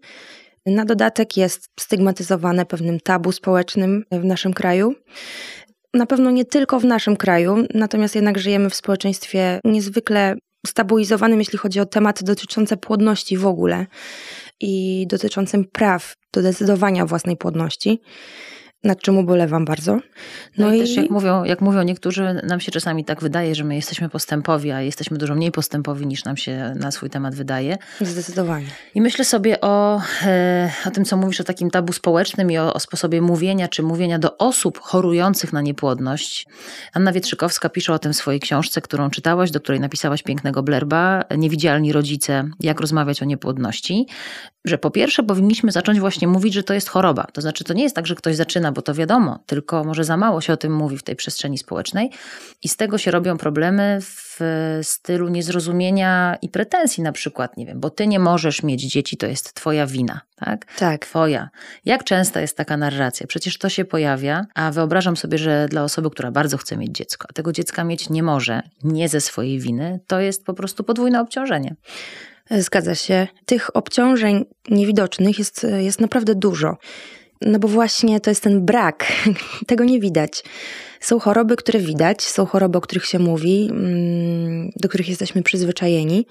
Na 0.66 0.86
dodatek 0.86 1.38
jest 1.38 1.70
stygmatyzowane 1.80 2.66
pewnym 2.66 3.00
tabu 3.00 3.32
społecznym 3.32 4.04
w 4.12 4.26
naszym 4.26 4.54
kraju. 4.54 4.96
Na 5.94 6.06
pewno 6.06 6.32
nie 6.32 6.46
tylko 6.46 6.80
w 6.80 6.86
naszym 6.86 7.18
kraju, 7.18 7.66
natomiast 7.74 8.16
jednak 8.16 8.40
żyjemy 8.40 8.70
w 8.70 8.76
społeczeństwie 8.76 9.60
niezwykle 9.64 10.36
stabilizowanym, 10.68 11.40
jeśli 11.40 11.58
chodzi 11.58 11.80
o 11.80 11.86
tematy 11.86 12.26
dotyczące 12.26 12.78
płodności 12.78 13.38
w 13.38 13.46
ogóle 13.46 13.86
i 14.60 15.06
dotyczącym 15.10 15.66
praw 15.66 16.14
do 16.34 16.42
decydowania 16.42 17.04
o 17.04 17.08
własnej 17.08 17.38
płodności 17.38 18.02
nad 18.84 19.02
czym 19.02 19.18
ubolewam 19.18 19.66
bardzo. 19.66 19.96
No, 19.96 20.02
no 20.58 20.74
i, 20.74 20.78
i, 20.78 20.82
też 20.82 20.96
jak 20.96 21.10
mówią, 21.10 21.44
jak 21.44 21.62
mówią 21.62 21.82
niektórzy, 21.82 22.42
nam 22.44 22.60
się 22.60 22.72
czasami 22.72 23.06
tak 23.06 23.22
wydaje, 23.22 23.56
że 23.56 23.64
my 23.64 23.76
jesteśmy 23.76 24.10
postępowi, 24.10 24.72
a 24.72 24.82
jesteśmy 24.82 25.18
dużo 25.18 25.36
mniej 25.36 25.52
postępowi 25.52 26.08
niż 26.08 26.24
nam 26.24 26.38
się 26.38 26.74
na 26.76 26.92
swój 26.92 27.10
temat 27.10 27.36
wydaje. 27.36 27.78
Zdecydowanie. 28.02 28.66
I 28.96 29.02
myślę 29.02 29.26
sobie 29.26 29.62
o, 29.62 30.02
e, 30.24 30.72
o 30.86 30.92
tym, 30.92 31.06
co 31.06 31.18
mówisz 31.18 31.42
o 31.42 31.44
takim 31.44 31.70
tabu 31.70 31.94
społecznym 31.94 32.52
i 32.52 32.58
o, 32.58 32.74
o 32.74 32.80
sposobie 32.80 33.22
mówienia, 33.22 33.68
czy 33.68 33.84
mówienia 33.84 34.20
do 34.20 34.38
osób 34.38 34.80
chorujących 34.80 35.54
na 35.54 35.62
niepłodność. 35.62 36.48
Anna 36.94 37.12
Wietrzykowska 37.12 37.70
pisze 37.70 37.94
o 37.94 38.00
tym 38.00 38.14
w 38.14 38.16
swojej 38.16 38.40
książce, 38.40 38.82
którą 38.82 39.10
czytałaś, 39.10 39.52
do 39.52 39.60
której 39.60 39.82
napisałaś 39.82 40.24
pięknego 40.24 40.64
blerba, 40.64 41.24
Niewidzialni 41.38 41.94
rodzice, 41.94 42.50
jak 42.60 42.82
rozmawiać 42.82 43.22
o 43.22 43.26
niepłodności 43.26 44.08
że 44.66 44.78
po 44.78 44.92
pierwsze 44.92 45.24
powinniśmy 45.24 45.72
zacząć 45.72 46.00
właśnie 46.00 46.28
mówić, 46.28 46.54
że 46.54 46.64
to 46.64 46.74
jest 46.74 46.90
choroba. 46.90 47.28
To 47.34 47.42
znaczy, 47.42 47.64
to 47.64 47.74
nie 47.74 47.84
jest 47.84 47.96
tak, 47.96 48.08
że 48.08 48.16
ktoś 48.16 48.36
zaczyna, 48.36 48.72
bo 48.72 48.82
to 48.82 48.94
wiadomo, 48.94 49.40
tylko 49.46 49.84
może 49.84 50.04
za 50.04 50.18
mało 50.18 50.42
się 50.42 50.54
o 50.54 50.58
tym 50.58 50.76
mówi 50.76 50.98
w 50.98 51.04
tej 51.04 51.16
przestrzeni 51.16 51.58
społecznej 51.58 52.12
i 52.64 52.70
z 52.70 52.78
tego 52.78 52.98
się 52.98 53.12
robią 53.12 53.38
problemy 53.38 54.00
w 54.02 54.40
stylu 54.84 55.30
niezrozumienia 55.30 56.38
i 56.42 56.50
pretensji 56.50 57.04
na 57.04 57.12
przykład, 57.12 57.58
nie 57.58 57.66
wiem, 57.66 57.80
bo 57.80 57.90
ty 57.90 58.08
nie 58.08 58.20
możesz 58.20 58.64
mieć 58.64 58.82
dzieci, 58.82 59.18
to 59.18 59.28
jest 59.28 59.54
twoja 59.54 59.88
wina, 59.88 60.22
tak? 60.36 60.66
Tak. 60.78 61.06
Twoja. 61.06 61.50
Jak 61.86 62.04
częsta 62.04 62.42
jest 62.42 62.58
taka 62.58 62.78
narracja? 62.78 63.28
Przecież 63.28 63.58
to 63.58 63.70
się 63.70 63.86
pojawia, 63.86 64.46
a 64.56 64.72
wyobrażam 64.72 65.18
sobie, 65.18 65.38
że 65.38 65.68
dla 65.70 65.84
osoby, 65.84 66.10
która 66.10 66.32
bardzo 66.32 66.58
chce 66.58 66.78
mieć 66.78 66.92
dziecko, 66.92 67.28
a 67.30 67.34
tego 67.34 67.52
dziecka 67.52 67.84
mieć 67.84 68.10
nie 68.10 68.24
może, 68.24 68.62
nie 68.84 69.10
ze 69.10 69.22
swojej 69.22 69.60
winy, 69.60 70.00
to 70.08 70.20
jest 70.20 70.46
po 70.46 70.54
prostu 70.54 70.84
podwójne 70.84 71.22
obciążenie. 71.22 71.76
Zgadza 72.60 72.96
się. 72.96 73.28
Tych 73.46 73.76
obciążeń 73.76 74.46
niewidocznych 74.70 75.40
jest, 75.40 75.68
jest 75.80 76.02
naprawdę 76.02 76.36
dużo. 76.36 76.78
No 77.42 77.60
bo 77.60 77.68
właśnie 77.68 78.20
to 78.20 78.32
jest 78.32 78.44
ten 78.44 78.66
brak, 78.66 79.06
tego 79.68 79.84
nie 79.84 80.00
widać. 80.00 80.44
Są 81.00 81.20
choroby, 81.20 81.56
które 81.56 81.80
widać, 81.80 82.22
są 82.22 82.46
choroby, 82.46 82.78
o 82.78 82.82
których 82.82 83.06
się 83.06 83.20
mówi, 83.20 83.68
mm, 83.72 84.70
do 84.76 84.90
których 84.90 85.10
jesteśmy 85.10 85.44
przyzwyczajeni. 85.44 86.26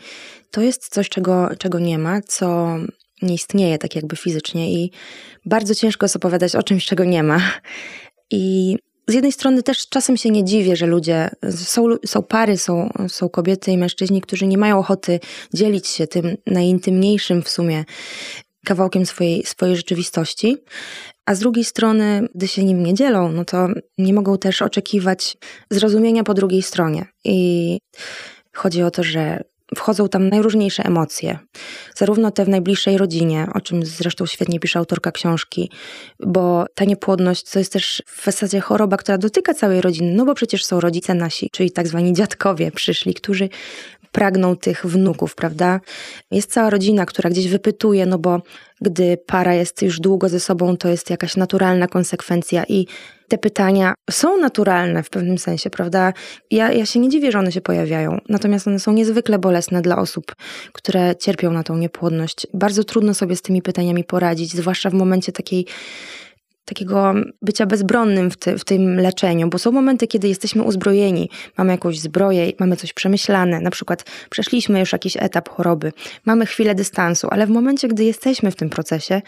To 0.50 0.60
jest 0.60 0.88
coś, 0.88 1.08
czego, 1.08 1.48
czego 1.58 1.78
nie 1.78 1.98
ma, 1.98 2.20
co 2.20 2.76
nie 3.22 3.34
istnieje 3.34 3.78
tak 3.78 3.96
jakby 3.96 4.16
fizycznie 4.16 4.72
i 4.72 4.90
bardzo 5.46 5.74
ciężko 5.74 6.04
jest 6.04 6.16
opowiadać 6.16 6.56
o 6.56 6.62
czymś, 6.62 6.86
czego 6.86 7.04
nie 7.04 7.22
ma. 7.22 7.40
I 8.30 8.76
z 9.10 9.14
jednej 9.14 9.32
strony 9.32 9.62
też 9.62 9.88
czasem 9.88 10.16
się 10.16 10.30
nie 10.30 10.44
dziwię, 10.44 10.76
że 10.76 10.86
ludzie, 10.86 11.30
są, 11.50 11.86
są 12.06 12.22
pary, 12.22 12.58
są, 12.58 12.90
są 13.08 13.28
kobiety 13.28 13.70
i 13.70 13.78
mężczyźni, 13.78 14.20
którzy 14.20 14.46
nie 14.46 14.58
mają 14.58 14.78
ochoty 14.78 15.20
dzielić 15.54 15.88
się 15.88 16.06
tym 16.06 16.36
najintymniejszym 16.46 17.42
w 17.42 17.48
sumie 17.48 17.84
kawałkiem 18.64 19.06
swojej, 19.06 19.46
swojej 19.46 19.76
rzeczywistości, 19.76 20.56
a 21.26 21.34
z 21.34 21.38
drugiej 21.38 21.64
strony, 21.64 22.28
gdy 22.34 22.48
się 22.48 22.64
nim 22.64 22.82
nie 22.82 22.94
dzielą, 22.94 23.32
no 23.32 23.44
to 23.44 23.68
nie 23.98 24.14
mogą 24.14 24.38
też 24.38 24.62
oczekiwać 24.62 25.36
zrozumienia 25.70 26.24
po 26.24 26.34
drugiej 26.34 26.62
stronie. 26.62 27.06
I 27.24 27.78
chodzi 28.54 28.82
o 28.82 28.90
to, 28.90 29.02
że 29.02 29.44
wchodzą 29.76 30.08
tam 30.08 30.28
najróżniejsze 30.28 30.84
emocje, 30.84 31.38
zarówno 31.96 32.30
te 32.30 32.44
w 32.44 32.48
najbliższej 32.48 32.98
rodzinie, 32.98 33.46
o 33.54 33.60
czym 33.60 33.86
zresztą 33.86 34.26
świetnie 34.26 34.60
pisze 34.60 34.78
autorka 34.78 35.12
książki, 35.12 35.70
bo 36.20 36.64
ta 36.74 36.84
niepłodność 36.84 37.50
to 37.50 37.58
jest 37.58 37.72
też 37.72 38.02
w 38.06 38.24
zasadzie 38.24 38.60
choroba, 38.60 38.96
która 38.96 39.18
dotyka 39.18 39.54
całej 39.54 39.80
rodziny, 39.80 40.12
no 40.16 40.24
bo 40.24 40.34
przecież 40.34 40.64
są 40.64 40.80
rodzice 40.80 41.14
nasi, 41.14 41.50
czyli 41.50 41.70
tak 41.70 41.88
zwani 41.88 42.12
dziadkowie 42.12 42.70
przyszli, 42.72 43.14
którzy 43.14 43.48
pragną 44.12 44.56
tych 44.56 44.86
wnuków, 44.86 45.34
prawda? 45.34 45.80
Jest 46.30 46.52
cała 46.52 46.70
rodzina, 46.70 47.06
która 47.06 47.30
gdzieś 47.30 47.48
wypytuje, 47.48 48.06
no 48.06 48.18
bo 48.18 48.42
gdy 48.80 49.16
para 49.26 49.54
jest 49.54 49.82
już 49.82 50.00
długo 50.00 50.28
ze 50.28 50.40
sobą, 50.40 50.76
to 50.76 50.88
jest 50.88 51.10
jakaś 51.10 51.36
naturalna 51.36 51.88
konsekwencja 51.88 52.64
i 52.68 52.86
te 53.30 53.38
pytania 53.38 53.94
są 54.10 54.38
naturalne 54.38 55.02
w 55.02 55.10
pewnym 55.10 55.38
sensie, 55.38 55.70
prawda? 55.70 56.12
Ja, 56.50 56.72
ja 56.72 56.86
się 56.86 57.00
nie 57.00 57.08
dziwię, 57.08 57.32
że 57.32 57.38
one 57.38 57.52
się 57.52 57.60
pojawiają, 57.60 58.18
natomiast 58.28 58.68
one 58.68 58.78
są 58.78 58.92
niezwykle 58.92 59.38
bolesne 59.38 59.82
dla 59.82 59.98
osób, 59.98 60.34
które 60.72 61.16
cierpią 61.16 61.52
na 61.52 61.62
tą 61.62 61.76
niepłodność. 61.76 62.46
Bardzo 62.54 62.84
trudno 62.84 63.14
sobie 63.14 63.36
z 63.36 63.42
tymi 63.42 63.62
pytaniami 63.62 64.04
poradzić, 64.04 64.56
zwłaszcza 64.56 64.90
w 64.90 64.94
momencie 64.94 65.32
takiej 65.32 65.66
takiego 66.64 67.14
bycia 67.42 67.66
bezbronnym 67.66 68.30
w, 68.30 68.36
ty, 68.36 68.58
w 68.58 68.64
tym 68.64 69.00
leczeniu, 69.00 69.48
bo 69.48 69.58
są 69.58 69.72
momenty, 69.72 70.06
kiedy 70.06 70.28
jesteśmy 70.28 70.62
uzbrojeni, 70.62 71.30
mamy 71.58 71.72
jakąś 71.72 72.00
zbroję, 72.00 72.52
mamy 72.60 72.76
coś 72.76 72.92
przemyślane, 72.92 73.60
na 73.60 73.70
przykład 73.70 74.04
przeszliśmy 74.30 74.80
już 74.80 74.92
jakiś 74.92 75.16
etap 75.16 75.48
choroby, 75.48 75.92
mamy 76.24 76.46
chwilę 76.46 76.74
dystansu, 76.74 77.28
ale 77.30 77.46
w 77.46 77.50
momencie, 77.50 77.88
gdy 77.88 78.04
jesteśmy 78.04 78.50
w 78.50 78.56
tym 78.56 78.70
procesie, 78.70 79.22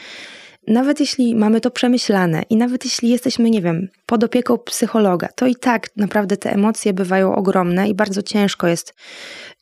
nawet 0.67 1.01
jeśli 1.01 1.35
mamy 1.35 1.61
to 1.61 1.71
przemyślane 1.71 2.43
i 2.51 2.57
nawet 2.57 2.85
jeśli 2.85 3.09
jesteśmy, 3.09 3.51
nie 3.51 3.63
wiem, 3.63 3.89
pod 4.07 4.25
opieką 4.25 4.59
psychologa, 4.59 5.29
to 5.29 5.47
i 5.47 5.57
tak 5.57 5.97
naprawdę 5.97 6.37
te 6.37 6.53
emocje 6.53 6.93
bywają 6.93 7.35
ogromne 7.35 7.89
i 7.89 7.95
bardzo 7.95 8.23
ciężko 8.23 8.67
jest 8.67 8.95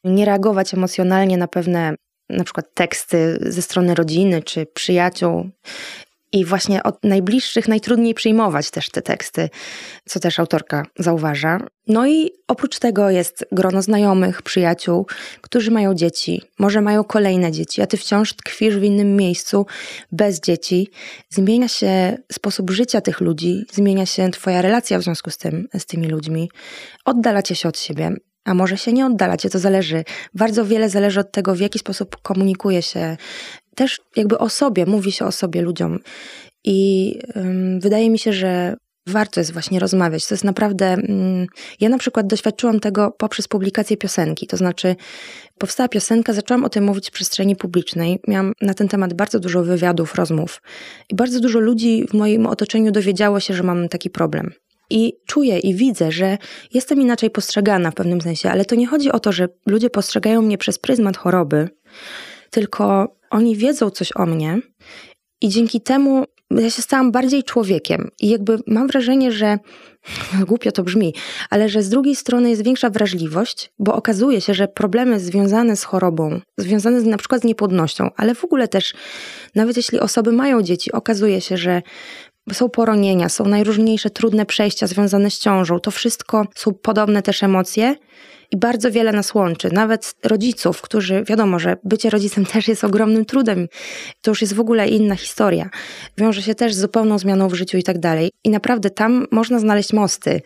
nie 0.05 0.25
reagować 0.25 0.75
emocjonalnie 0.75 1.37
na 1.37 1.49
pewne 1.49 1.95
na 2.31 2.45
przykład 2.45 2.75
teksty 2.75 3.39
ze 3.41 3.63
strony 3.63 3.95
rodziny 3.95 4.43
czy 4.43 4.67
przyjaciół. 4.67 5.51
I 6.33 6.45
właśnie 6.45 6.83
od 6.83 7.05
najbliższych 7.05 7.69
najtrudniej 7.69 8.15
przyjmować 8.15 8.71
też 8.71 8.91
te 8.91 9.03
teksty, 9.03 9.49
co 10.05 10.21
też 10.21 10.39
autorka 10.39 10.87
zauważa. 10.99 11.61
No 11.87 12.07
i 12.07 12.31
oprócz 12.49 12.79
tego 12.79 13.11
jest 13.11 13.47
grono 13.53 13.83
znajomych, 13.83 14.43
przyjaciół, 14.43 15.07
którzy 15.41 15.71
mają 15.71 15.95
dzieci, 15.95 16.43
może 16.59 16.81
mają 16.81 17.05
kolejne 17.05 17.53
dzieci, 17.53 17.83
a 17.83 17.87
ty 17.87 17.97
wciąż 17.97 18.33
tkwisz 18.33 18.77
w 18.77 18.83
innym 18.83 19.17
miejscu 19.17 19.67
bez 20.13 20.41
dzieci. 20.41 20.89
Zmienia 21.31 21.69
się 21.69 22.19
sposób 22.33 22.71
życia 22.71 23.01
tych 23.01 23.21
ludzi, 23.21 23.65
zmienia 23.73 24.07
się 24.07 24.31
twoja 24.31 24.63
relacja 24.63 24.99
w 24.99 25.03
związku 25.03 25.31
z 25.31 25.37
tym, 25.37 25.69
z 25.79 25.87
tymi 25.87 26.09
ludźmi. 26.09 26.51
Oddalacie 27.05 27.55
się 27.55 27.69
od 27.69 27.79
siebie. 27.79 28.17
A 28.45 28.55
może 28.55 28.77
się 28.77 28.93
nie 28.93 29.07
oddalacie, 29.07 29.51
to 29.51 29.59
zależy. 29.59 30.05
Bardzo 30.35 30.65
wiele 30.65 30.89
zależy 30.89 31.21
od 31.21 31.33
tego, 31.33 31.55
w 31.55 31.61
jaki 31.61 31.79
sposób 31.79 32.17
komunikuje 32.23 32.83
się 32.83 33.17
też 33.81 34.01
jakby 34.17 34.39
o 34.39 34.49
sobie, 34.49 34.87
mówi 34.87 35.13
się 35.13 35.25
o 35.25 35.33
sobie 35.33 35.63
ludziom. 35.63 35.99
I 36.65 37.19
wydaje 37.79 38.11
mi 38.11 38.19
się, 38.19 38.33
że 38.33 38.77
warto 39.07 39.41
jest 39.41 39.53
właśnie 39.53 39.81
rozmawiać. 39.81 40.27
To 40.27 40.35
jest 40.35 40.45
naprawdę. 40.45 40.87
Um, 40.91 41.47
ja 41.81 41.89
na 41.89 41.99
przykład 41.99 42.27
doświadczyłam 42.27 42.81
tego 42.81 43.11
poprzez 43.19 43.49
publikację 43.49 43.97
piosenki. 43.97 44.47
To 44.47 44.57
znaczy, 44.57 44.97
powstała 45.59 45.89
piosenka, 45.89 46.33
zaczęłam 46.33 46.65
o 46.65 46.69
tym 46.69 46.85
mówić 46.85 47.09
w 47.09 47.13
przestrzeni 47.13 47.57
publicznej. 47.57 48.21
Miałam 48.29 48.53
na 48.61 48.75
ten 48.75 48.89
temat 48.89 49.15
bardzo 49.15 49.41
dużo 49.41 49.63
wywiadów, 49.63 50.15
rozmów. 50.15 50.63
I 51.09 51.15
bardzo 51.15 51.41
dużo 51.41 51.59
ludzi 51.61 52.07
w 52.11 52.15
moim 52.15 52.47
otoczeniu 52.47 52.93
dowiedziało 52.93 53.41
się, 53.41 53.55
że 53.55 53.63
mam 53.63 53.89
taki 53.89 54.11
problem. 54.11 54.53
I 54.91 55.13
czuję 55.27 55.59
i 55.59 55.75
widzę, 55.75 56.13
że 56.13 56.39
jestem 56.75 57.01
inaczej 57.01 57.31
postrzegana 57.31 57.91
w 57.91 57.95
pewnym 57.95 58.21
sensie, 58.21 58.51
ale 58.51 58.65
to 58.65 58.75
nie 58.75 58.87
chodzi 58.87 59.13
o 59.13 59.21
to, 59.21 59.33
że 59.33 59.49
ludzie 59.67 59.91
postrzegają 59.91 60.43
mnie 60.43 60.59
przez 60.59 60.79
pryzmat 60.79 61.17
choroby, 61.17 61.69
tylko 62.51 63.20
oni 63.31 63.57
wiedzą 63.57 63.91
coś 63.91 64.17
o 64.17 64.27
mnie 64.27 64.61
i 65.41 65.49
dzięki 65.49 65.81
temu 65.81 66.25
ja 66.51 66.71
się 66.71 66.83
stałam 66.83 67.13
bardziej 67.13 67.45
człowiekiem. 67.45 68.11
I 68.21 68.29
jakby 68.29 68.59
mam 68.67 68.87
wrażenie, 68.87 69.33
że 69.33 69.59
głupio 70.49 70.73
to 70.73 70.83
brzmi, 70.83 71.15
ale 71.51 71.69
że 71.69 71.83
z 71.83 71.89
drugiej 71.89 72.17
strony 72.17 72.51
jest 72.51 72.65
większa 72.65 72.91
wrażliwość, 72.91 73.73
bo 73.79 73.95
okazuje 73.95 74.41
się, 74.41 74.55
że 74.55 74.69
problemy 74.69 75.21
związane 75.21 75.77
z 75.77 75.85
chorobą, 75.85 76.41
związane 76.59 77.01
z, 77.01 77.05
na 77.05 77.17
przykład 77.17 77.43
z 77.43 77.45
niepłodnością, 77.45 78.11
ale 78.17 78.35
w 78.35 78.45
ogóle 78.45 78.69
też, 78.69 78.95
nawet 79.55 79.77
jeśli 79.77 80.01
osoby 80.01 80.33
mają 80.33 80.63
dzieci, 80.63 80.93
okazuje 80.93 81.41
się, 81.41 81.57
że 81.57 81.83
są 82.53 82.69
poronienia, 82.69 83.29
są 83.29 83.45
najróżniejsze 83.45 84.11
trudne 84.11 84.47
przejścia 84.47 84.87
związane 84.87 85.31
z 85.31 85.39
ciążą. 85.39 85.81
To 85.81 85.91
wszystko 85.91 86.47
są 86.57 86.75
podobne 86.75 87.23
też 87.23 87.43
emocje 87.43 87.95
i 88.51 88.57
bardzo 88.57 88.91
wiele 88.91 89.13
nas 89.13 89.35
łączy. 89.35 89.69
Nawet 89.73 90.15
rodziców, 90.25 90.83
którzy, 90.83 91.25
wiadomo, 91.25 91.59
że 91.59 91.77
bycie 91.85 92.11
rodzicem 92.11 92.47
też 92.47 92.69
jest 92.69 92.85
ogromnym 92.85 93.25
trudem. 93.25 93.69
To 94.23 94.31
już 94.31 94.41
jest 94.41 94.55
w 94.55 94.61
ogóle 94.61 94.89
inna 94.89 95.17
historia. 95.17 95.71
Wiąże 96.19 96.43
się 96.43 96.55
też 96.55 96.75
z 96.75 96.81
zupełną 96.81 97.19
zmianą 97.19 97.49
w 97.49 97.55
życiu 97.55 97.79
i 97.79 97.83
tak 97.83 97.99
dalej. 97.99 98.31
I 98.45 98.51
naprawdę 98.51 98.91
tam 98.91 99.27
można 99.31 99.59
znaleźć 99.59 99.93
mosty 99.93 100.41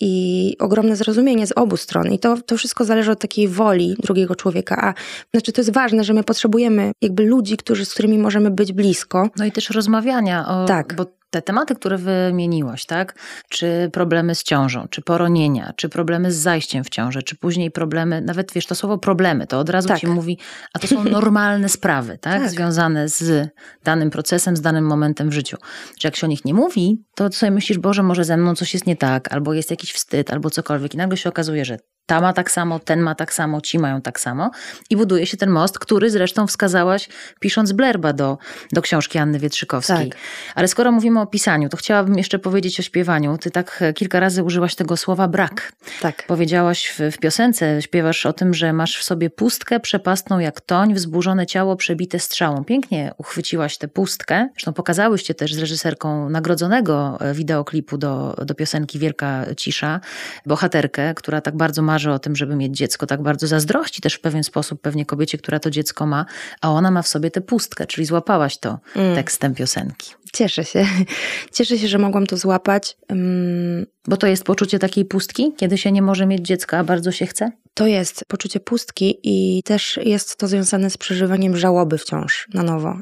i 0.00 0.56
ogromne 0.58 0.96
zrozumienie 0.96 1.46
z 1.46 1.52
obu 1.52 1.76
stron. 1.76 2.12
I 2.12 2.18
to, 2.18 2.36
to 2.42 2.56
wszystko 2.56 2.84
zależy 2.84 3.10
od 3.10 3.20
takiej 3.20 3.48
woli 3.48 3.96
drugiego 4.02 4.36
człowieka. 4.36 4.76
A 4.82 4.94
znaczy, 5.32 5.52
to 5.52 5.60
jest 5.60 5.72
ważne, 5.72 6.04
że 6.04 6.14
my 6.14 6.24
potrzebujemy 6.24 6.92
jakby 7.02 7.22
ludzi, 7.22 7.56
którzy, 7.56 7.84
z 7.84 7.94
którymi 7.94 8.18
możemy 8.18 8.50
być 8.50 8.72
blisko. 8.72 9.28
No 9.36 9.44
i 9.44 9.52
też 9.52 9.70
rozmawiania. 9.70 10.48
O, 10.48 10.64
tak. 10.64 10.94
Bo 10.94 11.06
te 11.30 11.42
tematy, 11.42 11.74
które 11.74 11.98
wymieniłaś, 11.98 12.86
tak? 12.86 13.14
Czy 13.48 13.90
problemy 13.92 14.34
z 14.34 14.42
ciążą, 14.42 14.88
czy 14.90 15.02
poronienia, 15.02 15.72
czy 15.76 15.88
problemy 15.88 16.32
z 16.32 16.36
zajściem 16.36 16.84
w 16.84 16.88
ciążę, 16.88 17.22
czy 17.22 17.36
później 17.40 17.70
problemy, 17.70 18.20
nawet 18.20 18.52
wiesz, 18.52 18.66
to 18.66 18.74
słowo 18.74 18.98
problemy, 18.98 19.46
to 19.46 19.58
od 19.58 19.70
razu 19.70 19.88
tak. 19.88 20.00
ci 20.00 20.06
mówi, 20.06 20.38
a 20.74 20.78
to 20.78 20.86
są 20.86 21.04
normalne 21.04 21.68
sprawy, 21.78 22.18
tak? 22.18 22.42
tak? 22.42 22.50
Związane 22.50 23.08
z 23.08 23.48
danym 23.84 24.10
procesem, 24.10 24.56
z 24.56 24.60
danym 24.60 24.84
momentem 24.84 25.30
w 25.30 25.32
życiu. 25.32 25.56
Że 26.00 26.08
jak 26.08 26.16
się 26.16 26.26
o 26.26 26.30
nich 26.30 26.44
nie 26.44 26.54
mówi, 26.54 27.04
to 27.14 27.32
sobie 27.32 27.50
myślisz, 27.50 27.78
Boże, 27.78 28.02
może 28.02 28.24
ze 28.24 28.36
mną 28.36 28.54
coś 28.54 28.74
jest 28.74 28.86
nie 28.86 28.96
tak, 28.96 29.32
albo 29.32 29.54
jest 29.54 29.70
jakiś 29.70 29.92
wstyd, 29.92 30.30
albo 30.30 30.50
cokolwiek. 30.50 30.94
I 30.94 30.96
nagle 30.96 31.16
się 31.16 31.28
okazuje, 31.28 31.64
że 31.64 31.78
ta 32.10 32.20
ma 32.20 32.32
tak 32.32 32.50
samo, 32.50 32.78
ten 32.78 33.00
ma 33.00 33.14
tak 33.14 33.32
samo, 33.32 33.60
ci 33.60 33.78
mają 33.78 34.00
tak 34.00 34.20
samo. 34.20 34.50
I 34.90 34.96
buduje 34.96 35.26
się 35.26 35.36
ten 35.36 35.50
most, 35.50 35.78
który 35.78 36.10
zresztą 36.10 36.46
wskazałaś, 36.46 37.08
pisząc 37.40 37.72
blerba 37.72 38.12
do, 38.12 38.38
do 38.72 38.82
książki 38.82 39.18
Anny 39.18 39.38
Wietrzykowskiej. 39.38 40.10
Tak. 40.10 40.18
Ale 40.54 40.68
skoro 40.68 40.92
mówimy 40.92 41.20
o 41.20 41.26
pisaniu, 41.26 41.68
to 41.68 41.76
chciałabym 41.76 42.18
jeszcze 42.18 42.38
powiedzieć 42.38 42.80
o 42.80 42.82
śpiewaniu. 42.82 43.38
Ty 43.38 43.50
tak 43.50 43.84
kilka 43.94 44.20
razy 44.20 44.42
użyłaś 44.42 44.74
tego 44.74 44.96
słowa 44.96 45.28
brak. 45.28 45.72
Tak. 46.00 46.24
Powiedziałaś 46.26 46.94
w, 46.98 47.14
w 47.14 47.18
piosence, 47.18 47.82
śpiewasz 47.82 48.26
o 48.26 48.32
tym, 48.32 48.54
że 48.54 48.72
masz 48.72 48.98
w 48.98 49.04
sobie 49.04 49.30
pustkę 49.30 49.80
przepastną 49.80 50.38
jak 50.38 50.60
toń, 50.60 50.94
wzburzone 50.94 51.46
ciało 51.46 51.76
przebite 51.76 52.18
strzałą. 52.18 52.64
Pięknie 52.64 53.12
uchwyciłaś 53.18 53.78
tę 53.78 53.88
pustkę. 53.88 54.48
Zresztą 54.52 54.72
pokazałyście 54.72 55.34
też 55.34 55.54
z 55.54 55.58
reżyserką 55.58 56.30
nagrodzonego 56.30 57.18
wideoklipu 57.34 57.98
do, 57.98 58.36
do 58.46 58.54
piosenki 58.54 58.98
Wielka 58.98 59.46
Cisza, 59.56 60.00
bohaterkę, 60.46 61.14
która 61.14 61.40
tak 61.40 61.56
bardzo 61.56 61.82
marzy 61.82 61.99
marzy 62.00 62.12
o 62.12 62.18
tym, 62.18 62.36
żeby 62.36 62.56
mieć 62.56 62.76
dziecko, 62.76 63.06
tak 63.06 63.22
bardzo 63.22 63.46
zazdrości 63.46 64.02
też 64.02 64.14
w 64.14 64.20
pewien 64.20 64.44
sposób 64.44 64.80
pewnie 64.80 65.06
kobiecie, 65.06 65.38
która 65.38 65.58
to 65.58 65.70
dziecko 65.70 66.06
ma, 66.06 66.26
a 66.60 66.70
ona 66.70 66.90
ma 66.90 67.02
w 67.02 67.08
sobie 67.08 67.30
tę 67.30 67.40
pustkę, 67.40 67.86
czyli 67.86 68.06
złapałaś 68.06 68.58
to 68.58 68.78
mm. 68.96 69.14
tekstem 69.14 69.54
piosenki. 69.54 70.14
Cieszę 70.32 70.64
się. 70.64 70.86
Cieszę 71.56 71.78
się, 71.78 71.88
że 71.88 71.98
mogłam 71.98 72.26
to 72.26 72.36
złapać. 72.36 72.96
Um, 73.08 73.86
Bo 74.08 74.16
to 74.16 74.26
jest 74.26 74.44
poczucie 74.44 74.78
takiej 74.78 75.04
pustki, 75.04 75.52
kiedy 75.56 75.78
się 75.78 75.92
nie 75.92 76.02
może 76.02 76.26
mieć 76.26 76.46
dziecka, 76.46 76.78
a 76.78 76.84
bardzo 76.84 77.12
się 77.12 77.26
chce? 77.26 77.52
To 77.74 77.86
jest 77.86 78.24
poczucie 78.28 78.60
pustki 78.60 79.18
i 79.22 79.62
też 79.62 79.98
jest 80.02 80.36
to 80.36 80.48
związane 80.48 80.90
z 80.90 80.96
przeżywaniem 80.96 81.56
żałoby 81.56 81.98
wciąż 81.98 82.48
na 82.54 82.62
nowo. 82.62 82.98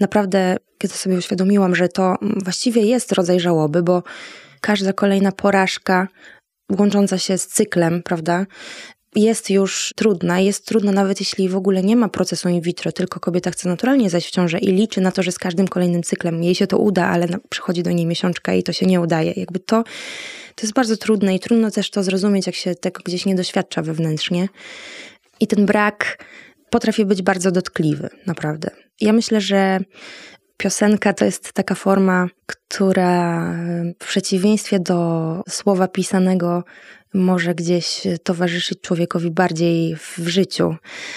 Naprawdę, 0.00 0.56
kiedy 0.78 0.94
sobie 0.94 1.16
uświadomiłam, 1.16 1.74
że 1.74 1.88
to 1.88 2.16
właściwie 2.44 2.82
jest 2.82 3.12
rodzaj 3.12 3.40
żałoby, 3.40 3.82
bo 3.82 4.02
każda 4.60 4.92
kolejna 4.92 5.32
porażka 5.32 6.08
łącząca 6.78 7.18
się 7.18 7.38
z 7.38 7.46
cyklem, 7.46 8.02
prawda? 8.02 8.46
jest 9.16 9.50
już 9.50 9.92
trudna. 9.96 10.40
Jest 10.40 10.66
trudna 10.66 10.92
nawet 10.92 11.20
jeśli 11.20 11.48
w 11.48 11.56
ogóle 11.56 11.82
nie 11.82 11.96
ma 11.96 12.08
procesu 12.08 12.48
in 12.48 12.60
vitro, 12.60 12.92
tylko 12.92 13.20
kobieta 13.20 13.50
chce 13.50 13.68
naturalnie 13.68 14.10
zajść 14.10 14.28
w 14.28 14.30
ciążę 14.30 14.58
i 14.58 14.66
liczy 14.66 15.00
na 15.00 15.12
to, 15.12 15.22
że 15.22 15.32
z 15.32 15.38
każdym 15.38 15.68
kolejnym 15.68 16.02
cyklem 16.02 16.42
jej 16.42 16.54
się 16.54 16.66
to 16.66 16.78
uda, 16.78 17.06
ale 17.06 17.28
przychodzi 17.48 17.82
do 17.82 17.90
niej 17.90 18.06
miesiączka 18.06 18.54
i 18.54 18.62
to 18.62 18.72
się 18.72 18.86
nie 18.86 19.00
udaje. 19.00 19.32
Jakby 19.36 19.58
to, 19.58 19.82
to 20.54 20.62
jest 20.62 20.74
bardzo 20.74 20.96
trudne 20.96 21.34
i 21.34 21.40
trudno 21.40 21.70
też 21.70 21.90
to 21.90 22.02
zrozumieć, 22.02 22.46
jak 22.46 22.54
się 22.54 22.74
tego 22.74 23.00
gdzieś 23.04 23.26
nie 23.26 23.34
doświadcza 23.34 23.82
wewnętrznie. 23.82 24.48
I 25.40 25.46
ten 25.46 25.66
brak 25.66 26.24
potrafi 26.70 27.04
być 27.04 27.22
bardzo 27.22 27.50
dotkliwy, 27.50 28.08
naprawdę. 28.26 28.70
Ja 29.00 29.12
myślę, 29.12 29.40
że 29.40 29.80
piosenka 30.60 31.12
to 31.12 31.24
jest 31.24 31.52
taka 31.52 31.74
forma, 31.74 32.26
która 32.46 33.44
w 34.02 34.06
przeciwieństwie 34.06 34.80
do 34.80 35.42
słowa 35.48 35.88
pisanego 35.88 36.64
może 37.14 37.54
gdzieś 37.54 38.02
towarzyszyć 38.24 38.80
człowiekowi 38.80 39.30
bardziej 39.30 39.96
w 39.96 40.28
życiu, 40.28 40.74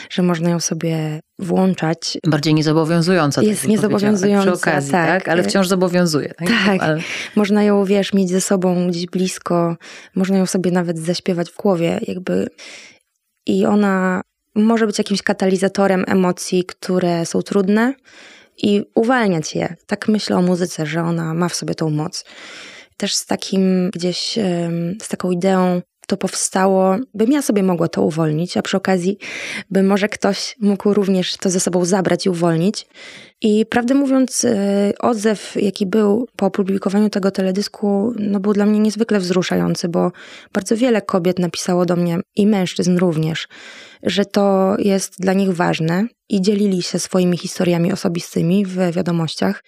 że 0.10 0.24
można 0.24 0.50
ją 0.50 0.60
sobie 0.60 1.20
włączać. 1.39 2.18
Bardziej 2.28 2.54
niezobowiązująca. 2.54 3.41
Tak 3.41 3.50
jest 3.50 3.68
niezobowiązująca, 3.68 4.52
tak, 4.52 4.56
okazji, 4.56 4.91
tak. 4.91 5.08
tak. 5.08 5.30
Ale 5.30 5.44
wciąż 5.44 5.68
zobowiązuje. 5.68 6.34
Tak, 6.38 6.48
tak. 6.66 6.82
Ale... 6.84 7.00
można 7.36 7.64
ją, 7.64 7.86
wiesz, 7.86 8.14
mieć 8.14 8.30
ze 8.30 8.41
sobą 8.41 8.88
gdzieś 8.88 9.06
blisko, 9.06 9.76
można 10.16 10.38
ją 10.38 10.46
sobie 10.46 10.72
nawet 10.72 11.00
zaśpiewać 11.00 11.52
w 11.52 11.58
głowie, 11.58 12.00
jakby 12.08 12.48
i 13.46 13.66
ona 13.66 14.22
może 14.56 14.88
być 14.88 14.98
jakimś 14.98 15.22
katalizatorem 15.22 16.04
emocji, 16.08 16.64
które 16.64 17.26
są 17.26 17.41
trudne 17.41 17.94
i 18.58 18.84
uwalniać 18.95 19.56
je. 19.56 19.76
Tak 19.88 20.08
myślę 20.08 20.38
o 20.38 20.41
muzyce, 20.41 20.86
że 20.86 21.01
ona 21.01 21.34
ma 21.34 21.49
w 21.49 21.56
sobie 21.56 21.76
tą 21.76 21.89
moc. 21.89 22.26
Też 22.97 23.16
z 23.16 23.26
takim 23.26 23.89
gdzieś, 23.93 24.39
z 25.01 25.08
taką 25.08 25.32
ideą 25.32 25.82
to 26.08 26.18
powstało, 26.18 26.95
bym 27.14 27.32
ja 27.32 27.41
sobie 27.41 27.64
mogła 27.64 27.88
to 27.88 28.01
uwolnić, 28.01 28.58
a 28.58 28.62
przy 28.62 28.78
okazji 28.78 29.18
by 29.72 29.84
może 29.84 30.10
ktoś 30.10 30.56
mógł 30.60 30.93
również 30.93 31.38
to 31.38 31.49
ze 31.49 31.60
sobą 31.60 31.86
zabrać 31.86 32.26
i 32.26 32.30
uwolnić. 32.30 32.88
I 33.41 33.66
prawdę 33.66 33.93
mówiąc, 33.93 34.43
y, 34.43 34.93
odzew, 34.99 35.56
jaki 35.56 35.86
był 35.86 36.28
po 36.36 36.45
opublikowaniu 36.45 37.10
tego 37.10 37.32
teledysku, 37.32 38.14
no 38.20 38.39
był 38.39 38.54
dla 38.54 38.66
mnie 38.66 38.80
niezwykle 38.80 39.20
wzruszający, 39.20 39.89
bo 39.89 40.12
bardzo 40.54 40.78
wiele 40.78 41.01
kobiet 41.01 41.39
napisało 41.39 41.86
do 41.86 41.95
mnie 41.95 42.20
i 42.36 42.47
mężczyzn 42.47 42.97
również, 42.97 43.47
że 44.04 44.26
to 44.26 44.76
jest 44.80 45.20
dla 45.20 45.34
nich 45.34 45.54
ważne 45.54 46.08
i 46.30 46.41
dzielili 46.41 46.82
się 46.82 46.99
swoimi 46.99 47.38
historiami 47.38 47.93
osobistymi 47.93 48.66
w 48.66 48.91
wiadomościach. 48.91 49.64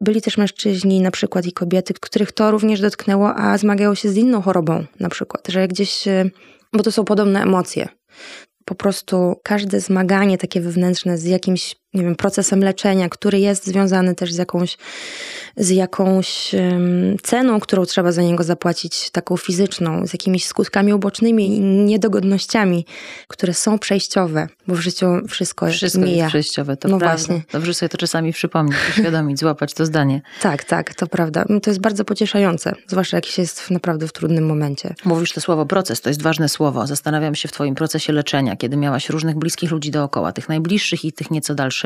Byli 0.00 0.22
też 0.22 0.38
mężczyźni, 0.38 1.00
na 1.00 1.10
przykład 1.10 1.46
i 1.46 1.52
kobiety, 1.52 1.94
których 1.94 2.32
to 2.32 2.50
również 2.50 2.80
dotknęło, 2.80 3.34
a 3.34 3.58
zmagają 3.58 3.94
się 3.94 4.08
z 4.08 4.16
inną 4.16 4.42
chorobą, 4.42 4.84
na 5.00 5.08
przykład, 5.08 5.48
że 5.48 5.68
gdzieś, 5.68 6.08
y, 6.08 6.30
bo 6.72 6.82
to 6.82 6.92
są 6.92 7.04
podobne 7.04 7.42
emocje. 7.42 7.88
Po 8.64 8.74
prostu 8.74 9.40
każde 9.42 9.80
zmaganie 9.80 10.38
takie 10.38 10.60
wewnętrzne 10.60 11.18
z 11.18 11.24
jakimś 11.24 11.76
nie 11.94 12.02
wiem, 12.02 12.16
procesem 12.16 12.60
leczenia, 12.60 13.08
który 13.08 13.38
jest 13.38 13.66
związany 13.66 14.14
też 14.14 14.32
z 14.32 14.36
jakąś, 14.36 14.76
z 15.56 15.70
jakąś 15.70 16.54
ceną, 17.22 17.60
którą 17.60 17.84
trzeba 17.84 18.12
za 18.12 18.22
niego 18.22 18.44
zapłacić, 18.44 19.10
taką 19.10 19.36
fizyczną, 19.36 20.06
z 20.06 20.12
jakimiś 20.12 20.46
skutkami 20.46 20.94
ubocznymi 20.94 21.56
i 21.56 21.60
niedogodnościami, 21.60 22.86
które 23.28 23.54
są 23.54 23.78
przejściowe, 23.78 24.48
bo 24.66 24.74
w 24.74 24.80
życiu 24.80 25.06
wszystko, 25.28 25.66
wszystko 25.66 26.00
mija. 26.00 26.16
jest 26.16 26.28
przejściowe, 26.28 26.76
to 26.76 26.88
no 26.88 26.98
prawda. 26.98 27.16
właśnie. 27.16 27.42
Dobrze 27.52 27.74
sobie 27.74 27.88
to 27.88 27.98
czasami 27.98 28.32
przypomnieć, 28.32 28.76
uświadomić, 28.90 29.38
złapać 29.40 29.74
to 29.74 29.86
zdanie. 29.86 30.22
Tak, 30.40 30.64
tak, 30.64 30.94
to 30.94 31.06
prawda. 31.06 31.44
To 31.62 31.70
jest 31.70 31.80
bardzo 31.80 32.04
pocieszające, 32.04 32.72
zwłaszcza 32.86 33.16
jak 33.16 33.26
się 33.26 33.42
jest 33.42 33.70
naprawdę 33.70 34.08
w 34.08 34.12
trudnym 34.12 34.46
momencie. 34.46 34.94
Mówisz 35.04 35.32
to 35.32 35.40
słowo 35.40 35.66
proces, 35.66 36.00
to 36.00 36.10
jest 36.10 36.22
ważne 36.22 36.48
słowo. 36.48 36.86
Zastanawiam 36.86 37.34
się 37.34 37.48
w 37.48 37.52
twoim 37.52 37.74
procesie 37.74 38.12
leczenia, 38.12 38.56
kiedy 38.56 38.76
miałaś 38.76 39.08
różnych 39.08 39.36
bliskich 39.36 39.70
ludzi 39.70 39.90
dookoła, 39.90 40.32
tych 40.32 40.48
najbliższych 40.48 41.04
i 41.04 41.12
tych 41.12 41.30
nieco 41.30 41.54
dalszych, 41.54 41.79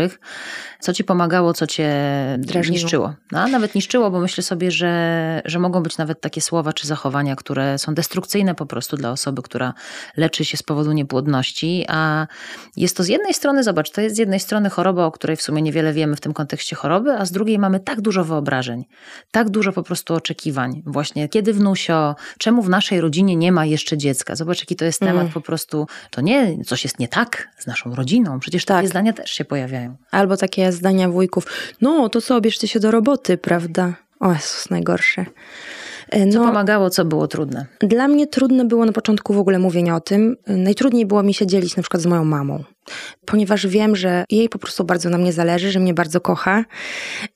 co 0.81 0.93
ci 0.93 1.05
pomagało, 1.05 1.55
co 1.55 1.67
cię 1.67 1.91
Drażniło. 2.39 2.73
niszczyło. 2.73 3.15
No, 3.33 3.41
a 3.41 3.49
nawet 3.49 3.75
niszczyło, 3.75 4.11
bo 4.11 4.21
myślę 4.21 4.43
sobie, 4.43 4.71
że, 4.71 5.43
że 5.45 5.59
mogą 5.59 5.83
być 5.83 5.99
nawet 5.99 6.21
takie 6.21 6.41
słowa 6.41 6.73
czy 6.73 6.87
zachowania, 6.87 7.37
które 7.37 7.79
są 7.79 7.95
destrukcyjne 7.95 8.55
po 8.55 8.67
prostu 8.67 8.97
dla 8.97 9.11
osoby, 9.11 9.43
która 9.43 9.75
leczy 10.17 10.45
się 10.45 10.57
z 10.57 10.63
powodu 10.63 10.93
niepłodności, 10.93 11.85
a 11.89 12.27
jest 12.77 12.97
to 12.97 13.03
z 13.03 13.09
jednej 13.09 13.35
strony, 13.35 13.63
zobacz, 13.63 13.91
to 13.91 14.01
jest 14.01 14.17
z 14.17 14.19
jednej 14.19 14.41
strony 14.41 14.71
choroba, 14.71 15.05
o 15.07 15.13
której 15.13 15.37
w 15.37 15.43
sumie 15.43 15.63
niewiele 15.63 15.93
wiemy 15.93 16.17
w 16.17 16.21
tym 16.21 16.33
kontekście 16.33 16.77
choroby, 16.77 17.13
a 17.13 17.25
z 17.25 17.33
drugiej 17.33 17.59
mamy 17.59 17.81
tak 17.81 18.01
dużo 18.01 18.25
wyobrażeń, 18.25 18.85
tak 19.31 19.51
dużo 19.51 19.73
po 19.73 19.83
prostu 19.83 20.15
oczekiwań. 20.15 20.83
Właśnie 20.87 21.29
kiedy 21.29 21.53
wnusio, 21.53 22.17
czemu 22.39 22.63
w 22.63 22.69
naszej 22.69 23.01
rodzinie 23.01 23.37
nie 23.37 23.53
ma 23.53 23.65
jeszcze 23.65 23.99
dziecka? 23.99 24.37
Zobacz, 24.37 24.61
jaki 24.61 24.77
to 24.77 24.85
jest 24.85 25.01
temat 25.01 25.21
mm. 25.21 25.33
po 25.33 25.41
prostu, 25.41 25.87
to 26.11 26.21
nie 26.21 26.65
coś 26.65 26.85
jest 26.85 26.99
nie 26.99 27.09
tak 27.09 27.49
z 27.59 27.67
naszą 27.67 27.95
rodziną, 27.95 28.41
przecież 28.41 28.65
tak. 28.65 28.77
takie 28.77 28.89
zdania 28.89 29.13
też 29.13 29.31
się 29.31 29.45
pojawiają. 29.45 29.84
Albo 30.11 30.37
takie 30.37 30.73
zdania 30.73 31.09
wujków, 31.09 31.47
no 31.81 32.09
to 32.09 32.21
co, 32.21 32.41
bierzcie 32.41 32.69
się 32.69 32.81
do 32.81 32.91
roboty, 32.91 33.39
prawda? 33.39 33.95
O 34.21 34.33
Jezus, 34.33 34.71
najgorsze. 34.71 35.27
E, 36.11 36.27
no, 36.27 36.33
co 36.33 36.39
pomagało, 36.39 36.91
co 36.91 37.05
było 37.05 37.29
trudne? 37.29 37.67
Dla 37.81 38.09
mnie 38.09 38.27
trudne 38.27 38.65
było 38.65 38.85
na 38.85 38.93
początku 38.93 39.35
w 39.35 39.39
ogóle 39.39 39.59
mówienie 39.59 39.95
o 39.95 40.01
tym. 40.01 40.37
Najtrudniej 40.47 41.07
było 41.07 41.23
mi 41.23 41.35
się 41.35 41.47
dzielić 41.47 41.77
na 41.77 41.83
przykład 41.83 42.03
z 42.03 42.07
moją 42.07 42.25
mamą 42.25 42.65
ponieważ 43.25 43.67
wiem, 43.67 43.97
że 43.97 44.25
jej 44.31 44.49
po 44.49 44.59
prostu 44.59 44.85
bardzo 44.85 45.11
na 45.11 45.19
mnie 45.19 45.33
zależy, 45.33 45.71
że 45.71 45.81
mnie 45.81 45.95
bardzo 45.95 46.21
kocha 46.21 46.65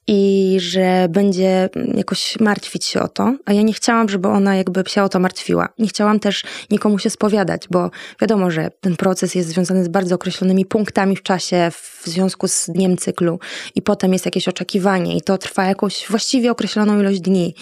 i 0.07 0.57
że 0.61 1.07
będzie 1.11 1.69
jakoś 1.95 2.41
martwić 2.41 2.85
się 2.85 3.01
o 3.01 3.09
to, 3.09 3.35
a 3.45 3.53
ja 3.53 3.63
nie 3.63 3.73
chciałam, 3.73 4.09
żeby 4.09 4.29
ona 4.29 4.57
jakby 4.57 4.83
się 4.87 5.03
o 5.03 5.09
to 5.09 5.21
martwiła. 5.21 5.69
Nie 5.79 5.89
chciałam 5.89 6.21
też 6.21 6.45
nikomu 6.71 6.99
się 6.99 7.11
spowiadać, 7.11 7.63
bo 7.71 7.91
wiadomo, 8.21 8.51
że 8.51 8.71
ten 8.81 8.97
proces 8.97 9.35
jest 9.35 9.49
związany 9.49 9.85
z 9.85 9.89
bardzo 9.89 10.15
określonymi 10.15 10.65
punktami 10.65 11.17
w 11.17 11.23
czasie 11.23 11.71
w 11.71 12.03
związku 12.05 12.49
z 12.49 12.67
dniem 12.67 12.97
cyklu 12.97 13.39
i 13.75 13.83
potem 13.83 14.13
jest 14.13 14.25
jakieś 14.25 14.49
oczekiwanie 14.49 15.17
i 15.17 15.23
to 15.23 15.39
trwa 15.39 15.65
jakąś 15.65 16.07
właściwie 16.09 16.51
określoną 16.51 17.01
ilość 17.01 17.21
dni. 17.21 17.55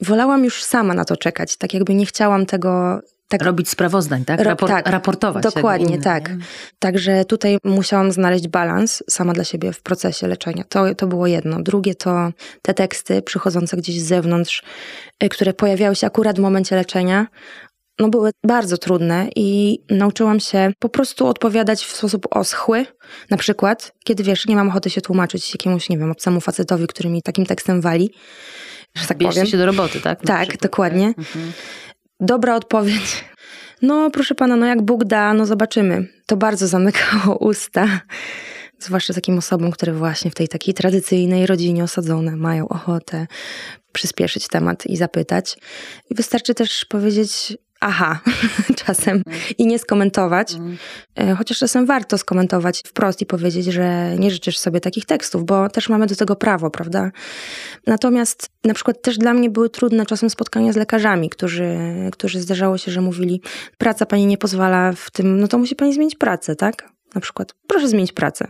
Wolałam 0.00 0.44
już 0.44 0.62
sama 0.62 0.94
na 0.94 1.04
to 1.04 1.16
czekać, 1.16 1.56
tak 1.56 1.74
jakby 1.74 1.94
nie 1.94 2.06
chciałam 2.06 2.46
tego 2.46 3.00
tak, 3.38 3.46
robić 3.46 3.68
sprawozdań, 3.68 4.24
tak? 4.24 4.40
Rapor 4.40 4.68
tak 4.68 4.88
raportować. 4.88 5.42
Dokładnie, 5.42 5.98
tak. 5.98 6.30
Także 6.78 7.24
tutaj 7.24 7.58
musiałam 7.64 8.12
znaleźć 8.12 8.48
balans 8.48 9.02
sama 9.10 9.32
dla 9.32 9.44
siebie 9.44 9.72
w 9.72 9.82
procesie 9.82 10.26
leczenia. 10.26 10.64
To, 10.68 10.94
to 10.94 11.06
było 11.06 11.26
jedno. 11.26 11.62
Drugie 11.62 11.94
to 11.94 12.30
te 12.62 12.74
teksty 12.74 13.22
przychodzące 13.22 13.76
gdzieś 13.76 14.00
z 14.00 14.06
zewnątrz, 14.06 14.62
y, 15.24 15.28
które 15.28 15.52
pojawiały 15.52 15.96
się 15.96 16.06
akurat 16.06 16.36
w 16.36 16.40
momencie 16.40 16.76
leczenia. 16.76 17.26
No 17.98 18.08
były 18.08 18.30
bardzo 18.46 18.78
trudne 18.78 19.28
i 19.36 19.78
nauczyłam 19.90 20.40
się 20.40 20.72
po 20.78 20.88
prostu 20.88 21.26
odpowiadać 21.26 21.84
w 21.84 21.96
sposób 21.96 22.26
oschły. 22.30 22.86
Na 23.30 23.36
przykład, 23.36 23.92
kiedy 24.04 24.22
wiesz, 24.22 24.46
nie 24.46 24.56
mam 24.56 24.68
ochoty 24.68 24.90
się 24.90 25.00
tłumaczyć 25.00 25.52
jakiemuś, 25.54 25.88
nie 25.88 25.98
wiem, 25.98 26.10
obcemu 26.10 26.40
facetowi, 26.40 26.86
który 26.86 27.08
mi 27.08 27.22
takim 27.22 27.46
tekstem 27.46 27.80
wali. 27.80 28.10
Że 28.94 29.06
tak 29.06 29.18
Bierzcie 29.18 29.34
powiem. 29.34 29.50
się 29.50 29.56
do 29.56 29.66
roboty, 29.66 30.00
tak? 30.00 30.20
tak, 30.20 30.56
dokładnie. 30.56 31.06
Mhm. 31.06 31.52
Dobra 32.24 32.56
odpowiedź. 32.56 33.24
No, 33.82 34.10
proszę 34.10 34.34
pana, 34.34 34.56
no 34.56 34.66
jak 34.66 34.82
Bóg 34.82 35.04
da, 35.04 35.34
no 35.34 35.46
zobaczymy. 35.46 36.08
To 36.26 36.36
bardzo 36.36 36.66
zamykało 36.66 37.38
usta. 37.50 38.00
Zwłaszcza 38.78 39.14
takim 39.14 39.38
osobom, 39.38 39.70
które 39.70 39.92
właśnie 39.92 40.30
w 40.30 40.34
tej 40.34 40.48
takiej 40.48 40.74
tradycyjnej 40.74 41.46
rodzinie 41.46 41.84
osadzone 41.84 42.36
mają 42.36 42.68
ochotę 42.68 43.26
przyspieszyć 43.92 44.48
temat 44.48 44.86
i 44.86 44.96
zapytać. 44.96 45.56
I 46.10 46.14
wystarczy 46.14 46.54
też 46.54 46.84
powiedzieć, 46.84 47.56
aha 47.84 48.20
czasem 48.84 49.22
i 49.58 49.66
nie 49.66 49.78
skomentować. 49.78 50.54
Mm. 50.54 51.36
Chociaż 51.36 51.58
czasem 51.58 51.86
warto 51.86 52.18
skomentować 52.18 52.82
wprost 52.86 53.20
i 53.20 53.26
powiedzieć, 53.26 53.66
że 53.66 54.16
nie 54.18 54.30
życzysz 54.30 54.58
sobie 54.58 54.80
takich 54.80 55.06
tekstów, 55.06 55.44
bo 55.44 55.68
też 55.68 55.88
mamy 55.88 56.06
do 56.06 56.16
tego 56.16 56.36
prawo, 56.36 56.70
prawda? 56.70 57.10
Natomiast 57.86 58.48
na 58.64 58.74
przykład 58.74 59.02
też 59.02 59.18
dla 59.18 59.34
mnie 59.34 59.50
były 59.50 59.70
trudne 59.70 60.06
czasem 60.06 60.30
spotkania 60.30 60.72
z 60.72 60.76
lekarzami, 60.76 61.30
którzy, 61.30 61.76
którzy 62.12 62.40
zdarzało 62.40 62.78
się, 62.78 62.92
że 62.92 63.00
mówili, 63.00 63.40
praca 63.78 64.06
pani 64.06 64.26
nie 64.26 64.38
pozwala 64.38 64.92
w 64.92 65.10
tym, 65.10 65.40
no 65.40 65.48
to 65.48 65.58
musi 65.58 65.76
pani 65.76 65.94
zmienić 65.94 66.14
pracę, 66.14 66.56
tak? 66.56 66.90
Na 67.14 67.20
przykład, 67.20 67.54
proszę 67.66 67.88
zmienić 67.88 68.12
pracę. 68.12 68.46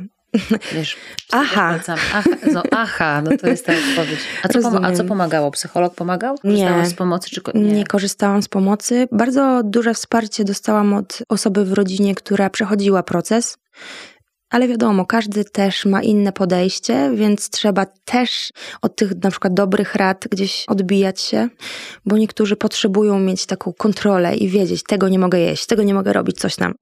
Wiesz, 0.72 0.97
aha. 1.32 1.78
Aha, 1.89 2.22
no, 2.53 2.62
aha, 2.70 3.22
no 3.22 3.30
to 3.39 3.47
jest 3.47 3.66
ta 3.66 3.72
odpowiedź. 3.72 4.18
A 4.43 4.49
co, 4.49 4.85
a 4.85 4.93
co 4.93 5.05
pomagało? 5.05 5.51
Psycholog 5.51 5.95
pomagał? 5.95 6.37
Nie. 6.45 6.87
z 6.87 6.95
pomocy? 6.95 7.30
Czy... 7.30 7.41
Nie. 7.55 7.72
nie 7.72 7.85
korzystałam 7.85 8.43
z 8.43 8.49
pomocy. 8.49 9.09
Bardzo 9.12 9.61
duże 9.64 9.95
wsparcie 9.95 10.45
dostałam 10.45 10.95
od 10.95 11.18
osoby 11.28 11.64
w 11.64 11.72
rodzinie, 11.72 12.14
która 12.14 12.51
przechodziła 12.51 13.03
proces. 13.03 13.59
Ale 14.55 14.68
wiadomo, 14.68 15.07
każdy 15.07 15.44
też 15.44 15.86
ma 15.86 16.02
inne 16.02 16.32
podejście, 16.32 17.11
więc 17.14 17.50
trzeba 17.50 17.86
też 18.05 18.52
od 18.82 18.96
tych 18.96 19.22
na 19.22 19.30
przykład 19.30 19.55
dobrych 19.55 19.94
rad 19.94 20.28
gdzieś 20.30 20.64
odbijać 20.68 21.20
się, 21.20 21.48
bo 22.07 22.16
niektórzy 22.16 22.57
potrzebują 22.57 23.18
mieć 23.18 23.46
taką 23.46 23.72
kontrolę 23.72 24.36
i 24.36 24.48
wiedzieć, 24.48 24.82
tego 24.82 25.09
nie 25.09 25.18
mogę 25.18 25.38
jeść, 25.38 25.66
tego 25.66 25.82
nie 25.82 25.94
mogę 25.94 26.12
robić, 26.12 26.38
coś 26.38 26.57
tam. 26.57 26.74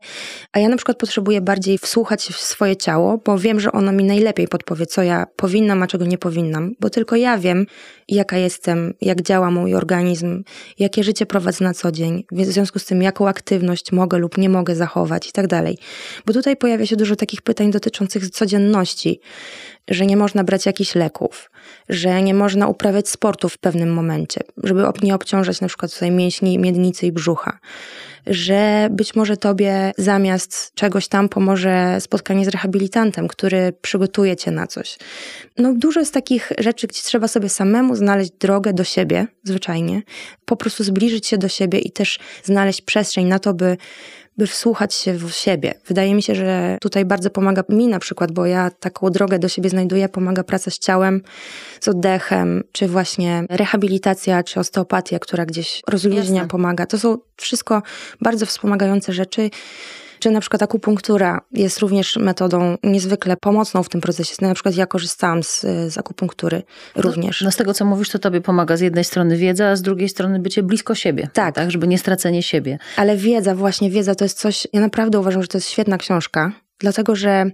A 0.52 0.58
ja 0.58 0.68
na 0.68 0.76
przykład 0.76 0.98
potrzebuję 0.98 1.40
bardziej 1.40 1.78
wsłuchać 1.78 2.22
w 2.24 2.40
swoje 2.40 2.76
ciało, 2.76 3.18
bo 3.24 3.38
wiem, 3.38 3.60
że 3.60 3.72
ono 3.72 3.92
mi 3.92 4.04
najlepiej 4.04 4.48
podpowie, 4.48 4.86
co 4.86 5.02
ja 5.02 5.26
powinnam, 5.36 5.82
a 5.82 5.86
czego 5.86 6.06
nie 6.06 6.18
powinnam, 6.18 6.72
bo 6.80 6.90
tylko 6.90 7.16
ja 7.16 7.38
wiem, 7.38 7.66
jaka 8.14 8.38
jestem, 8.38 8.94
jak 9.00 9.22
działa 9.22 9.50
mój 9.50 9.74
organizm, 9.74 10.44
jakie 10.78 11.04
życie 11.04 11.26
prowadzę 11.26 11.64
na 11.64 11.74
co 11.74 11.92
dzień, 11.92 12.24
w 12.32 12.44
związku 12.44 12.78
z 12.78 12.84
tym, 12.84 13.02
jaką 13.02 13.28
aktywność 13.28 13.92
mogę 13.92 14.18
lub 14.18 14.38
nie 14.38 14.48
mogę 14.48 14.76
zachować 14.76 15.28
i 15.28 15.32
tak 15.32 15.46
dalej. 15.46 15.78
Bo 16.26 16.32
tutaj 16.32 16.56
pojawia 16.56 16.86
się 16.86 16.96
dużo 16.96 17.16
takich 17.16 17.42
pytań 17.42 17.70
dotyczących 17.70 18.30
codzienności, 18.30 19.20
że 19.90 20.06
nie 20.06 20.16
można 20.16 20.44
brać 20.44 20.66
jakichś 20.66 20.94
leków, 20.94 21.50
że 21.88 22.22
nie 22.22 22.34
można 22.34 22.68
uprawiać 22.68 23.08
sportu 23.08 23.48
w 23.48 23.58
pewnym 23.58 23.92
momencie, 23.92 24.40
żeby 24.62 24.82
nie 25.02 25.14
obciążać 25.14 25.60
na 25.60 25.68
przykład 25.68 25.92
tutaj 25.92 26.10
mięśni, 26.10 26.58
miednicy 26.58 27.06
i 27.06 27.12
brzucha, 27.12 27.58
że 28.26 28.88
być 28.90 29.14
może 29.14 29.36
tobie 29.36 29.92
zamiast 29.98 30.72
czegoś 30.74 31.08
tam 31.08 31.28
pomoże 31.28 32.00
spotkanie 32.00 32.44
z 32.44 32.48
rehabilitantem, 32.48 33.28
który 33.28 33.72
przygotuje 33.82 34.36
cię 34.36 34.50
na 34.50 34.66
coś. 34.66 34.98
No 35.58 35.74
dużo 35.74 36.00
jest 36.00 36.14
takich 36.14 36.52
rzeczy, 36.58 36.86
gdzie 36.86 37.02
trzeba 37.02 37.28
sobie 37.28 37.48
samemu 37.48 37.96
znaleźć 37.96 38.30
drogę 38.30 38.72
do 38.72 38.84
siebie, 38.84 39.26
zwyczajnie, 39.44 40.02
po 40.44 40.56
prostu 40.56 40.84
zbliżyć 40.84 41.26
się 41.26 41.38
do 41.38 41.48
siebie 41.48 41.78
i 41.78 41.90
też 41.90 42.18
znaleźć 42.44 42.82
przestrzeń 42.82 43.26
na 43.26 43.38
to, 43.38 43.54
by 43.54 43.76
by 44.38 44.46
wsłuchać 44.46 44.94
się 44.94 45.14
w 45.14 45.30
siebie. 45.30 45.74
Wydaje 45.86 46.14
mi 46.14 46.22
się, 46.22 46.34
że 46.34 46.78
tutaj 46.80 47.04
bardzo 47.04 47.30
pomaga 47.30 47.62
mi 47.68 47.88
na 47.88 47.98
przykład, 47.98 48.32
bo 48.32 48.46
ja 48.46 48.70
taką 48.70 49.10
drogę 49.10 49.38
do 49.38 49.48
siebie 49.48 49.70
znajduję, 49.70 50.08
pomaga 50.08 50.44
praca 50.44 50.70
z 50.70 50.78
ciałem, 50.78 51.22
z 51.80 51.88
oddechem, 51.88 52.64
czy 52.72 52.88
właśnie 52.88 53.44
rehabilitacja, 53.50 54.42
czy 54.42 54.60
osteopatia, 54.60 55.18
która 55.18 55.46
gdzieś 55.46 55.82
rozluźnia, 55.88 56.34
Jasne. 56.34 56.48
pomaga. 56.48 56.86
To 56.86 56.98
są 56.98 57.18
wszystko 57.36 57.82
bardzo 58.20 58.46
wspomagające 58.46 59.12
rzeczy 59.12 59.50
czy 60.22 60.30
na 60.30 60.40
przykład 60.40 60.62
akupunktura 60.62 61.40
jest 61.52 61.78
również 61.78 62.16
metodą 62.16 62.76
niezwykle 62.82 63.36
pomocną 63.36 63.82
w 63.82 63.88
tym 63.88 64.00
procesie. 64.00 64.34
Na 64.40 64.54
przykład 64.54 64.76
ja 64.76 64.86
korzystałam 64.86 65.42
z, 65.42 65.60
z 65.88 65.98
akupunktury 65.98 66.62
no, 66.96 67.02
również. 67.02 67.40
No, 67.40 67.44
no 67.44 67.52
z 67.52 67.56
tego, 67.56 67.74
co 67.74 67.84
mówisz, 67.84 68.08
to 68.08 68.18
tobie 68.18 68.40
pomaga 68.40 68.76
z 68.76 68.80
jednej 68.80 69.04
strony 69.04 69.36
wiedza, 69.36 69.68
a 69.68 69.76
z 69.76 69.82
drugiej 69.82 70.08
strony 70.08 70.38
bycie 70.38 70.62
blisko 70.62 70.94
siebie. 70.94 71.28
Tak. 71.32 71.54
tak. 71.54 71.70
Żeby 71.70 71.88
nie 71.88 71.98
stracenie 71.98 72.42
siebie. 72.42 72.78
Ale 72.96 73.16
wiedza, 73.16 73.54
właśnie 73.54 73.90
wiedza 73.90 74.14
to 74.14 74.24
jest 74.24 74.38
coś, 74.38 74.66
ja 74.72 74.80
naprawdę 74.80 75.20
uważam, 75.20 75.42
że 75.42 75.48
to 75.48 75.58
jest 75.58 75.68
świetna 75.68 75.98
książka. 75.98 76.52
Dlatego, 76.78 77.16
że 77.16 77.44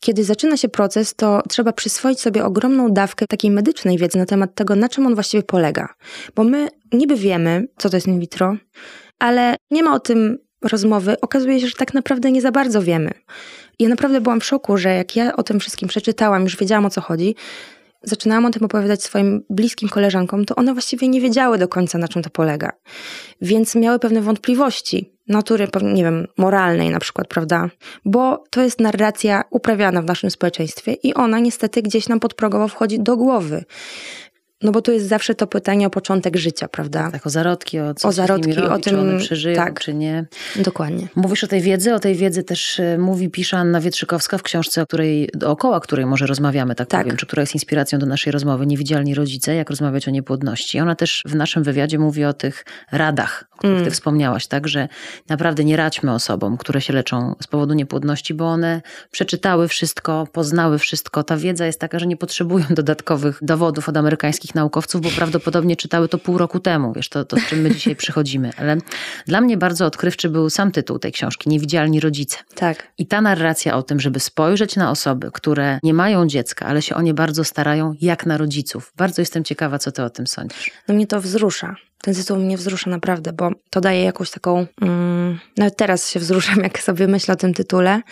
kiedy 0.00 0.24
zaczyna 0.24 0.56
się 0.56 0.68
proces, 0.68 1.14
to 1.14 1.42
trzeba 1.48 1.72
przyswoić 1.72 2.20
sobie 2.20 2.44
ogromną 2.44 2.92
dawkę 2.92 3.26
takiej 3.26 3.50
medycznej 3.50 3.98
wiedzy 3.98 4.18
na 4.18 4.26
temat 4.26 4.54
tego, 4.54 4.76
na 4.76 4.88
czym 4.88 5.06
on 5.06 5.14
właściwie 5.14 5.42
polega. 5.42 5.88
Bo 6.34 6.44
my 6.44 6.68
niby 6.92 7.16
wiemy, 7.16 7.64
co 7.76 7.90
to 7.90 7.96
jest 7.96 8.06
in 8.06 8.20
vitro, 8.20 8.56
ale 9.18 9.56
nie 9.70 9.82
ma 9.82 9.94
o 9.94 10.00
tym 10.00 10.38
rozmowy, 10.62 11.20
okazuje 11.20 11.60
się, 11.60 11.66
że 11.66 11.76
tak 11.76 11.94
naprawdę 11.94 12.32
nie 12.32 12.42
za 12.42 12.52
bardzo 12.52 12.82
wiemy. 12.82 13.10
Ja 13.78 13.88
naprawdę 13.88 14.20
byłam 14.20 14.40
w 14.40 14.44
szoku, 14.44 14.76
że 14.76 14.94
jak 14.94 15.16
ja 15.16 15.36
o 15.36 15.42
tym 15.42 15.60
wszystkim 15.60 15.88
przeczytałam, 15.88 16.42
już 16.42 16.56
wiedziałam 16.56 16.86
o 16.86 16.90
co 16.90 17.00
chodzi, 17.00 17.34
zaczynałam 18.02 18.46
o 18.46 18.50
tym 18.50 18.64
opowiadać 18.64 19.02
swoim 19.02 19.44
bliskim 19.50 19.88
koleżankom, 19.88 20.44
to 20.44 20.56
one 20.56 20.72
właściwie 20.72 21.08
nie 21.08 21.20
wiedziały 21.20 21.58
do 21.58 21.68
końca, 21.68 21.98
na 21.98 22.08
czym 22.08 22.22
to 22.22 22.30
polega. 22.30 22.72
Więc 23.42 23.74
miały 23.74 23.98
pewne 23.98 24.20
wątpliwości, 24.20 25.12
natury, 25.28 25.68
nie 25.82 26.04
wiem, 26.04 26.26
moralnej 26.36 26.90
na 26.90 26.98
przykład, 26.98 27.28
prawda? 27.28 27.68
Bo 28.04 28.44
to 28.50 28.62
jest 28.62 28.80
narracja 28.80 29.44
uprawiana 29.50 30.02
w 30.02 30.04
naszym 30.04 30.30
społeczeństwie 30.30 30.92
i 30.92 31.14
ona 31.14 31.38
niestety 31.38 31.82
gdzieś 31.82 32.08
nam 32.08 32.20
podprogowo 32.20 32.68
wchodzi 32.68 33.00
do 33.00 33.16
głowy. 33.16 33.64
No 34.62 34.72
bo 34.72 34.82
to 34.82 34.92
jest 34.92 35.06
zawsze 35.06 35.34
to 35.34 35.46
pytanie 35.46 35.86
o 35.86 35.90
początek 35.90 36.36
życia, 36.36 36.68
prawda? 36.68 37.10
Tak, 37.10 37.26
o 37.26 37.30
zarodki, 37.30 37.80
o 37.80 37.94
co 37.94 38.08
o 38.08 38.12
zarodki, 38.12 38.52
robi, 38.52 38.68
o 38.68 38.78
tym, 38.78 38.92
czy 38.92 39.00
one 39.00 39.18
przeżyją, 39.18 39.56
tak, 39.56 39.80
czy 39.80 39.94
nie. 39.94 40.24
Dokładnie. 40.56 41.08
Mówisz 41.16 41.44
o 41.44 41.46
tej 41.46 41.60
wiedzy, 41.60 41.94
o 41.94 41.98
tej 41.98 42.14
wiedzy 42.14 42.42
też 42.42 42.80
e, 42.80 42.98
mówi, 42.98 43.30
pisze 43.30 43.56
Anna 43.56 43.80
Wietrzykowska 43.80 44.38
w 44.38 44.42
książce, 44.42 44.82
o 44.82 44.86
której, 44.86 45.30
dookoła 45.34 45.80
której 45.80 46.06
może 46.06 46.26
rozmawiamy, 46.26 46.74
tak, 46.74 46.88
tak 46.88 47.02
powiem, 47.02 47.16
czy 47.16 47.26
która 47.26 47.40
jest 47.40 47.54
inspiracją 47.54 47.98
do 47.98 48.06
naszej 48.06 48.32
rozmowy, 48.32 48.66
Niewidzialni 48.66 49.14
rodzice, 49.14 49.54
jak 49.54 49.70
rozmawiać 49.70 50.08
o 50.08 50.10
niepłodności. 50.10 50.80
Ona 50.80 50.94
też 50.94 51.22
w 51.26 51.34
naszym 51.34 51.62
wywiadzie 51.62 51.98
mówi 51.98 52.24
o 52.24 52.32
tych 52.32 52.64
radach, 52.92 53.44
których 53.58 53.76
mm. 53.76 53.84
ty 53.84 53.90
wspomniałaś, 53.90 54.46
tak, 54.46 54.68
że 54.68 54.88
naprawdę 55.28 55.64
nie 55.64 55.76
radźmy 55.76 56.14
osobom, 56.14 56.56
które 56.56 56.80
się 56.80 56.92
leczą 56.92 57.34
z 57.42 57.46
powodu 57.46 57.74
niepłodności, 57.74 58.34
bo 58.34 58.44
one 58.44 58.82
przeczytały 59.10 59.68
wszystko, 59.68 60.26
poznały 60.32 60.78
wszystko. 60.78 61.24
Ta 61.24 61.36
wiedza 61.36 61.66
jest 61.66 61.80
taka, 61.80 61.98
że 61.98 62.06
nie 62.06 62.16
potrzebują 62.16 62.64
dodatkowych 62.80 63.38
dowodów 63.42 63.88
od 63.88 63.96
amerykańskich 63.96 64.54
naukowców, 64.54 65.00
bo 65.00 65.10
prawdopodobnie 65.10 65.76
czytały 65.76 66.08
to 66.08 66.18
pół 66.18 66.38
roku 66.38 66.60
temu, 66.60 66.92
wiesz, 66.92 67.08
to, 67.08 67.24
to 67.24 67.36
z 67.36 67.46
czym 67.46 67.60
my 67.60 67.70
dzisiaj 67.70 67.96
przychodzimy. 68.02 68.50
Ale 68.56 68.76
dla 69.26 69.40
mnie 69.40 69.56
bardzo 69.56 69.86
odkrywczy 69.86 70.28
był 70.28 70.50
sam 70.50 70.72
tytuł 70.72 70.98
tej 70.98 71.12
książki, 71.12 71.50
Niewidzialni 71.50 72.00
rodzice. 72.00 72.38
Tak. 72.54 72.88
I 72.98 73.06
ta 73.06 73.20
narracja 73.20 73.76
o 73.76 73.82
tym, 73.82 74.00
żeby 74.00 74.20
spojrzeć 74.20 74.76
na 74.76 74.90
osoby, 74.90 75.30
które 75.32 75.78
nie 75.82 75.94
mają 75.94 76.26
dziecka, 76.26 76.66
ale 76.66 76.82
się 76.82 76.94
o 76.94 77.02
nie 77.02 77.14
bardzo 77.14 77.44
starają, 77.44 77.94
jak 78.00 78.26
na 78.26 78.38
rodziców. 78.38 78.92
Bardzo 78.96 79.22
jestem 79.22 79.44
ciekawa, 79.44 79.78
co 79.78 79.92
ty 79.92 80.02
o 80.02 80.10
tym 80.10 80.26
sądzisz. 80.26 80.70
No 80.88 80.94
mnie 80.94 81.06
to 81.06 81.20
wzrusza. 81.20 81.76
Ten 82.02 82.14
tytuł 82.14 82.36
mnie 82.36 82.56
wzrusza 82.56 82.90
naprawdę, 82.90 83.32
bo 83.32 83.50
to 83.70 83.80
daje 83.80 84.02
jakąś 84.02 84.30
taką. 84.30 84.66
Mm, 84.80 85.38
nawet 85.56 85.76
teraz 85.76 86.10
się 86.10 86.20
wzruszam, 86.20 86.62
jak 86.68 86.82
sobie 86.82 87.06
myślę 87.06 87.34
o 87.34 87.36
tym 87.36 87.54
tytule 87.54 88.02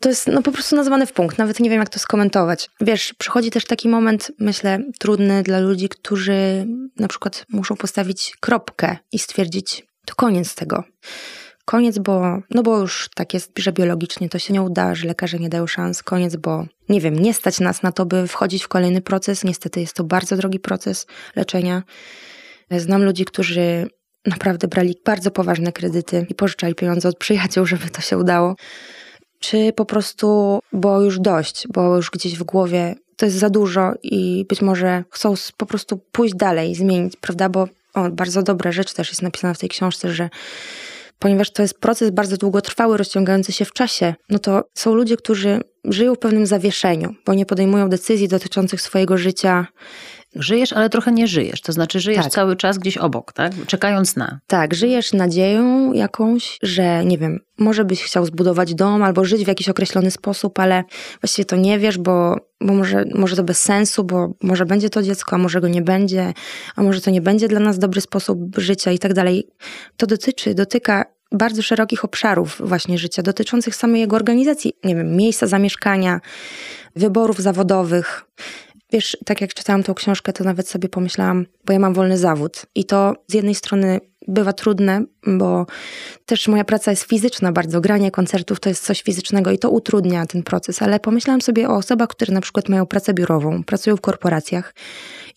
to 0.00 0.08
jest 0.08 0.26
no, 0.26 0.42
po 0.42 0.52
prostu 0.52 0.76
nazwane 0.76 1.06
w 1.06 1.12
punkt. 1.12 1.38
Nawet 1.38 1.60
nie 1.60 1.70
wiem, 1.70 1.78
jak 1.78 1.88
to 1.88 1.98
skomentować. 1.98 2.70
Wiesz, 2.80 3.14
przychodzi 3.18 3.50
też 3.50 3.64
taki 3.64 3.88
moment, 3.88 4.32
myślę, 4.38 4.78
trudny 4.98 5.42
dla 5.42 5.58
ludzi, 5.58 5.88
którzy 5.88 6.66
na 6.96 7.08
przykład 7.08 7.46
muszą 7.48 7.76
postawić 7.76 8.36
kropkę 8.40 8.96
i 9.12 9.18
stwierdzić, 9.18 9.86
to 10.04 10.14
koniec 10.14 10.54
tego. 10.54 10.84
Koniec, 11.64 11.98
bo, 11.98 12.38
no 12.50 12.62
bo 12.62 12.78
już 12.78 13.08
tak 13.14 13.34
jest, 13.34 13.52
że 13.58 13.72
biologicznie 13.72 14.28
to 14.28 14.38
się 14.38 14.54
nie 14.54 14.62
uda, 14.62 14.94
że 14.94 15.06
lekarze 15.06 15.38
nie 15.38 15.48
dają 15.48 15.66
szans. 15.66 16.02
Koniec, 16.02 16.36
bo 16.36 16.66
nie 16.88 17.00
wiem, 17.00 17.18
nie 17.18 17.34
stać 17.34 17.60
nas 17.60 17.82
na 17.82 17.92
to, 17.92 18.06
by 18.06 18.28
wchodzić 18.28 18.64
w 18.64 18.68
kolejny 18.68 19.00
proces. 19.00 19.44
Niestety 19.44 19.80
jest 19.80 19.94
to 19.94 20.04
bardzo 20.04 20.36
drogi 20.36 20.60
proces 20.60 21.06
leczenia. 21.36 21.82
Znam 22.70 23.04
ludzi, 23.04 23.24
którzy 23.24 23.86
naprawdę 24.26 24.68
brali 24.68 24.94
bardzo 25.04 25.30
poważne 25.30 25.72
kredyty 25.72 26.26
i 26.28 26.34
pożyczali 26.34 26.74
pieniądze 26.74 27.08
od 27.08 27.18
przyjaciół, 27.18 27.66
żeby 27.66 27.90
to 27.90 28.00
się 28.00 28.18
udało 28.18 28.56
czy 29.40 29.72
po 29.72 29.84
prostu, 29.84 30.58
bo 30.72 31.00
już 31.00 31.18
dość, 31.18 31.68
bo 31.68 31.96
już 31.96 32.10
gdzieś 32.10 32.38
w 32.38 32.42
głowie 32.42 32.94
to 33.16 33.26
jest 33.26 33.38
za 33.38 33.50
dużo 33.50 33.92
i 34.02 34.46
być 34.48 34.62
może 34.62 35.04
chcą 35.10 35.34
po 35.56 35.66
prostu 35.66 36.00
pójść 36.12 36.34
dalej, 36.34 36.74
zmienić, 36.74 37.16
prawda? 37.16 37.48
Bo 37.48 37.68
o, 37.94 38.10
bardzo 38.10 38.42
dobra 38.42 38.72
rzecz 38.72 38.92
też 38.92 39.08
jest 39.08 39.22
napisana 39.22 39.54
w 39.54 39.58
tej 39.58 39.68
książce, 39.68 40.12
że 40.12 40.28
ponieważ 41.18 41.50
to 41.50 41.62
jest 41.62 41.78
proces 41.80 42.10
bardzo 42.10 42.36
długotrwały, 42.36 42.96
rozciągający 42.96 43.52
się 43.52 43.64
w 43.64 43.72
czasie, 43.72 44.14
no 44.30 44.38
to 44.38 44.64
są 44.74 44.94
ludzie, 44.94 45.16
którzy 45.16 45.60
żyją 45.84 46.14
w 46.14 46.18
pewnym 46.18 46.46
zawieszeniu, 46.46 47.14
bo 47.26 47.34
nie 47.34 47.46
podejmują 47.46 47.88
decyzji 47.88 48.28
dotyczących 48.28 48.80
swojego 48.80 49.18
życia 49.18 49.66
Żyjesz, 50.34 50.72
ale 50.72 50.90
trochę 50.90 51.12
nie 51.12 51.26
żyjesz. 51.26 51.60
To 51.60 51.72
znaczy, 51.72 52.00
żyjesz 52.00 52.24
tak. 52.24 52.32
cały 52.32 52.56
czas 52.56 52.78
gdzieś 52.78 52.96
obok, 52.96 53.32
tak? 53.32 53.52
Czekając 53.66 54.16
na. 54.16 54.40
Tak, 54.46 54.74
żyjesz 54.74 55.12
nadzieją 55.12 55.92
jakąś, 55.92 56.58
że 56.62 57.04
nie 57.04 57.18
wiem, 57.18 57.40
może 57.58 57.84
byś 57.84 58.02
chciał 58.02 58.26
zbudować 58.26 58.74
dom 58.74 59.02
albo 59.02 59.24
żyć 59.24 59.44
w 59.44 59.48
jakiś 59.48 59.68
określony 59.68 60.10
sposób, 60.10 60.58
ale 60.58 60.84
właściwie 61.20 61.46
to 61.46 61.56
nie 61.56 61.78
wiesz, 61.78 61.98
bo, 61.98 62.36
bo 62.60 62.74
może, 62.74 63.04
może 63.14 63.36
to 63.36 63.42
bez 63.42 63.62
sensu, 63.62 64.04
bo 64.04 64.34
może 64.42 64.66
będzie 64.66 64.90
to 64.90 65.02
dziecko, 65.02 65.36
a 65.36 65.38
może 65.38 65.60
go 65.60 65.68
nie 65.68 65.82
będzie, 65.82 66.32
a 66.76 66.82
może 66.82 67.00
to 67.00 67.10
nie 67.10 67.20
będzie 67.20 67.48
dla 67.48 67.60
nas 67.60 67.78
dobry 67.78 68.00
sposób 68.00 68.38
życia 68.56 68.92
i 68.92 68.98
tak 68.98 69.14
dalej. 69.14 69.48
To 69.96 70.06
dotyczy, 70.06 70.54
dotyka 70.54 71.04
bardzo 71.32 71.62
szerokich 71.62 72.04
obszarów 72.04 72.62
właśnie 72.64 72.98
życia, 72.98 73.22
dotyczących 73.22 73.74
samej 73.74 74.00
jego 74.00 74.16
organizacji, 74.16 74.72
nie 74.84 74.96
wiem, 74.96 75.16
miejsca 75.16 75.46
zamieszkania, 75.46 76.20
wyborów 76.96 77.38
zawodowych. 77.38 78.24
Wiesz, 78.92 79.16
tak 79.24 79.40
jak 79.40 79.54
czytałam 79.54 79.82
tą 79.82 79.94
książkę, 79.94 80.32
to 80.32 80.44
nawet 80.44 80.68
sobie 80.68 80.88
pomyślałam, 80.88 81.46
bo 81.64 81.72
ja 81.72 81.78
mam 81.78 81.94
wolny 81.94 82.18
zawód. 82.18 82.66
I 82.74 82.84
to 82.84 83.14
z 83.26 83.34
jednej 83.34 83.54
strony 83.54 84.00
bywa 84.28 84.52
trudne, 84.52 85.04
bo 85.26 85.66
też 86.26 86.48
moja 86.48 86.64
praca 86.64 86.90
jest 86.90 87.02
fizyczna 87.02 87.52
bardzo. 87.52 87.80
Granie 87.80 88.10
koncertów 88.10 88.60
to 88.60 88.68
jest 88.68 88.84
coś 88.84 89.02
fizycznego 89.02 89.50
i 89.50 89.58
to 89.58 89.70
utrudnia 89.70 90.26
ten 90.26 90.42
proces, 90.42 90.82
ale 90.82 91.00
pomyślałam 91.00 91.40
sobie 91.40 91.68
o 91.68 91.76
osobach, 91.76 92.08
które 92.08 92.34
na 92.34 92.40
przykład 92.40 92.68
mają 92.68 92.86
pracę 92.86 93.14
biurową, 93.14 93.64
pracują 93.64 93.96
w 93.96 94.00
korporacjach 94.00 94.74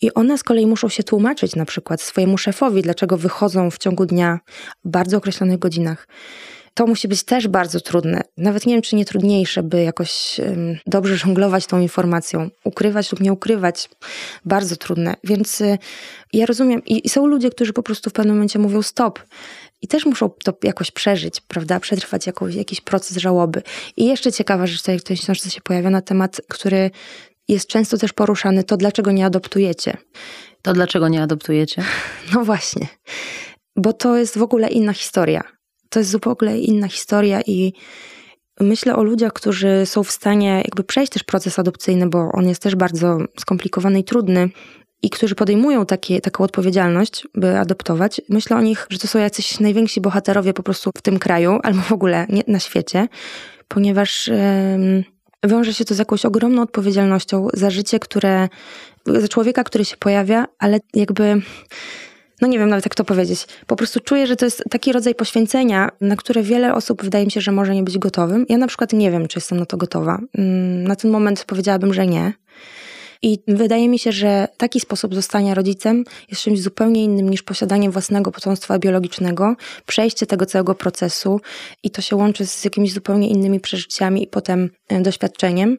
i 0.00 0.14
one 0.14 0.38
z 0.38 0.42
kolei 0.42 0.66
muszą 0.66 0.88
się 0.88 1.02
tłumaczyć 1.02 1.56
na 1.56 1.64
przykład 1.64 2.02
swojemu 2.02 2.38
szefowi, 2.38 2.82
dlaczego 2.82 3.16
wychodzą 3.16 3.70
w 3.70 3.78
ciągu 3.78 4.06
dnia 4.06 4.38
w 4.84 4.88
bardzo 4.88 5.16
określonych 5.16 5.58
godzinach 5.58 6.08
to 6.74 6.86
musi 6.86 7.08
być 7.08 7.24
też 7.24 7.48
bardzo 7.48 7.80
trudne. 7.80 8.22
Nawet 8.36 8.66
nie 8.66 8.74
wiem, 8.74 8.82
czy 8.82 8.96
nie 8.96 9.04
trudniejsze, 9.04 9.62
by 9.62 9.82
jakoś 9.82 10.40
dobrze 10.86 11.16
żonglować 11.16 11.66
tą 11.66 11.80
informacją, 11.80 12.50
ukrywać 12.64 13.12
lub 13.12 13.20
nie 13.20 13.32
ukrywać. 13.32 13.90
Bardzo 14.44 14.76
trudne. 14.76 15.14
Więc 15.24 15.60
y, 15.60 15.78
ja 16.32 16.46
rozumiem, 16.46 16.84
i, 16.84 17.06
i 17.06 17.08
są 17.08 17.26
ludzie, 17.26 17.50
którzy 17.50 17.72
po 17.72 17.82
prostu 17.82 18.10
w 18.10 18.12
pewnym 18.12 18.34
momencie 18.34 18.58
mówią 18.58 18.82
stop. 18.82 19.20
i 19.82 19.88
też 19.88 20.06
muszą 20.06 20.30
to 20.44 20.58
jakoś 20.62 20.90
przeżyć, 20.90 21.40
prawda? 21.40 21.80
Przetrwać 21.80 22.26
jakoś, 22.26 22.54
jakiś 22.54 22.80
proces 22.80 23.16
żałoby. 23.16 23.62
I 23.96 24.06
jeszcze 24.06 24.32
ciekawa 24.32 24.66
rzecz 24.66 24.80
tutaj 24.80 24.98
w 24.98 25.04
tej 25.04 25.16
książce 25.16 25.50
się 25.50 25.60
pojawia 25.60 25.90
na 25.90 26.02
temat, 26.02 26.40
który 26.48 26.90
jest 27.48 27.68
często 27.68 27.98
też 27.98 28.12
poruszany, 28.12 28.64
to 28.64 28.76
dlaczego 28.76 29.12
nie 29.12 29.26
adoptujecie. 29.26 29.96
To 30.62 30.72
dlaczego 30.72 31.08
nie 31.08 31.22
adoptujecie? 31.22 31.82
No 32.34 32.44
właśnie, 32.44 32.88
bo 33.76 33.92
to 33.92 34.16
jest 34.16 34.38
w 34.38 34.42
ogóle 34.42 34.68
inna 34.68 34.92
historia. 34.92 35.54
To 35.88 35.98
jest 35.98 36.10
ogóle 36.26 36.58
inna 36.58 36.88
historia 36.88 37.40
i 37.46 37.72
myślę 38.60 38.96
o 38.96 39.02
ludziach, 39.02 39.32
którzy 39.32 39.82
są 39.84 40.04
w 40.04 40.10
stanie 40.10 40.62
jakby 40.64 40.84
przejść 40.84 41.12
też 41.12 41.22
proces 41.22 41.58
adopcyjny, 41.58 42.08
bo 42.08 42.28
on 42.32 42.48
jest 42.48 42.62
też 42.62 42.76
bardzo 42.76 43.18
skomplikowany 43.40 43.98
i 43.98 44.04
trudny 44.04 44.48
i 45.02 45.10
którzy 45.10 45.34
podejmują 45.34 45.86
takie, 45.86 46.20
taką 46.20 46.44
odpowiedzialność, 46.44 47.26
by 47.34 47.58
adoptować, 47.58 48.20
myślę 48.28 48.56
o 48.56 48.60
nich, 48.60 48.86
że 48.90 48.98
to 48.98 49.08
są 49.08 49.18
jacyś 49.18 49.60
najwięksi 49.60 50.00
bohaterowie 50.00 50.52
po 50.52 50.62
prostu 50.62 50.90
w 50.96 51.02
tym 51.02 51.18
kraju, 51.18 51.58
albo 51.62 51.80
w 51.80 51.92
ogóle 51.92 52.26
nie, 52.28 52.42
na 52.46 52.58
świecie, 52.58 53.08
ponieważ 53.68 54.28
yy, 54.28 55.04
wiąże 55.48 55.74
się 55.74 55.84
to 55.84 55.94
z 55.94 55.98
jakąś 55.98 56.24
ogromną 56.24 56.62
odpowiedzialnością 56.62 57.48
za 57.52 57.70
życie, 57.70 57.98
które, 57.98 58.48
za 59.06 59.28
człowieka, 59.28 59.64
który 59.64 59.84
się 59.84 59.96
pojawia, 59.96 60.46
ale 60.58 60.78
jakby 60.94 61.42
no 62.40 62.48
nie 62.48 62.58
wiem 62.58 62.68
nawet 62.68 62.84
jak 62.84 62.94
to 62.94 63.04
powiedzieć. 63.04 63.46
Po 63.66 63.76
prostu 63.76 64.00
czuję, 64.00 64.26
że 64.26 64.36
to 64.36 64.44
jest 64.44 64.64
taki 64.70 64.92
rodzaj 64.92 65.14
poświęcenia, 65.14 65.88
na 66.00 66.16
które 66.16 66.42
wiele 66.42 66.74
osób 66.74 67.02
wydaje 67.02 67.24
mi 67.24 67.30
się, 67.30 67.40
że 67.40 67.52
może 67.52 67.74
nie 67.74 67.82
być 67.82 67.98
gotowym. 67.98 68.46
Ja 68.48 68.58
na 68.58 68.66
przykład 68.66 68.92
nie 68.92 69.10
wiem, 69.10 69.28
czy 69.28 69.38
jestem 69.38 69.58
na 69.58 69.66
to 69.66 69.76
gotowa. 69.76 70.18
Mm, 70.38 70.84
na 70.84 70.96
ten 70.96 71.10
moment 71.10 71.44
powiedziałabym, 71.44 71.94
że 71.94 72.06
nie. 72.06 72.32
I 73.22 73.38
wydaje 73.48 73.88
mi 73.88 73.98
się, 73.98 74.12
że 74.12 74.48
taki 74.56 74.80
sposób 74.80 75.14
zostania 75.14 75.54
rodzicem 75.54 76.04
jest 76.30 76.42
czymś 76.42 76.62
zupełnie 76.62 77.04
innym 77.04 77.30
niż 77.30 77.42
posiadanie 77.42 77.90
własnego 77.90 78.30
potomstwa 78.30 78.78
biologicznego, 78.78 79.56
przejście 79.86 80.26
tego 80.26 80.46
całego 80.46 80.74
procesu 80.74 81.40
i 81.82 81.90
to 81.90 82.02
się 82.02 82.16
łączy 82.16 82.46
z 82.46 82.64
jakimiś 82.64 82.92
zupełnie 82.92 83.28
innymi 83.28 83.60
przeżyciami 83.60 84.22
i 84.22 84.26
potem 84.26 84.70
e, 84.88 85.00
doświadczeniem. 85.00 85.78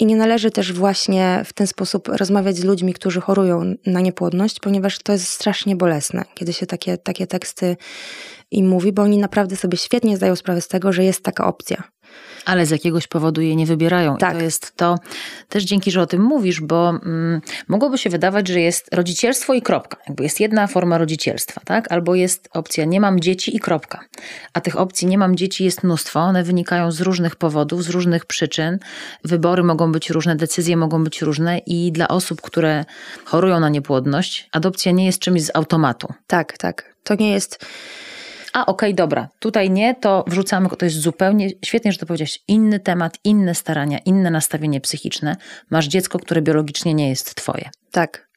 I 0.00 0.06
nie 0.06 0.16
należy 0.16 0.50
też 0.50 0.72
właśnie 0.72 1.42
w 1.46 1.52
ten 1.52 1.66
sposób 1.66 2.08
rozmawiać 2.08 2.56
z 2.56 2.64
ludźmi, 2.64 2.94
którzy 2.94 3.20
chorują 3.20 3.74
na 3.86 4.00
niepłodność, 4.00 4.60
ponieważ 4.60 4.98
to 4.98 5.12
jest 5.12 5.28
strasznie 5.28 5.76
bolesne, 5.76 6.24
kiedy 6.34 6.52
się 6.52 6.66
takie, 6.66 6.98
takie 6.98 7.26
teksty 7.26 7.76
im 8.50 8.68
mówi, 8.68 8.92
bo 8.92 9.02
oni 9.02 9.18
naprawdę 9.18 9.56
sobie 9.56 9.78
świetnie 9.78 10.16
zdają 10.16 10.36
sprawę 10.36 10.60
z 10.60 10.68
tego, 10.68 10.92
że 10.92 11.04
jest 11.04 11.22
taka 11.22 11.46
opcja. 11.46 11.82
Ale 12.48 12.66
z 12.66 12.70
jakiegoś 12.70 13.06
powodu 13.06 13.40
je 13.40 13.56
nie 13.56 13.66
wybierają. 13.66 14.16
Tak. 14.16 14.34
I 14.34 14.38
to 14.38 14.44
jest 14.44 14.76
to 14.76 14.98
też 15.48 15.64
dzięki, 15.64 15.90
że 15.90 16.02
o 16.02 16.06
tym 16.06 16.22
mówisz, 16.22 16.60
bo 16.60 16.90
mm, 16.90 17.40
mogłoby 17.68 17.98
się 17.98 18.10
wydawać, 18.10 18.48
że 18.48 18.60
jest 18.60 18.94
rodzicielstwo 18.94 19.54
i 19.54 19.62
kropka. 19.62 19.96
Jakby 20.06 20.22
jest 20.22 20.40
jedna 20.40 20.66
forma 20.66 20.98
rodzicielstwa, 20.98 21.60
tak? 21.64 21.92
Albo 21.92 22.14
jest 22.14 22.48
opcja 22.52 22.84
nie 22.84 23.00
mam 23.00 23.20
dzieci 23.20 23.56
i 23.56 23.60
kropka. 23.60 24.00
A 24.52 24.60
tych 24.60 24.76
opcji 24.76 25.08
nie 25.08 25.18
mam 25.18 25.36
dzieci 25.36 25.64
jest 25.64 25.84
mnóstwo. 25.84 26.20
One 26.20 26.42
wynikają 26.42 26.92
z 26.92 27.00
różnych 27.00 27.36
powodów, 27.36 27.84
z 27.84 27.88
różnych 27.88 28.26
przyczyn. 28.26 28.78
Wybory 29.24 29.62
mogą 29.62 29.92
być 29.92 30.10
różne, 30.10 30.36
decyzje 30.36 30.76
mogą 30.76 31.04
być 31.04 31.22
różne 31.22 31.58
i 31.58 31.92
dla 31.92 32.08
osób, 32.08 32.40
które 32.40 32.84
chorują 33.24 33.60
na 33.60 33.68
niepłodność, 33.68 34.48
adopcja 34.52 34.92
nie 34.92 35.06
jest 35.06 35.18
czymś 35.18 35.42
z 35.42 35.50
automatu. 35.54 36.12
Tak, 36.26 36.58
tak. 36.58 36.94
To 37.02 37.14
nie 37.14 37.32
jest 37.32 37.66
a 38.52 38.66
okej, 38.66 38.90
okay, 38.90 38.94
dobra, 38.94 39.28
tutaj 39.38 39.70
nie, 39.70 39.94
to 39.94 40.24
wrzucamy, 40.26 40.68
to 40.68 40.84
jest 40.84 41.00
zupełnie, 41.00 41.50
świetnie, 41.64 41.92
że 41.92 41.98
to 41.98 42.06
powiedziałeś, 42.06 42.40
inny 42.48 42.80
temat, 42.80 43.18
inne 43.24 43.54
starania, 43.54 43.98
inne 43.98 44.30
nastawienie 44.30 44.80
psychiczne. 44.80 45.36
Masz 45.70 45.86
dziecko, 45.86 46.18
które 46.18 46.42
biologicznie 46.42 46.94
nie 46.94 47.08
jest 47.08 47.34
twoje. 47.34 47.70
Tak. 47.90 48.28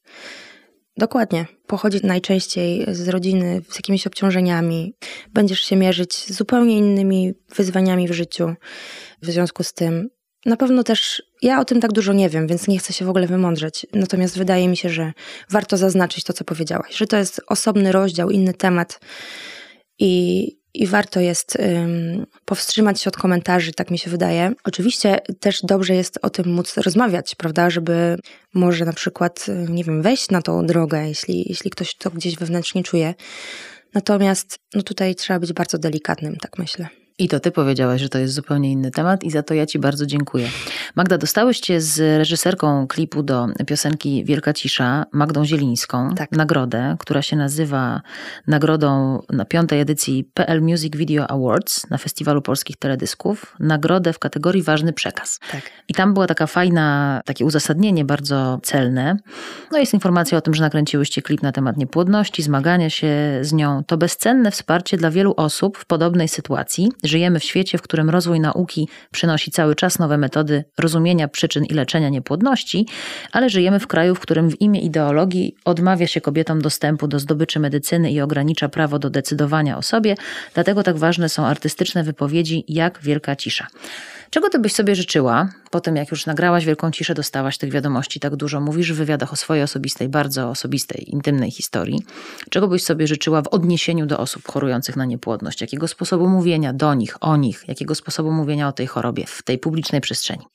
Dokładnie. 0.97 1.45
Pochodzi 1.68 1.99
najczęściej 2.03 2.86
z 2.91 3.07
rodziny 3.07 3.62
z 3.70 3.76
jakimiś 3.76 4.07
obciążeniami. 4.07 4.93
Będziesz 5.34 5.59
się 5.59 5.76
mierzyć 5.76 6.14
z 6.14 6.32
zupełnie 6.32 6.78
innymi 6.78 7.34
wyzwaniami 7.55 8.07
w 8.07 8.12
życiu. 8.12 8.53
W 9.22 9.26
związku 9.26 9.64
z 9.64 9.74
tym, 9.74 10.09
na 10.45 10.57
pewno 10.57 10.84
też 10.84 11.24
ja 11.41 11.59
o 11.59 11.66
tym 11.66 11.82
tak 11.82 11.91
dużo 11.91 12.14
nie 12.14 12.30
wiem, 12.30 12.47
więc 12.47 12.68
nie 12.68 12.80
chcę 12.80 12.93
się 12.93 13.05
w 13.05 13.09
ogóle 13.09 13.28
wymądrzeć. 13.28 13.88
Natomiast 13.93 14.38
wydaje 14.38 14.68
mi 14.68 14.78
się, 14.78 14.89
że 14.89 15.14
warto 15.49 15.78
zaznaczyć 15.78 16.24
to, 16.24 16.34
co 16.34 16.43
powiedziałaś, 16.43 16.95
że 16.95 17.07
to 17.07 17.18
jest 17.18 17.41
osobny 17.47 17.91
rozdział, 17.91 18.30
inny 18.30 18.53
temat 18.53 18.99
i, 20.02 20.47
i 20.74 20.88
warto 20.88 21.20
jest 21.20 21.58
um, 21.60 22.26
powstrzymać 22.45 23.02
się 23.02 23.08
od 23.08 23.18
komentarzy, 23.18 23.72
tak 23.72 23.91
mi 23.91 23.97
się 23.97 24.10
wydaje. 24.10 24.52
Oczywiście 24.64 25.20
też 25.39 25.62
dobrze 25.64 25.95
jest 25.95 26.20
o 26.22 26.30
tym 26.30 26.54
móc 26.54 26.78
rozmawiać, 26.78 27.36
prawda, 27.36 27.70
żeby 27.70 28.18
może 28.54 28.86
na 28.86 28.93
przykład, 28.93 29.45
nie 29.70 29.84
wiem, 29.84 30.02
wejść 30.02 30.30
na 30.30 30.41
tą 30.41 30.66
drogę, 30.66 31.08
jeśli, 31.08 31.45
jeśli 31.49 31.72
ktoś 31.72 31.95
to 31.95 32.12
gdzieś 32.12 32.36
wewnętrznie 32.36 32.84
czuje. 32.84 33.14
Natomiast 33.93 34.60
no 34.74 34.82
tutaj 34.82 35.16
trzeba 35.16 35.39
być 35.39 35.54
bardzo 35.54 35.78
delikatnym, 35.78 36.36
tak 36.36 36.58
myślę. 36.58 37.01
I 37.20 37.28
to 37.28 37.39
ty 37.39 37.51
powiedziałaś, 37.51 38.01
że 38.01 38.09
to 38.09 38.18
jest 38.18 38.34
zupełnie 38.34 38.72
inny 38.72 38.91
temat 38.91 39.24
i 39.24 39.32
za 39.32 39.43
to 39.43 39.53
ja 39.53 39.66
ci 39.66 39.80
bardzo 39.80 40.05
dziękuję. 40.05 40.47
Magda, 40.95 41.18
dostałyście 41.18 41.82
z 41.82 42.20
reżyserką 42.20 42.88
klipu 42.88 43.24
do 43.24 43.47
piosenki 43.68 44.26
Wielka 44.26 44.53
Cisza, 44.53 45.05
Magdą 45.12 45.45
Zielińską, 45.45 46.16
tak. 46.16 46.32
nagrodę, 46.32 46.95
która 46.99 47.22
się 47.22 47.36
nazywa 47.36 48.01
nagrodą 48.47 49.22
na 49.30 49.45
piątej 49.45 49.80
edycji 49.80 50.24
PL 50.34 50.62
Music 50.62 50.95
Video 50.95 51.28
Awards 51.32 51.89
na 51.89 51.97
Festiwalu 51.97 52.41
Polskich 52.41 52.78
Teledysków. 52.78 53.55
Nagrodę 53.59 54.14
w 54.14 54.20
kategorii 54.20 54.64
Ważny 54.64 54.93
Przekaz. 54.93 55.39
Tak. 55.51 55.62
I 55.88 55.93
tam 55.93 56.14
była 56.14 56.28
taka 56.28 56.47
fajna, 56.47 57.22
takie 57.26 57.45
uzasadnienie 57.45 58.05
bardzo 58.05 58.59
celne. 58.64 59.18
No 59.72 59.78
jest 59.78 59.93
informacja 59.93 60.38
o 60.38 60.41
tym, 60.41 60.53
że 60.53 60.64
nakręciłyście 60.64 61.22
klip 61.22 61.41
na 61.41 61.51
temat 61.51 61.78
niepłodności, 61.78 62.43
zmagania 62.43 62.89
się 62.89 63.39
z 63.41 63.53
nią. 63.53 63.84
To 63.88 63.97
bezcenne 63.97 64.51
wsparcie 64.51 64.97
dla 64.97 65.12
wielu 65.12 65.34
osób 65.38 65.78
w 65.78 65.86
podobnej 65.86 66.28
sytuacji, 66.28 66.91
Żyjemy 67.12 67.39
w 67.39 67.43
świecie, 67.43 67.78
w 67.78 67.82
którym 67.82 68.09
rozwój 68.09 68.39
nauki 68.39 68.88
przynosi 69.12 69.51
cały 69.51 69.76
czas 69.76 69.99
nowe 69.99 70.18
metody 70.18 70.64
rozumienia 70.78 71.28
przyczyn 71.28 71.66
i 71.66 71.74
leczenia 71.74 72.09
niepłodności, 72.09 72.86
ale 73.32 73.49
żyjemy 73.49 73.80
w 73.80 73.88
kraju, 73.88 74.16
w 74.16 74.20
którym 74.20 74.49
w 74.49 74.62
imię 74.62 74.82
ideologii 74.82 75.55
odmawia 75.66 76.07
się 76.07 76.22
kobietom 76.22 76.62
dostępu 76.62 77.07
do 77.07 77.20
zdobyczy 77.20 77.59
medycyny 77.59 78.12
i 78.12 78.22
ogranicza 78.22 78.70
prawo 78.70 78.99
do 78.99 79.09
decydowania 79.09 79.78
o 79.78 79.82
sobie, 79.82 80.16
dlatego 80.53 80.84
tak 80.84 80.97
ważne 80.97 81.30
są 81.30 81.45
artystyczne 81.45 82.03
wypowiedzi 82.03 82.64
jak 82.68 82.99
Wielka 83.03 83.36
Cisza. 83.36 83.68
Czego 84.32 84.49
ty 84.49 84.59
byś 84.59 84.73
sobie 84.73 84.95
życzyła, 84.95 85.49
po 85.71 85.82
tym 85.82 85.95
jak 85.95 86.11
już 86.11 86.25
nagrałaś 86.25 86.65
Wielką 86.65 86.91
Ciszę, 86.91 87.13
dostałaś 87.13 87.57
tych 87.57 87.71
wiadomości 87.71 88.19
tak 88.19 88.36
dużo, 88.36 88.61
mówisz 88.61 88.93
w 88.93 88.95
wywiadach 88.95 89.34
o 89.34 89.36
swojej 89.36 89.63
osobistej, 89.63 90.09
bardzo 90.09 90.49
osobistej, 90.49 91.11
intymnej 91.13 91.51
historii. 91.51 92.05
Czego 92.49 92.67
byś 92.67 92.84
sobie 92.84 93.07
życzyła 93.07 93.41
w 93.41 93.47
odniesieniu 93.47 94.05
do 94.05 94.17
osób 94.17 94.47
chorujących 94.47 94.95
na 94.95 95.05
niepłodność? 95.05 95.61
Jakiego 95.61 95.88
sposobu 95.88 96.27
mówienia 96.27 96.73
do 96.73 96.93
nich, 96.93 97.17
o 97.21 97.38
nich? 97.38 97.63
Jakiego 97.67 97.95
sposobu 97.95 98.32
mówienia 98.32 98.67
o 98.67 98.71
tej 98.71 98.88
chorobie 98.88 99.25
w 99.27 99.43
tej 99.43 99.57
publicznej 99.57 100.01
przestrzeni? 100.01 100.45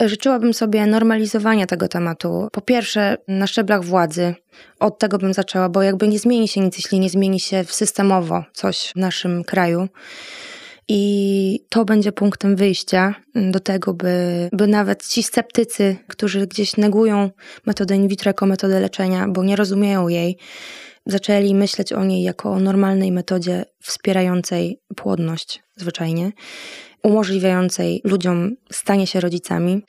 Życzyłabym 0.00 0.54
sobie 0.54 0.86
normalizowania 0.86 1.66
tego 1.66 1.88
tematu. 1.88 2.48
Po 2.52 2.60
pierwsze, 2.60 3.16
na 3.28 3.46
szczeblach 3.46 3.84
władzy. 3.84 4.34
Od 4.80 4.98
tego 4.98 5.18
bym 5.18 5.34
zaczęła, 5.34 5.68
bo 5.68 5.82
jakby 5.82 6.08
nie 6.08 6.18
zmieni 6.18 6.48
się 6.48 6.60
nic, 6.60 6.76
jeśli 6.76 7.00
nie 7.00 7.10
zmieni 7.10 7.40
się 7.40 7.64
systemowo 7.64 8.44
coś 8.52 8.92
w 8.94 8.96
naszym 8.96 9.44
kraju. 9.44 9.88
I 10.88 11.60
to 11.68 11.84
będzie 11.84 12.12
punktem 12.12 12.56
wyjścia 12.56 13.14
do 13.34 13.60
tego, 13.60 13.94
by, 13.94 14.48
by 14.52 14.66
nawet 14.66 15.08
ci 15.08 15.22
sceptycy, 15.22 15.96
którzy 16.08 16.46
gdzieś 16.46 16.76
negują 16.76 17.30
metodę 17.66 17.96
in 17.96 18.08
vitro 18.08 18.28
jako 18.28 18.46
metodę 18.46 18.80
leczenia, 18.80 19.28
bo 19.28 19.44
nie 19.44 19.56
rozumieją 19.56 20.08
jej, 20.08 20.38
zaczęli 21.06 21.54
myśleć 21.54 21.92
o 21.92 22.04
niej 22.04 22.22
jako 22.22 22.52
o 22.52 22.60
normalnej 22.60 23.12
metodzie 23.12 23.64
wspierającej 23.82 24.80
płodność 24.96 25.62
zwyczajnie 25.76 26.32
umożliwiającej 27.06 28.00
ludziom 28.04 28.56
stanie 28.72 29.06
się 29.06 29.20
rodzicami. 29.20 29.82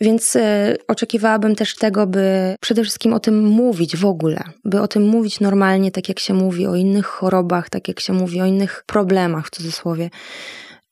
Więc 0.00 0.36
y, 0.36 0.40
oczekiwałabym 0.88 1.54
też 1.54 1.74
tego, 1.74 2.06
by 2.06 2.54
przede 2.60 2.82
wszystkim 2.82 3.12
o 3.12 3.20
tym 3.20 3.44
mówić 3.44 3.96
w 3.96 4.04
ogóle, 4.04 4.44
by 4.64 4.80
o 4.80 4.88
tym 4.88 5.02
mówić 5.02 5.40
normalnie, 5.40 5.90
tak 5.90 6.08
jak 6.08 6.18
się 6.18 6.34
mówi 6.34 6.66
o 6.66 6.74
innych 6.74 7.06
chorobach, 7.06 7.70
tak 7.70 7.88
jak 7.88 8.00
się 8.00 8.12
mówi 8.12 8.40
o 8.40 8.46
innych 8.46 8.84
problemach 8.86 9.46
w 9.46 9.50
cudzysłowie. 9.50 10.10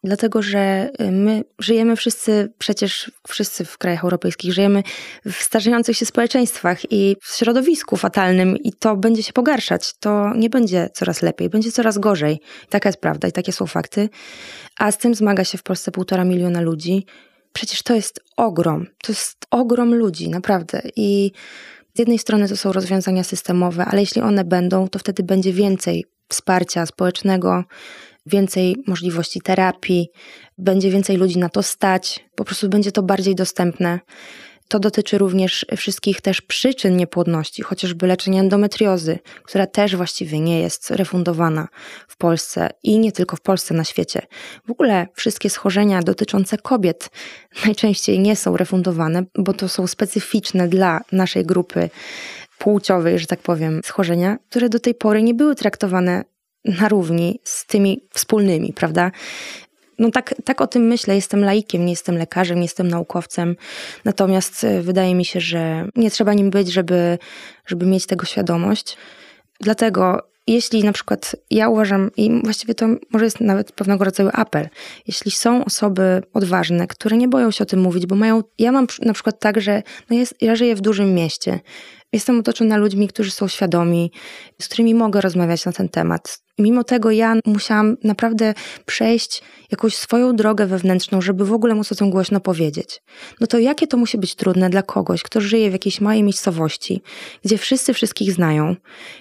Dlatego, 0.04 0.42
że 0.42 0.90
y, 1.00 1.10
my 1.10 1.44
żyjemy 1.58 1.96
wszyscy, 1.96 2.52
przecież 2.58 3.10
wszyscy 3.28 3.64
w 3.64 3.78
krajach 3.78 4.04
europejskich, 4.04 4.52
żyjemy 4.52 4.82
w 5.24 5.32
starzejących 5.32 5.96
się 5.96 6.06
społeczeństwach 6.06 6.92
i 6.92 7.16
w 7.22 7.36
środowisku 7.36 7.96
fatalnym, 7.96 8.56
i 8.56 8.72
to 8.72 8.96
będzie 8.96 9.22
się 9.22 9.32
pogarszać. 9.32 9.94
To 10.00 10.34
nie 10.36 10.50
będzie 10.50 10.88
coraz 10.94 11.22
lepiej, 11.22 11.48
będzie 11.48 11.72
coraz 11.72 11.98
gorzej. 11.98 12.40
Taka 12.68 12.88
jest 12.88 13.00
prawda 13.00 13.28
i 13.28 13.32
takie 13.32 13.52
są 13.52 13.66
fakty. 13.66 14.08
A 14.78 14.92
z 14.92 14.98
tym 14.98 15.14
zmaga 15.14 15.44
się 15.44 15.58
w 15.58 15.62
Polsce 15.62 15.90
półtora 15.90 16.24
miliona 16.24 16.60
ludzi. 16.60 17.06
Przecież 17.52 17.82
to 17.82 17.94
jest 17.94 18.20
ogrom. 18.36 18.86
To 19.04 19.12
jest 19.12 19.46
ogrom 19.50 19.94
ludzi, 19.94 20.28
naprawdę. 20.28 20.82
I 20.96 21.32
z 21.94 21.98
jednej 21.98 22.18
strony 22.18 22.48
to 22.48 22.56
są 22.56 22.72
rozwiązania 22.72 23.24
systemowe, 23.24 23.84
ale 23.84 24.00
jeśli 24.00 24.22
one 24.22 24.44
będą, 24.44 24.88
to 24.88 24.98
wtedy 24.98 25.22
będzie 25.22 25.52
więcej 25.52 26.04
wsparcia 26.28 26.86
społecznego, 26.86 27.64
więcej 28.26 28.76
możliwości 28.86 29.40
terapii, 29.40 30.08
będzie 30.58 30.90
więcej 30.90 31.16
ludzi 31.16 31.38
na 31.38 31.48
to 31.48 31.62
stać, 31.62 32.24
po 32.34 32.44
prostu 32.44 32.68
będzie 32.68 32.92
to 32.92 33.02
bardziej 33.02 33.34
dostępne. 33.34 34.00
To 34.68 34.78
dotyczy 34.78 35.18
również 35.18 35.66
wszystkich 35.76 36.20
też 36.20 36.40
przyczyn 36.40 36.96
niepłodności, 36.96 37.62
chociażby 37.62 38.06
leczenia 38.06 38.40
endometriozy, 38.40 39.18
która 39.42 39.66
też 39.66 39.96
właściwie 39.96 40.40
nie 40.40 40.60
jest 40.60 40.90
refundowana 40.90 41.68
w 42.08 42.16
Polsce 42.16 42.70
i 42.82 42.98
nie 42.98 43.12
tylko 43.12 43.36
w 43.36 43.40
Polsce, 43.40 43.74
na 43.74 43.84
świecie. 43.84 44.22
W 44.66 44.70
ogóle 44.70 45.06
wszystkie 45.14 45.50
schorzenia 45.50 46.02
dotyczące 46.02 46.58
kobiet 46.58 47.10
najczęściej 47.64 48.18
nie 48.20 48.36
są 48.36 48.56
refundowane, 48.56 49.24
bo 49.38 49.52
to 49.52 49.68
są 49.68 49.86
specyficzne 49.86 50.68
dla 50.68 51.00
naszej 51.12 51.46
grupy 51.46 51.90
płciowej, 52.58 53.18
że 53.18 53.26
tak 53.26 53.40
powiem, 53.40 53.80
schorzenia, 53.84 54.38
które 54.50 54.68
do 54.68 54.80
tej 54.80 54.94
pory 54.94 55.22
nie 55.22 55.34
były 55.34 55.54
traktowane 55.54 56.24
na 56.64 56.88
równi 56.88 57.40
z 57.44 57.66
tymi 57.66 58.00
wspólnymi, 58.10 58.72
prawda? 58.72 59.10
No 59.98 60.10
tak, 60.10 60.34
tak 60.44 60.60
o 60.60 60.66
tym 60.66 60.82
myślę. 60.82 61.14
Jestem 61.14 61.44
laikiem, 61.44 61.84
nie 61.84 61.92
jestem 61.92 62.18
lekarzem, 62.18 62.56
nie 62.56 62.64
jestem 62.64 62.88
naukowcem. 62.88 63.56
Natomiast 64.04 64.64
e, 64.64 64.82
wydaje 64.82 65.14
mi 65.14 65.24
się, 65.24 65.40
że 65.40 65.88
nie 65.96 66.10
trzeba 66.10 66.34
nim 66.34 66.50
być, 66.50 66.72
żeby, 66.72 67.18
żeby 67.66 67.86
mieć 67.86 68.06
tego 68.06 68.26
świadomość. 68.26 68.96
Dlatego 69.60 70.28
jeśli 70.46 70.84
na 70.84 70.92
przykład 70.92 71.36
ja 71.50 71.68
uważam, 71.68 72.10
i 72.16 72.40
właściwie 72.42 72.74
to 72.74 72.86
może 73.12 73.24
jest 73.24 73.40
nawet 73.40 73.72
pewnego 73.72 74.04
rodzaju 74.04 74.30
apel, 74.32 74.68
jeśli 75.06 75.30
są 75.30 75.64
osoby 75.64 76.22
odważne, 76.32 76.86
które 76.86 77.16
nie 77.16 77.28
boją 77.28 77.50
się 77.50 77.64
o 77.64 77.66
tym 77.66 77.80
mówić, 77.80 78.06
bo 78.06 78.14
mają, 78.14 78.42
ja 78.58 78.72
mam 78.72 78.86
na 79.02 79.12
przykład 79.12 79.38
tak, 79.38 79.60
że 79.60 79.82
no 80.10 80.16
jest, 80.16 80.34
ja 80.40 80.56
żyję 80.56 80.76
w 80.76 80.80
dużym 80.80 81.14
mieście, 81.14 81.60
jestem 82.14 82.40
otoczona 82.40 82.76
ludźmi, 82.76 83.08
którzy 83.08 83.30
są 83.30 83.48
świadomi, 83.48 84.10
z 84.62 84.68
którymi 84.68 84.94
mogę 84.94 85.20
rozmawiać 85.20 85.66
na 85.66 85.72
ten 85.72 85.88
temat. 85.88 86.38
Mimo 86.58 86.84
tego 86.84 87.10
ja 87.10 87.34
musiałam 87.46 87.96
naprawdę 88.04 88.54
przejść 88.86 89.42
jakąś 89.70 89.96
swoją 89.96 90.36
drogę 90.36 90.66
wewnętrzną, 90.66 91.20
żeby 91.20 91.44
w 91.44 91.52
ogóle 91.52 91.74
móc 91.74 91.92
o 91.92 91.94
tym 91.94 92.10
głośno 92.10 92.40
powiedzieć. 92.40 93.02
No 93.40 93.46
to 93.46 93.58
jakie 93.58 93.86
to 93.86 93.96
musi 93.96 94.18
być 94.18 94.34
trudne 94.34 94.70
dla 94.70 94.82
kogoś, 94.82 95.22
kto 95.22 95.40
żyje 95.40 95.70
w 95.70 95.72
jakiejś 95.72 96.00
małej 96.00 96.22
miejscowości, 96.22 97.02
gdzie 97.44 97.58
wszyscy 97.58 97.94
wszystkich 97.94 98.32
znają, 98.32 98.76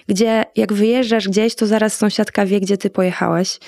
gdzie 0.08 0.44
jak 0.56 0.72
wyjeżdżasz 0.72 1.28
gdzieś, 1.28 1.54
to 1.54 1.66
zaraz 1.66 1.96
sąsiadka 1.96 2.46
wie, 2.46 2.60
gdzie 2.60 2.78
ty 2.78 2.90
pojechałeś, 2.90 3.58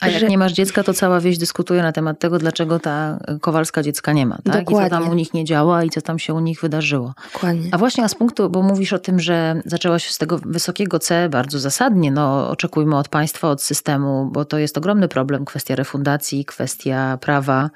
a 0.00 0.08
jak 0.08 0.20
że... 0.20 0.28
nie 0.28 0.38
masz 0.38 0.52
dziecka, 0.52 0.82
to 0.82 0.94
cała 0.94 1.20
wieś 1.20 1.38
dyskutuje 1.38 1.82
na 1.82 1.92
temat 1.92 2.18
tego, 2.18 2.38
dlaczego 2.38 2.78
ta 2.78 3.18
Kowalska 3.40 3.82
dziecka 3.82 4.12
nie 4.12 4.26
ma. 4.26 4.36
Tak? 4.36 4.44
Dokładnie. 4.44 4.86
I 4.86 4.90
co 4.90 4.96
tam 4.96 5.08
u 5.08 5.14
nich 5.14 5.34
nie 5.34 5.44
działa 5.44 5.84
i 5.84 5.90
co 5.90 6.02
tam 6.02 6.18
się 6.18 6.34
u 6.34 6.40
nich 6.40 6.60
wydarzyło. 6.60 7.14
Dokładnie. 7.32 7.68
A 7.72 7.78
właśnie 7.78 8.04
a 8.04 8.08
z 8.08 8.14
punktu, 8.14 8.50
bo 8.50 8.62
mówisz 8.62 8.92
o 8.92 8.98
tym, 8.98 9.20
że 9.20 9.60
zaczęłaś 9.64 10.10
z 10.10 10.18
tego 10.18 10.38
wysokiego 10.38 10.98
C 10.98 11.28
bardzo 11.28 11.58
zasadnie, 11.58 12.10
no 12.10 12.50
oczekujmy 12.50 12.96
od 12.96 13.08
państwa, 13.08 13.50
od 13.50 13.62
systemu, 13.62 14.30
bo 14.32 14.44
to 14.44 14.58
jest 14.58 14.78
ogromny 14.78 15.08
problem, 15.08 15.44
kwestia 15.44 15.76
refundacji, 15.76 16.44
kwestia 16.44 17.18
prawa, 17.20 17.70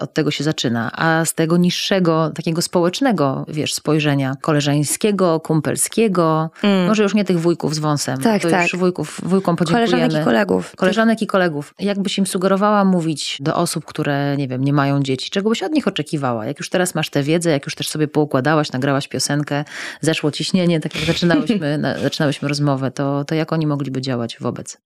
od 0.00 0.14
tego 0.14 0.30
się 0.30 0.44
zaczyna. 0.44 0.90
A 0.92 1.24
z 1.24 1.34
tego 1.34 1.56
niższego, 1.56 2.30
takiego 2.34 2.62
społecznego, 2.62 3.44
wiesz, 3.48 3.74
spojrzenia 3.74 4.34
koleżeńskiego, 4.40 5.40
kumpelskiego, 5.40 6.50
mm. 6.62 6.86
może 6.86 7.02
już 7.02 7.14
nie 7.14 7.24
tych 7.24 7.40
wujków 7.40 7.74
z 7.74 7.78
wąsem, 7.78 8.20
tak, 8.20 8.42
to 8.42 8.50
tak. 8.50 8.62
już 8.62 8.76
wujków, 8.76 9.20
wujkom 9.22 9.56
podziękujemy. 9.56 9.90
Koleżanek 9.90 10.22
i 10.22 10.24
kolegów. 10.24 10.76
Koleżanek 10.76 11.22
i 11.22 11.26
kolegów 11.26 11.59
kolegów. 11.60 11.74
Jakbyś 11.78 12.18
im 12.18 12.26
sugerowała 12.26 12.84
mówić 12.84 13.38
do 13.40 13.54
osób, 13.54 13.84
które, 13.84 14.36
nie 14.36 14.48
wiem, 14.48 14.64
nie 14.64 14.72
mają 14.72 15.02
dzieci, 15.02 15.30
czego 15.30 15.48
byś 15.48 15.62
od 15.62 15.72
nich 15.72 15.88
oczekiwała? 15.88 16.46
Jak 16.46 16.58
już 16.58 16.70
teraz 16.70 16.94
masz 16.94 17.10
tę 17.10 17.22
wiedzę, 17.22 17.50
jak 17.50 17.66
już 17.66 17.74
też 17.74 17.88
sobie 17.88 18.08
poukładałaś, 18.08 18.72
nagrałaś 18.72 19.08
piosenkę, 19.08 19.64
zeszło 20.00 20.30
ciśnienie, 20.30 20.80
tak 20.80 20.94
jak 20.94 21.04
zaczynałyśmy, 21.04 21.80
zaczynałyśmy 22.02 22.48
rozmowę, 22.48 22.90
to, 22.90 23.24
to 23.24 23.34
jak 23.34 23.52
oni 23.52 23.66
mogliby 23.66 24.00
działać 24.00 24.36
wobec? 24.40 24.78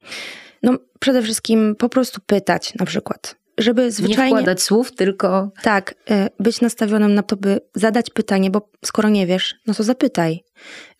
No, 0.63 0.79
przede 1.01 1.23
wszystkim 1.23 1.77
po 1.79 1.89
prostu 1.89 2.21
pytać 2.27 2.75
na 2.75 2.87
przykład 2.87 3.44
żeby 3.59 3.93
zwyczajnie... 3.93 4.25
Nie 4.25 4.37
wkładać 4.37 4.63
słów, 4.63 4.93
tylko... 4.95 5.51
Tak, 5.63 5.95
e, 6.11 6.29
być 6.41 6.61
nastawionym 6.61 7.15
na 7.15 7.23
to, 7.23 7.37
by 7.37 7.61
zadać 7.75 8.11
pytanie, 8.11 8.51
bo 8.51 8.71
skoro 8.85 9.09
nie 9.09 9.27
wiesz, 9.27 9.55
no 9.67 9.75
to 9.75 9.83
zapytaj. 9.83 10.45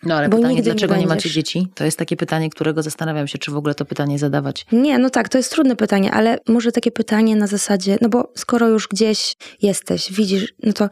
No 0.03 0.15
ale 0.15 0.29
bo 0.29 0.37
pytanie, 0.37 0.63
dlaczego 0.63 0.95
nie, 0.95 1.01
nie, 1.01 1.07
macie 1.07 1.31
dzieci? 1.31 1.69
To 1.75 1.85
jest 1.85 1.99
takie 1.99 2.17
pytanie, 2.17 2.51
którego 2.51 2.83
zastanawiam 2.83 3.29
się, 3.29 3.39
czy 3.39 3.51
w 3.51 3.57
ogóle 3.57 3.75
to 3.75 3.85
pytanie 3.85 4.19
zadawać. 4.19 4.67
Nie, 4.73 4.99
no 4.99 5.11
tak, 5.11 5.29
to 5.29 5.39
jest 5.39 5.51
trudne 5.51 5.77
pytanie, 5.77 6.13
ale 6.13 6.39
może 6.49 6.73
takie 6.73 6.91
pytanie 6.91 7.37
na 7.37 7.47
zasadzie, 7.47 7.99
no 8.01 8.09
bo 8.09 8.33
skoro 8.37 8.69
już 8.69 8.89
gdzieś 8.89 9.35
jesteś, 9.63 10.13
widzisz, 10.13 10.55
no 10.63 10.73
to 10.73 10.89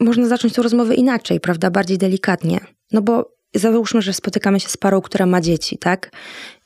można 0.00 0.28
zacząć 0.28 0.54
tę 0.54 0.62
rozmowę 0.62 0.94
inaczej, 0.94 1.40
prawda, 1.40 1.70
bardziej 1.70 1.98
delikatnie. 1.98 2.60
No 2.92 3.02
bo 3.02 3.40
załóżmy, 3.54 4.02
że 4.02 4.12
spotykamy 4.12 4.60
się 4.60 4.68
z 4.68 4.76
parą, 4.76 5.00
która 5.00 5.26
ma 5.26 5.40
dzieci, 5.40 5.78
tak? 5.78 6.10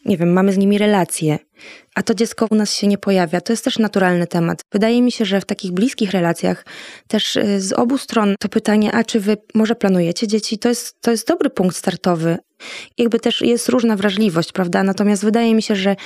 Nie 0.04 0.16
wiem, 0.16 0.32
mamy 0.32 0.52
z 0.52 0.58
nimi 0.58 0.78
relacje, 0.78 1.38
a 1.94 2.02
to 2.02 2.14
dziecko 2.14 2.46
u 2.50 2.54
nas 2.54 2.74
się 2.74 2.86
nie 2.86 2.98
pojawia. 2.98 3.40
To 3.40 3.52
jest 3.52 3.64
też 3.64 3.78
naturalny 3.78 4.26
temat. 4.26 4.60
Wydaje 4.72 5.02
mi 5.02 5.12
się, 5.12 5.24
że 5.24 5.40
w 5.40 5.44
takich 5.44 5.72
bliskich 5.72 6.10
relacjach 6.10 6.66
też 7.08 7.36
y, 7.36 7.60
z 7.60 7.72
obu 7.72 7.98
stron 7.98 8.34
to 8.40 8.48
pytanie, 8.48 8.92
a 8.92 9.04
czy 9.04 9.20
wy 9.20 9.36
może 9.54 9.74
planujecie 9.74 10.26
dzieci, 10.26 10.58
to 10.58 10.68
jest, 10.68 11.00
to 11.00 11.10
jest 11.10 11.28
dobry 11.28 11.50
punkt 11.50 11.76
startowy. 11.76 12.38
Jakby 12.98 13.20
też 13.20 13.40
jest 13.40 13.68
różna 13.68 13.96
wrażliwość, 13.96 14.52
prawda? 14.52 14.82
Natomiast 14.82 15.24
wydaje 15.24 15.54
mi 15.54 15.62
się, 15.62 15.76
że 15.76 15.96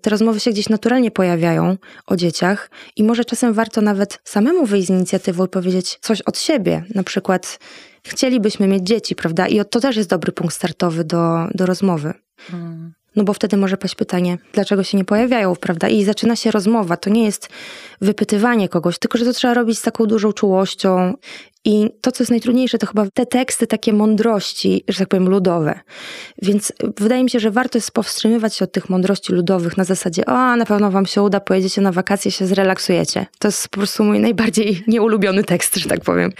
te 0.00 0.10
rozmowy 0.10 0.40
się 0.40 0.50
gdzieś 0.50 0.68
naturalnie 0.68 1.10
pojawiają 1.10 1.76
o 2.06 2.16
dzieciach 2.16 2.70
i 2.96 3.04
może 3.04 3.24
czasem 3.24 3.52
warto 3.52 3.80
nawet 3.80 4.18
samemu 4.24 4.66
wyjść 4.66 4.86
z 4.86 4.90
inicjatywą 4.90 5.46
i 5.46 5.48
powiedzieć 5.48 5.98
coś 6.00 6.22
od 6.22 6.38
siebie. 6.38 6.84
Na 6.94 7.02
przykład 7.02 7.58
chcielibyśmy 8.06 8.68
mieć 8.68 8.82
dzieci, 8.82 9.14
prawda? 9.14 9.48
I 9.48 9.64
to 9.70 9.80
też 9.80 9.96
jest 9.96 10.10
dobry 10.10 10.32
punkt 10.32 10.54
startowy 10.54 11.04
do, 11.04 11.46
do 11.54 11.66
rozmowy. 11.66 12.14
Hmm. 12.38 12.97
No 13.18 13.24
bo 13.24 13.32
wtedy 13.32 13.56
może 13.56 13.76
paść 13.76 13.94
pytanie, 13.94 14.38
dlaczego 14.52 14.82
się 14.82 14.98
nie 14.98 15.04
pojawiają, 15.04 15.56
prawda? 15.56 15.88
I 15.88 16.04
zaczyna 16.04 16.36
się 16.36 16.50
rozmowa. 16.50 16.96
To 16.96 17.10
nie 17.10 17.24
jest 17.24 17.48
wypytywanie 18.00 18.68
kogoś, 18.68 18.98
tylko 18.98 19.18
że 19.18 19.24
to 19.24 19.32
trzeba 19.32 19.54
robić 19.54 19.78
z 19.78 19.82
taką 19.82 20.06
dużą 20.06 20.32
czułością. 20.32 21.14
I 21.64 21.90
to, 22.00 22.12
co 22.12 22.22
jest 22.22 22.30
najtrudniejsze, 22.30 22.78
to 22.78 22.86
chyba 22.86 23.06
te 23.14 23.26
teksty 23.26 23.66
takie 23.66 23.92
mądrości, 23.92 24.84
że 24.88 24.98
tak 24.98 25.08
powiem, 25.08 25.28
ludowe. 25.28 25.80
Więc 26.42 26.72
wydaje 26.98 27.24
mi 27.24 27.30
się, 27.30 27.40
że 27.40 27.50
warto 27.50 27.78
jest 27.78 27.90
powstrzymywać 27.90 28.54
się 28.54 28.64
od 28.64 28.72
tych 28.72 28.88
mądrości 28.88 29.32
ludowych 29.32 29.76
na 29.76 29.84
zasadzie, 29.84 30.26
o, 30.26 30.56
na 30.56 30.66
pewno 30.66 30.90
wam 30.90 31.06
się 31.06 31.22
uda, 31.22 31.40
pojedziecie 31.40 31.80
na 31.80 31.92
wakacje, 31.92 32.30
się 32.30 32.46
zrelaksujecie. 32.46 33.26
To 33.38 33.48
jest 33.48 33.68
po 33.68 33.76
prostu 33.76 34.04
mój 34.04 34.20
najbardziej 34.20 34.82
nieulubiony 34.86 35.44
tekst, 35.44 35.76
że 35.76 35.88
tak 35.88 36.00
powiem. 36.00 36.32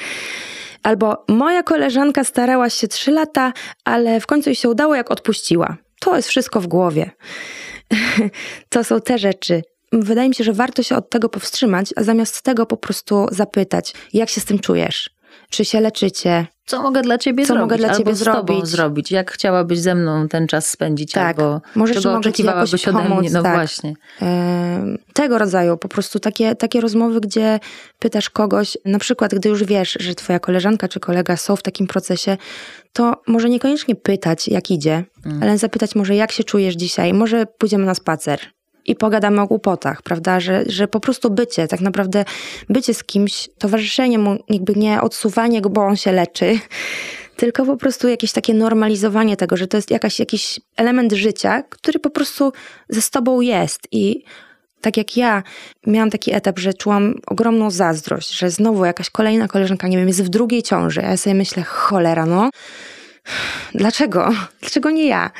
Albo 0.82 1.24
moja 1.28 1.62
koleżanka 1.62 2.24
starała 2.24 2.70
się 2.70 2.88
trzy 2.88 3.10
lata, 3.10 3.52
ale 3.84 4.20
w 4.20 4.26
końcu 4.26 4.48
jej 4.48 4.56
się 4.56 4.68
udało, 4.68 4.94
jak 4.94 5.10
odpuściła. 5.10 5.76
To 6.00 6.16
jest 6.16 6.28
wszystko 6.28 6.60
w 6.60 6.66
głowie. 6.66 7.10
to 8.68 8.84
są 8.84 9.00
te 9.00 9.18
rzeczy. 9.18 9.62
Wydaje 9.92 10.28
mi 10.28 10.34
się, 10.34 10.44
że 10.44 10.52
warto 10.52 10.82
się 10.82 10.96
od 10.96 11.10
tego 11.10 11.28
powstrzymać, 11.28 11.90
a 11.96 12.02
zamiast 12.02 12.42
tego 12.42 12.66
po 12.66 12.76
prostu 12.76 13.26
zapytać, 13.30 13.94
jak 14.12 14.28
się 14.28 14.40
z 14.40 14.44
tym 14.44 14.58
czujesz? 14.58 15.10
Czy 15.50 15.64
się 15.64 15.80
leczycie? 15.80 16.46
Co 16.68 16.82
mogę 16.82 17.02
dla 17.02 17.18
ciebie 17.18 17.44
Co 17.44 17.46
zrobić? 17.46 17.60
mogę 17.60 17.76
dla 17.76 17.88
albo 17.88 17.98
ciebie 17.98 18.14
z 18.14 18.18
zrobić? 18.18 18.66
zrobić? 18.66 19.10
Jak 19.10 19.30
chciałabyś 19.30 19.78
ze 19.78 19.94
mną 19.94 20.28
ten 20.28 20.46
czas 20.46 20.70
spędzić? 20.70 21.12
Tak. 21.12 21.38
Albo 21.38 21.60
Może 21.74 21.94
czego 21.94 22.16
oczekiwałabyś 22.16 22.88
ode 22.88 22.98
pomóc, 22.98 23.20
mnie? 23.20 23.30
No 23.30 23.42
tak. 23.42 23.54
właśnie. 23.54 23.94
tego 25.12 25.38
rodzaju 25.38 25.76
po 25.76 25.88
prostu 25.88 26.20
takie, 26.20 26.54
takie 26.54 26.80
rozmowy, 26.80 27.20
gdzie 27.20 27.60
pytasz 27.98 28.30
kogoś, 28.30 28.78
na 28.84 28.98
przykład 28.98 29.34
gdy 29.34 29.48
już 29.48 29.64
wiesz, 29.64 29.96
że 30.00 30.14
twoja 30.14 30.38
koleżanka 30.38 30.88
czy 30.88 31.00
kolega 31.00 31.36
są 31.36 31.56
w 31.56 31.62
takim 31.62 31.86
procesie, 31.86 32.36
to 32.92 33.22
może 33.26 33.48
niekoniecznie 33.48 33.94
pytać, 33.94 34.48
jak 34.48 34.70
idzie, 34.70 35.04
mm. 35.26 35.42
ale 35.42 35.58
zapytać 35.58 35.94
może, 35.94 36.14
jak 36.14 36.32
się 36.32 36.44
czujesz 36.44 36.74
dzisiaj? 36.74 37.14
Może 37.14 37.46
pójdziemy 37.58 37.86
na 37.86 37.94
spacer 37.94 38.40
i 38.88 38.96
pogadamy 38.96 39.40
o 39.40 39.46
głupotach, 39.46 40.02
prawda? 40.02 40.40
Że, 40.40 40.64
że 40.66 40.88
po 40.88 41.00
prostu 41.00 41.30
bycie, 41.30 41.68
tak 41.68 41.80
naprawdę 41.80 42.24
bycie 42.68 42.94
z 42.94 43.04
kimś, 43.04 43.48
towarzyszenie 43.58 44.18
mu, 44.18 44.38
jakby 44.48 44.74
nie 44.74 45.02
odsuwanie 45.02 45.60
go, 45.60 45.70
bo 45.70 45.86
on 45.86 45.96
się 45.96 46.12
leczy, 46.12 46.58
tylko 47.36 47.64
po 47.64 47.76
prostu 47.76 48.08
jakieś 48.08 48.32
takie 48.32 48.54
normalizowanie 48.54 49.36
tego, 49.36 49.56
że 49.56 49.66
to 49.66 49.76
jest 49.76 49.90
jakaś, 49.90 50.18
jakiś 50.18 50.60
element 50.76 51.12
życia, 51.12 51.62
który 51.62 51.98
po 51.98 52.10
prostu 52.10 52.52
ze 52.88 53.02
sobą 53.02 53.40
jest 53.40 53.80
i 53.92 54.24
tak 54.80 54.96
jak 54.96 55.16
ja 55.16 55.42
miałam 55.86 56.10
taki 56.10 56.34
etap, 56.34 56.58
że 56.58 56.74
czułam 56.74 57.14
ogromną 57.26 57.70
zazdrość, 57.70 58.38
że 58.38 58.50
znowu 58.50 58.84
jakaś 58.84 59.10
kolejna 59.10 59.48
koleżanka, 59.48 59.88
nie 59.88 59.96
wiem, 59.96 60.08
jest 60.08 60.24
w 60.24 60.28
drugiej 60.28 60.62
ciąży. 60.62 61.00
Ja 61.00 61.16
sobie 61.16 61.34
myślę, 61.34 61.62
cholera, 61.62 62.26
no, 62.26 62.50
dlaczego? 63.74 64.30
Dlaczego 64.60 64.90
nie 64.90 65.06
ja? 65.06 65.30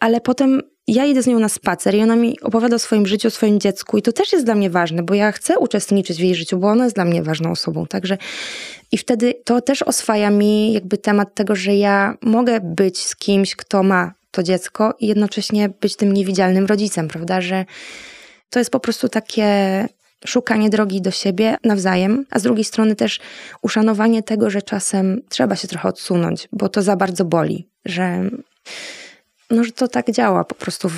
Ale 0.00 0.20
potem 0.20 0.62
ja 0.88 1.04
idę 1.04 1.22
z 1.22 1.26
nią 1.26 1.38
na 1.38 1.48
spacer 1.48 1.94
i 1.94 2.02
ona 2.02 2.16
mi 2.16 2.40
opowiada 2.40 2.76
o 2.76 2.78
swoim 2.78 3.06
życiu, 3.06 3.28
o 3.28 3.30
swoim 3.30 3.60
dziecku 3.60 3.98
i 3.98 4.02
to 4.02 4.12
też 4.12 4.32
jest 4.32 4.44
dla 4.44 4.54
mnie 4.54 4.70
ważne, 4.70 5.02
bo 5.02 5.14
ja 5.14 5.32
chcę 5.32 5.58
uczestniczyć 5.58 6.18
w 6.18 6.20
jej 6.20 6.34
życiu, 6.34 6.58
bo 6.58 6.68
ona 6.68 6.84
jest 6.84 6.96
dla 6.96 7.04
mnie 7.04 7.22
ważną 7.22 7.50
osobą, 7.50 7.86
także 7.86 8.18
i 8.92 8.98
wtedy 8.98 9.34
to 9.44 9.60
też 9.60 9.82
oswaja 9.82 10.30
mi 10.30 10.72
jakby 10.72 10.98
temat 10.98 11.34
tego, 11.34 11.56
że 11.56 11.74
ja 11.74 12.16
mogę 12.22 12.60
być 12.60 12.98
z 12.98 13.16
kimś, 13.16 13.56
kto 13.56 13.82
ma 13.82 14.12
to 14.30 14.42
dziecko 14.42 14.94
i 15.00 15.06
jednocześnie 15.06 15.68
być 15.80 15.96
tym 15.96 16.12
niewidzialnym 16.12 16.66
rodzicem, 16.66 17.08
prawda, 17.08 17.40
że 17.40 17.64
to 18.50 18.58
jest 18.58 18.70
po 18.70 18.80
prostu 18.80 19.08
takie 19.08 19.48
szukanie 20.26 20.70
drogi 20.70 21.00
do 21.00 21.10
siebie 21.10 21.56
nawzajem, 21.64 22.26
a 22.30 22.38
z 22.38 22.42
drugiej 22.42 22.64
strony 22.64 22.96
też 22.96 23.20
uszanowanie 23.62 24.22
tego, 24.22 24.50
że 24.50 24.62
czasem 24.62 25.20
trzeba 25.28 25.56
się 25.56 25.68
trochę 25.68 25.88
odsunąć, 25.88 26.48
bo 26.52 26.68
to 26.68 26.82
za 26.82 26.96
bardzo 26.96 27.24
boli, 27.24 27.68
że 27.84 28.30
no, 29.50 29.64
że 29.64 29.72
to 29.72 29.88
tak 29.88 30.10
działa 30.10 30.44
po 30.44 30.54
prostu, 30.54 30.90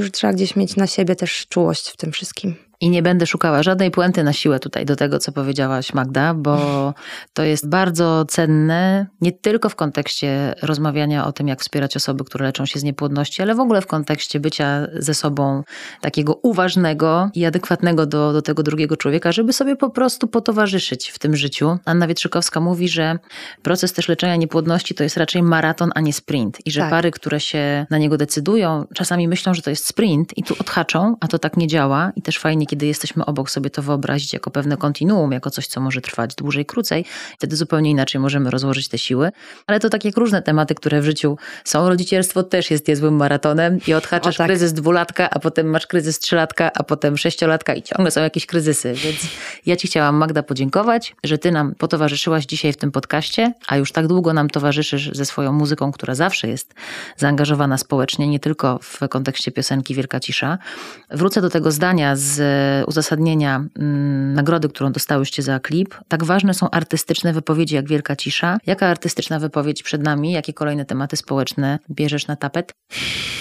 że 0.00 0.10
trzeba 0.10 0.32
gdzieś 0.32 0.56
mieć 0.56 0.76
na 0.76 0.86
siebie 0.86 1.16
też 1.16 1.46
czułość 1.48 1.88
w 1.90 1.96
tym 1.96 2.12
wszystkim. 2.12 2.67
I 2.80 2.90
nie 2.90 3.02
będę 3.02 3.26
szukała 3.26 3.62
żadnej 3.62 3.90
puenty 3.90 4.24
na 4.24 4.32
siłę 4.32 4.60
tutaj 4.60 4.86
do 4.86 4.96
tego, 4.96 5.18
co 5.18 5.32
powiedziałaś 5.32 5.94
Magda, 5.94 6.34
bo 6.34 6.94
to 7.34 7.42
jest 7.42 7.68
bardzo 7.68 8.24
cenne, 8.24 9.06
nie 9.20 9.32
tylko 9.32 9.68
w 9.68 9.76
kontekście 9.76 10.54
rozmawiania 10.62 11.26
o 11.26 11.32
tym, 11.32 11.48
jak 11.48 11.60
wspierać 11.60 11.96
osoby, 11.96 12.24
które 12.24 12.46
leczą 12.46 12.66
się 12.66 12.80
z 12.80 12.82
niepłodności, 12.82 13.42
ale 13.42 13.54
w 13.54 13.60
ogóle 13.60 13.80
w 13.80 13.86
kontekście 13.86 14.40
bycia 14.40 14.86
ze 14.94 15.14
sobą 15.14 15.62
takiego 16.00 16.34
uważnego 16.42 17.30
i 17.34 17.46
adekwatnego 17.46 18.06
do, 18.06 18.32
do 18.32 18.42
tego 18.42 18.62
drugiego 18.62 18.96
człowieka, 18.96 19.32
żeby 19.32 19.52
sobie 19.52 19.76
po 19.76 19.90
prostu 19.90 20.28
potowarzyszyć 20.28 21.10
w 21.10 21.18
tym 21.18 21.36
życiu. 21.36 21.78
Anna 21.84 22.06
Wietrzykowska 22.06 22.60
mówi, 22.60 22.88
że 22.88 23.18
proces 23.62 23.92
też 23.92 24.08
leczenia 24.08 24.36
niepłodności 24.36 24.94
to 24.94 25.02
jest 25.02 25.16
raczej 25.16 25.42
maraton, 25.42 25.90
a 25.94 26.00
nie 26.00 26.12
sprint. 26.12 26.66
I 26.66 26.70
że 26.70 26.80
tak. 26.80 26.90
pary, 26.90 27.10
które 27.10 27.40
się 27.40 27.86
na 27.90 27.98
niego 27.98 28.16
decydują, 28.16 28.84
czasami 28.94 29.28
myślą, 29.28 29.54
że 29.54 29.62
to 29.62 29.70
jest 29.70 29.86
sprint 29.86 30.38
i 30.38 30.42
tu 30.42 30.54
odhaczą, 30.60 31.16
a 31.20 31.28
to 31.28 31.38
tak 31.38 31.56
nie 31.56 31.66
działa. 31.66 32.12
I 32.16 32.22
też 32.22 32.38
fajnie, 32.38 32.67
kiedy 32.68 32.86
jesteśmy 32.86 33.24
obok, 33.24 33.50
sobie 33.50 33.70
to 33.70 33.82
wyobrazić 33.82 34.32
jako 34.32 34.50
pewne 34.50 34.76
kontinuum, 34.76 35.32
jako 35.32 35.50
coś, 35.50 35.66
co 35.66 35.80
może 35.80 36.00
trwać 36.00 36.34
dłużej, 36.34 36.66
krócej. 36.66 37.04
Wtedy 37.38 37.56
zupełnie 37.56 37.90
inaczej 37.90 38.20
możemy 38.20 38.50
rozłożyć 38.50 38.88
te 38.88 38.98
siły. 38.98 39.30
Ale 39.66 39.80
to 39.80 39.90
tak 39.90 40.04
jak 40.04 40.16
różne 40.16 40.42
tematy, 40.42 40.74
które 40.74 41.00
w 41.00 41.04
życiu 41.04 41.38
są. 41.64 41.88
Rodzicielstwo 41.88 42.42
też 42.42 42.70
jest 42.70 42.88
niezłym 42.88 43.16
maratonem 43.16 43.78
i 43.86 43.94
odhaczasz 43.94 44.36
tak. 44.36 44.46
kryzys 44.46 44.72
dwulatka, 44.72 45.30
a 45.30 45.38
potem 45.38 45.66
masz 45.66 45.86
kryzys 45.86 46.18
trzylatka, 46.18 46.70
a 46.74 46.82
potem 46.82 47.16
sześciolatka 47.16 47.74
i 47.74 47.82
ciągle 47.82 48.10
są 48.10 48.20
jakieś 48.20 48.46
kryzysy. 48.46 48.94
Więc 48.94 49.16
ja 49.66 49.76
Ci 49.76 49.88
chciałam, 49.88 50.16
Magda, 50.16 50.42
podziękować, 50.42 51.16
że 51.24 51.38
Ty 51.38 51.50
nam 51.50 51.74
potowarzyszyłaś 51.74 52.46
dzisiaj 52.46 52.72
w 52.72 52.76
tym 52.76 52.92
podcaście, 52.92 53.52
a 53.66 53.76
już 53.76 53.92
tak 53.92 54.06
długo 54.06 54.32
nam 54.32 54.50
towarzyszysz 54.50 55.10
ze 55.12 55.24
swoją 55.24 55.52
muzyką, 55.52 55.92
która 55.92 56.14
zawsze 56.14 56.48
jest 56.48 56.74
zaangażowana 57.16 57.78
społecznie, 57.78 58.28
nie 58.28 58.40
tylko 58.40 58.78
w 58.82 59.08
kontekście 59.08 59.52
piosenki 59.52 59.94
Wielka 59.94 60.20
Cisza. 60.20 60.58
Wrócę 61.10 61.40
do 61.40 61.50
tego 61.50 61.70
zdania 61.70 62.16
z 62.16 62.40
uzasadnienia 62.86 63.64
mm, 63.78 64.34
nagrody, 64.34 64.68
którą 64.68 64.92
dostałyście 64.92 65.42
za 65.42 65.60
klip. 65.60 65.94
Tak 66.08 66.24
ważne 66.24 66.54
są 66.54 66.70
artystyczne 66.70 67.32
wypowiedzi 67.32 67.74
jak 67.74 67.88
Wielka 67.88 68.16
Cisza. 68.16 68.58
Jaka 68.66 68.86
artystyczna 68.86 69.38
wypowiedź 69.38 69.82
przed 69.82 70.02
nami? 70.02 70.32
Jakie 70.32 70.52
kolejne 70.52 70.84
tematy 70.84 71.16
społeczne 71.16 71.78
bierzesz 71.90 72.26
na 72.26 72.36
tapet? 72.36 72.72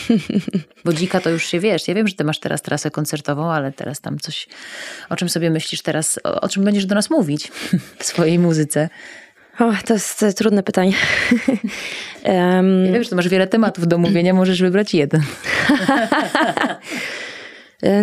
Bo 0.86 0.94
dzika 0.94 1.20
to 1.20 1.30
już 1.30 1.46
się 1.46 1.60
wiesz. 1.60 1.88
Ja 1.88 1.94
wiem, 1.94 2.08
że 2.08 2.16
ty 2.16 2.24
masz 2.24 2.40
teraz 2.40 2.62
trasę 2.62 2.92
koncertową, 2.92 3.52
ale 3.52 3.72
teraz 3.72 4.02
tam 4.02 4.20
coś, 4.20 4.48
o 5.10 5.16
czym 5.16 5.30
sobie 5.30 5.50
myślisz 5.50 5.82
teraz, 5.82 6.20
o, 6.24 6.42
o 6.42 6.50
czym 6.50 6.64
będziesz 6.64 6.86
do 6.86 6.96
nas 6.96 7.10
mówić 7.10 7.52
w 8.00 8.04
swojej 8.04 8.40
muzyce? 8.40 8.90
O, 9.60 9.74
to 9.86 9.94
jest 9.94 10.26
trudne 10.38 10.64
pytanie. 10.64 10.94
um... 12.24 12.86
Ja 12.86 12.92
wiem, 12.92 13.04
że 13.04 13.16
masz 13.16 13.30
wiele 13.30 13.48
tematów 13.48 13.88
do 13.88 13.98
mówienia, 13.98 14.34
możesz 14.34 14.62
wybrać 14.62 14.94
jeden. 14.94 15.22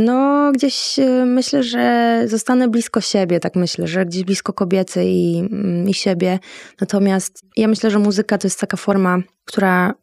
No, 0.01 0.53
gdzieś 0.53 0.99
e, 0.99 1.25
myślę, 1.27 1.63
że 1.63 2.23
zostanę 2.27 2.69
blisko 2.69 3.01
siebie, 3.01 3.41
tak 3.41 3.57
myślę, 3.57 3.87
że 3.87 4.07
gdzieś 4.07 4.25
blisko 4.25 4.53
kobiety 4.53 5.05
i, 5.05 5.39
mm, 5.39 5.89
i 5.89 5.95
siebie. 5.95 6.39
Natomiast 6.81 7.45
ja 7.57 7.69
myślę, 7.69 7.91
że 7.91 7.99
muzyka 7.99 8.39
to 8.39 8.47
jest 8.47 8.61
taka 8.61 8.77
forma, 8.77 9.19
która, 9.45 9.95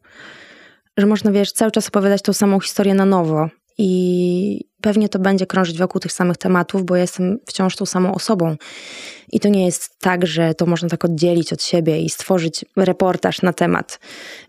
że 0.98 1.06
można, 1.06 1.32
wiesz, 1.32 1.52
cały 1.52 1.70
czas 1.70 1.88
opowiadać 1.88 2.22
tą 2.22 2.32
samą 2.32 2.60
historię 2.60 2.94
na 2.94 3.04
nowo. 3.04 3.48
I 3.78 4.64
pewnie 4.82 5.08
to 5.08 5.18
będzie 5.18 5.46
krążyć 5.46 5.78
wokół 5.78 6.00
tych 6.00 6.12
samych 6.12 6.36
tematów, 6.36 6.84
bo 6.84 6.96
jestem 6.96 7.38
wciąż 7.46 7.76
tą 7.76 7.86
samą 7.86 8.14
osobą. 8.14 8.56
I 9.32 9.40
to 9.40 9.48
nie 9.48 9.66
jest 9.66 9.98
tak, 9.98 10.26
że 10.26 10.54
to 10.54 10.66
można 10.66 10.88
tak 10.88 11.04
oddzielić 11.04 11.52
od 11.52 11.62
siebie 11.62 12.00
i 12.00 12.10
stworzyć 12.10 12.64
reportaż 12.76 13.42
na 13.42 13.52
temat. 13.52 14.00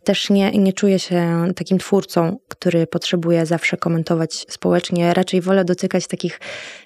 Też 0.04 0.30
nie, 0.30 0.52
nie 0.52 0.74
czuję 0.74 1.00
się 1.00 1.48
takim 1.56 1.78
twórcą, 1.78 2.38
który 2.48 2.88
potrzebuje 2.88 3.46
zawsze 3.46 3.78
komentować 3.78 4.46
społecznie. 4.50 5.14
Raczej 5.14 5.42
wolę 5.42 5.66
dotykać 5.66 6.08
takich, 6.08 6.40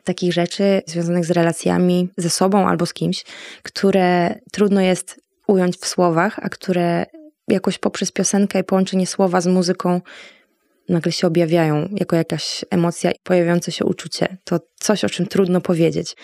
takich 0.04 0.34
rzeczy 0.34 0.82
związanych 0.86 1.26
z 1.26 1.32
relacjami 1.32 2.10
ze 2.18 2.30
sobą 2.30 2.68
albo 2.68 2.86
z 2.86 2.94
kimś, 2.94 3.26
które 3.64 4.40
trudno 4.52 4.82
jest 4.82 5.20
ująć 5.48 5.78
w 5.78 5.86
słowach, 5.86 6.40
a 6.42 6.50
które 6.50 7.06
jakoś 7.48 7.78
poprzez 7.78 8.12
piosenkę 8.12 8.60
i 8.60 8.64
połączenie 8.64 9.08
słowa 9.08 9.42
z 9.42 9.48
muzyką 9.48 10.02
nagle 10.90 11.12
się 11.12 11.28
objawiają 11.28 11.90
jako 11.92 12.16
jakaś 12.16 12.66
emocja 12.70 13.12
i 13.12 13.16
pojawiające 13.24 13.72
się 13.72 13.86
uczucie. 13.86 14.38
To 14.44 14.60
coś, 14.80 15.04
o 15.04 15.10
czym 15.10 15.26
trudno 15.26 15.62
powiedzieć. 15.62 16.16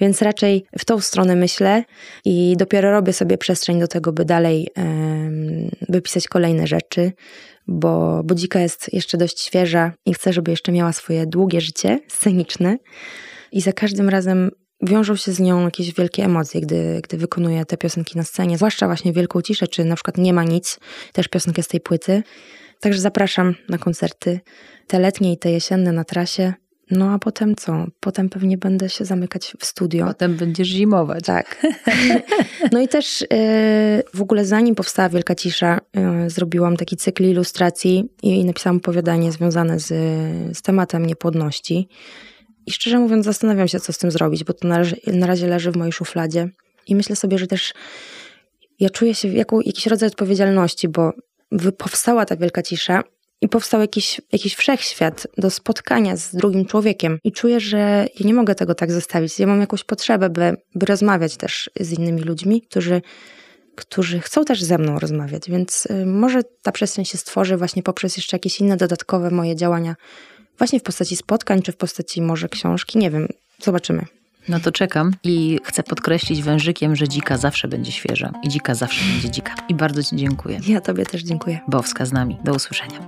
Więc 0.00 0.22
raczej 0.22 0.64
w 0.78 0.84
tą 0.84 1.00
stronę 1.00 1.36
myślę 1.36 1.84
i 2.24 2.54
dopiero 2.58 2.90
robię 2.90 3.12
sobie 3.12 3.38
przestrzeń 3.38 3.80
do 3.80 3.88
tego, 3.88 4.12
by 4.12 4.24
dalej 4.24 4.68
um, 4.76 5.70
wypisać 5.88 6.28
kolejne 6.28 6.66
rzeczy, 6.66 7.12
bo 7.66 8.22
Budzika 8.24 8.60
jest 8.60 8.92
jeszcze 8.92 9.18
dość 9.18 9.40
świeża 9.40 9.92
i 10.06 10.14
chcę, 10.14 10.32
żeby 10.32 10.50
jeszcze 10.50 10.72
miała 10.72 10.92
swoje 10.92 11.26
długie 11.26 11.60
życie 11.60 11.98
sceniczne. 12.08 12.78
I 13.52 13.60
za 13.60 13.72
każdym 13.72 14.08
razem 14.08 14.50
wiążą 14.82 15.16
się 15.16 15.32
z 15.32 15.40
nią 15.40 15.64
jakieś 15.64 15.94
wielkie 15.94 16.24
emocje, 16.24 16.60
gdy, 16.60 17.00
gdy 17.02 17.16
wykonuję 17.16 17.64
te 17.64 17.76
piosenki 17.76 18.18
na 18.18 18.24
scenie, 18.24 18.56
zwłaszcza 18.56 18.86
właśnie 18.86 19.12
Wielką 19.12 19.42
Ciszę, 19.42 19.68
czy 19.68 19.84
na 19.84 19.94
przykład 19.94 20.18
Nie 20.18 20.32
ma 20.32 20.44
nic, 20.44 20.78
też 21.12 21.28
piosenkę 21.28 21.62
z 21.62 21.68
tej 21.68 21.80
płyty. 21.80 22.22
Także 22.82 23.00
zapraszam 23.00 23.54
na 23.68 23.78
koncerty, 23.78 24.40
te 24.86 24.98
letnie 24.98 25.32
i 25.32 25.38
te 25.38 25.52
jesienne 25.52 25.92
na 25.92 26.04
trasie. 26.04 26.52
No 26.90 27.10
a 27.10 27.18
potem 27.18 27.56
co? 27.56 27.86
Potem 28.00 28.28
pewnie 28.28 28.58
będę 28.58 28.88
się 28.88 29.04
zamykać 29.04 29.54
w 29.60 29.64
studio. 29.64 30.06
Potem 30.06 30.36
będziesz 30.36 30.68
zimować. 30.68 31.24
Tak. 31.24 31.56
No 32.72 32.80
i 32.80 32.88
też 32.88 33.20
yy, 33.20 33.26
w 34.14 34.20
ogóle 34.20 34.44
zanim 34.44 34.74
powstała 34.74 35.08
Wielka 35.08 35.34
Cisza, 35.34 35.80
yy, 35.94 36.30
zrobiłam 36.30 36.76
taki 36.76 36.96
cykl 36.96 37.24
ilustracji 37.24 38.08
i 38.22 38.44
napisałam 38.44 38.76
opowiadanie 38.76 39.32
związane 39.32 39.78
z, 39.80 39.88
z 40.58 40.62
tematem 40.62 41.06
niepłodności. 41.06 41.88
I 42.66 42.72
szczerze 42.72 42.98
mówiąc 42.98 43.24
zastanawiam 43.24 43.68
się, 43.68 43.80
co 43.80 43.92
z 43.92 43.98
tym 43.98 44.10
zrobić, 44.10 44.44
bo 44.44 44.52
to 44.52 44.68
na 44.68 44.78
razie, 44.78 44.96
na 45.06 45.26
razie 45.26 45.46
leży 45.46 45.72
w 45.72 45.76
mojej 45.76 45.92
szufladzie. 45.92 46.48
I 46.86 46.96
myślę 46.96 47.16
sobie, 47.16 47.38
że 47.38 47.46
też 47.46 47.74
ja 48.80 48.90
czuję 48.90 49.14
się 49.14 49.28
jako 49.28 49.60
jakiś 49.60 49.86
rodzaj 49.86 50.06
odpowiedzialności, 50.06 50.88
bo 50.88 51.12
powstała 51.78 52.26
ta 52.26 52.36
wielka 52.36 52.62
cisza 52.62 53.02
i 53.40 53.48
powstał 53.48 53.80
jakiś, 53.80 54.20
jakiś 54.32 54.54
wszechświat 54.54 55.26
do 55.38 55.50
spotkania 55.50 56.16
z 56.16 56.34
drugim 56.34 56.64
człowiekiem. 56.64 57.18
I 57.24 57.32
czuję, 57.32 57.60
że 57.60 58.06
ja 58.20 58.26
nie 58.26 58.34
mogę 58.34 58.54
tego 58.54 58.74
tak 58.74 58.92
zostawić. 58.92 59.38
Ja 59.38 59.46
mam 59.46 59.60
jakąś 59.60 59.84
potrzebę, 59.84 60.30
by, 60.30 60.56
by 60.74 60.86
rozmawiać 60.86 61.36
też 61.36 61.70
z 61.80 61.92
innymi 61.92 62.22
ludźmi, 62.22 62.62
którzy, 62.62 63.02
którzy 63.76 64.20
chcą 64.20 64.44
też 64.44 64.62
ze 64.62 64.78
mną 64.78 64.98
rozmawiać. 64.98 65.50
Więc 65.50 65.86
y, 65.86 66.06
może 66.06 66.42
ta 66.62 66.72
przestrzeń 66.72 67.04
się 67.04 67.18
stworzy 67.18 67.56
właśnie 67.56 67.82
poprzez 67.82 68.16
jeszcze 68.16 68.36
jakieś 68.36 68.60
inne 68.60 68.76
dodatkowe 68.76 69.30
moje 69.30 69.56
działania, 69.56 69.96
właśnie 70.58 70.80
w 70.80 70.82
postaci 70.82 71.16
spotkań, 71.16 71.62
czy 71.62 71.72
w 71.72 71.76
postaci 71.76 72.22
może 72.22 72.48
książki. 72.48 72.98
Nie 72.98 73.10
wiem, 73.10 73.28
zobaczymy. 73.62 74.06
No 74.48 74.60
to 74.60 74.72
czekam 74.72 75.12
i 75.24 75.58
chcę 75.64 75.82
podkreślić 75.82 76.42
wężykiem, 76.42 76.96
że 76.96 77.08
dzika 77.08 77.36
zawsze 77.38 77.68
będzie 77.68 77.92
świeża 77.92 78.32
i 78.42 78.48
dzika 78.48 78.74
zawsze 78.74 79.04
będzie 79.12 79.30
dzika. 79.30 79.54
I 79.68 79.74
bardzo 79.74 80.02
Ci 80.02 80.16
dziękuję. 80.16 80.60
Ja 80.66 80.80
Tobie 80.80 81.06
też 81.06 81.22
dziękuję. 81.22 81.60
Bowska 81.68 82.06
z 82.06 82.12
nami. 82.12 82.38
Do 82.44 82.54
usłyszenia. 82.54 82.98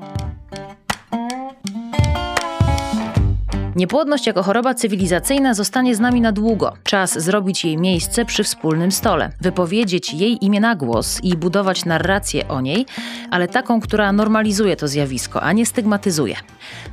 Niepłodność 3.77 4.27
jako 4.27 4.43
choroba 4.43 4.75
cywilizacyjna 4.75 5.55
zostanie 5.55 5.95
z 5.95 6.01
nami 6.01 6.20
na 6.20 6.33
długo. 6.33 6.72
Czas 6.85 7.18
zrobić 7.18 7.64
jej 7.64 7.79
miejsce 7.79 8.25
przy 8.25 8.45
wspólnym 8.45 8.93
stole, 8.93 9.31
wypowiedzieć 9.41 10.14
jej 10.14 10.45
imię 10.45 10.61
na 10.61 10.77
głos 10.77 11.20
i 11.22 11.37
budować 11.37 11.85
narrację 11.85 12.49
o 12.49 12.61
niej, 12.61 12.87
ale 13.31 13.49
taką, 13.49 13.81
która 13.81 14.12
normalizuje 14.12 14.77
to 14.77 14.89
zjawisko, 14.89 15.43
a 15.43 15.53
nie 15.53 15.66
stygmatyzuje. 15.66 16.37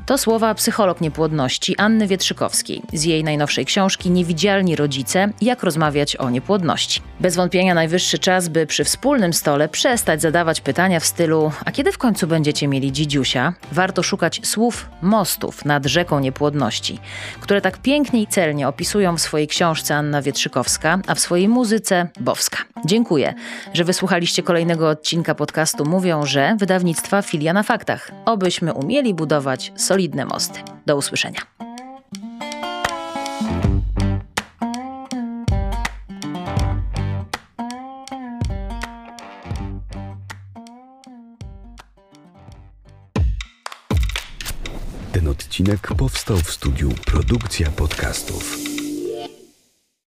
To 0.06 0.18
słowa 0.18 0.54
psycholog 0.54 1.02
niepłodności 1.02 1.78
Anny 1.78 2.08
Wietrzykowskiej 2.08 2.82
z 2.94 3.04
jej 3.04 3.24
najnowszej 3.24 3.66
książki 3.66 4.12
Niewidzialni 4.12 4.76
rodzice 4.76 5.30
jak 5.42 5.64
rozmawiać 5.64 6.16
o 6.16 6.30
niepłodności. 6.30 7.02
Bez 7.20 7.36
wątpienia 7.36 7.74
najwyższy 7.74 8.20
czas, 8.20 8.48
by 8.48 8.66
przy 8.66 8.84
wspólnym 8.84 9.34
stole 9.34 9.70
przestać 9.70 10.22
zadawać 10.22 10.62
pytania 10.62 11.00
w 11.00 11.06
stylu: 11.06 11.52
A 11.66 11.72
kiedy 11.72 11.92
w 11.92 11.98
końcu 11.98 12.28
będziecie 12.28 12.68
mieli 12.68 12.92
dzidziusia? 12.92 13.54
Warto 13.72 14.04
szukać 14.04 14.42
słów 14.44 14.90
mostów 15.02 15.66
nad 15.66 15.86
rzeką 15.86 16.20
niepłodności, 16.20 16.71
które 17.40 17.62
tak 17.62 17.78
pięknie 17.78 18.22
i 18.22 18.28
celnie 18.28 18.68
opisują 18.68 19.18
w 19.18 19.22
swojej 19.22 19.48
książce 19.48 19.96
Anna 19.96 20.22
Wietrzykowska, 20.22 21.00
a 21.08 21.16
w 21.16 21.20
swojej 21.20 21.48
muzyce 21.48 22.08
Bowska. 22.20 22.58
Dziękuję, 22.86 23.34
że 23.74 23.84
wysłuchaliście 23.84 24.44
kolejnego 24.44 24.90
odcinka 24.90 25.36
podcastu 25.36 25.86
Mówią, 25.86 26.26
że 26.26 26.56
wydawnictwa 26.60 27.22
Filia 27.22 27.54
na 27.54 27.64
Faktach. 27.64 28.12
Obyśmy 28.26 28.74
umieli 28.74 29.14
budować 29.14 29.72
solidne 29.76 30.26
mosty. 30.26 30.60
Do 30.86 30.98
usłyszenia. 30.98 31.71
Odcinek 45.32 45.88
powstał 45.98 46.38
w 46.38 46.52
studiu 46.52 46.90
Produkcja 47.06 47.72
Podcastów. 47.72 48.71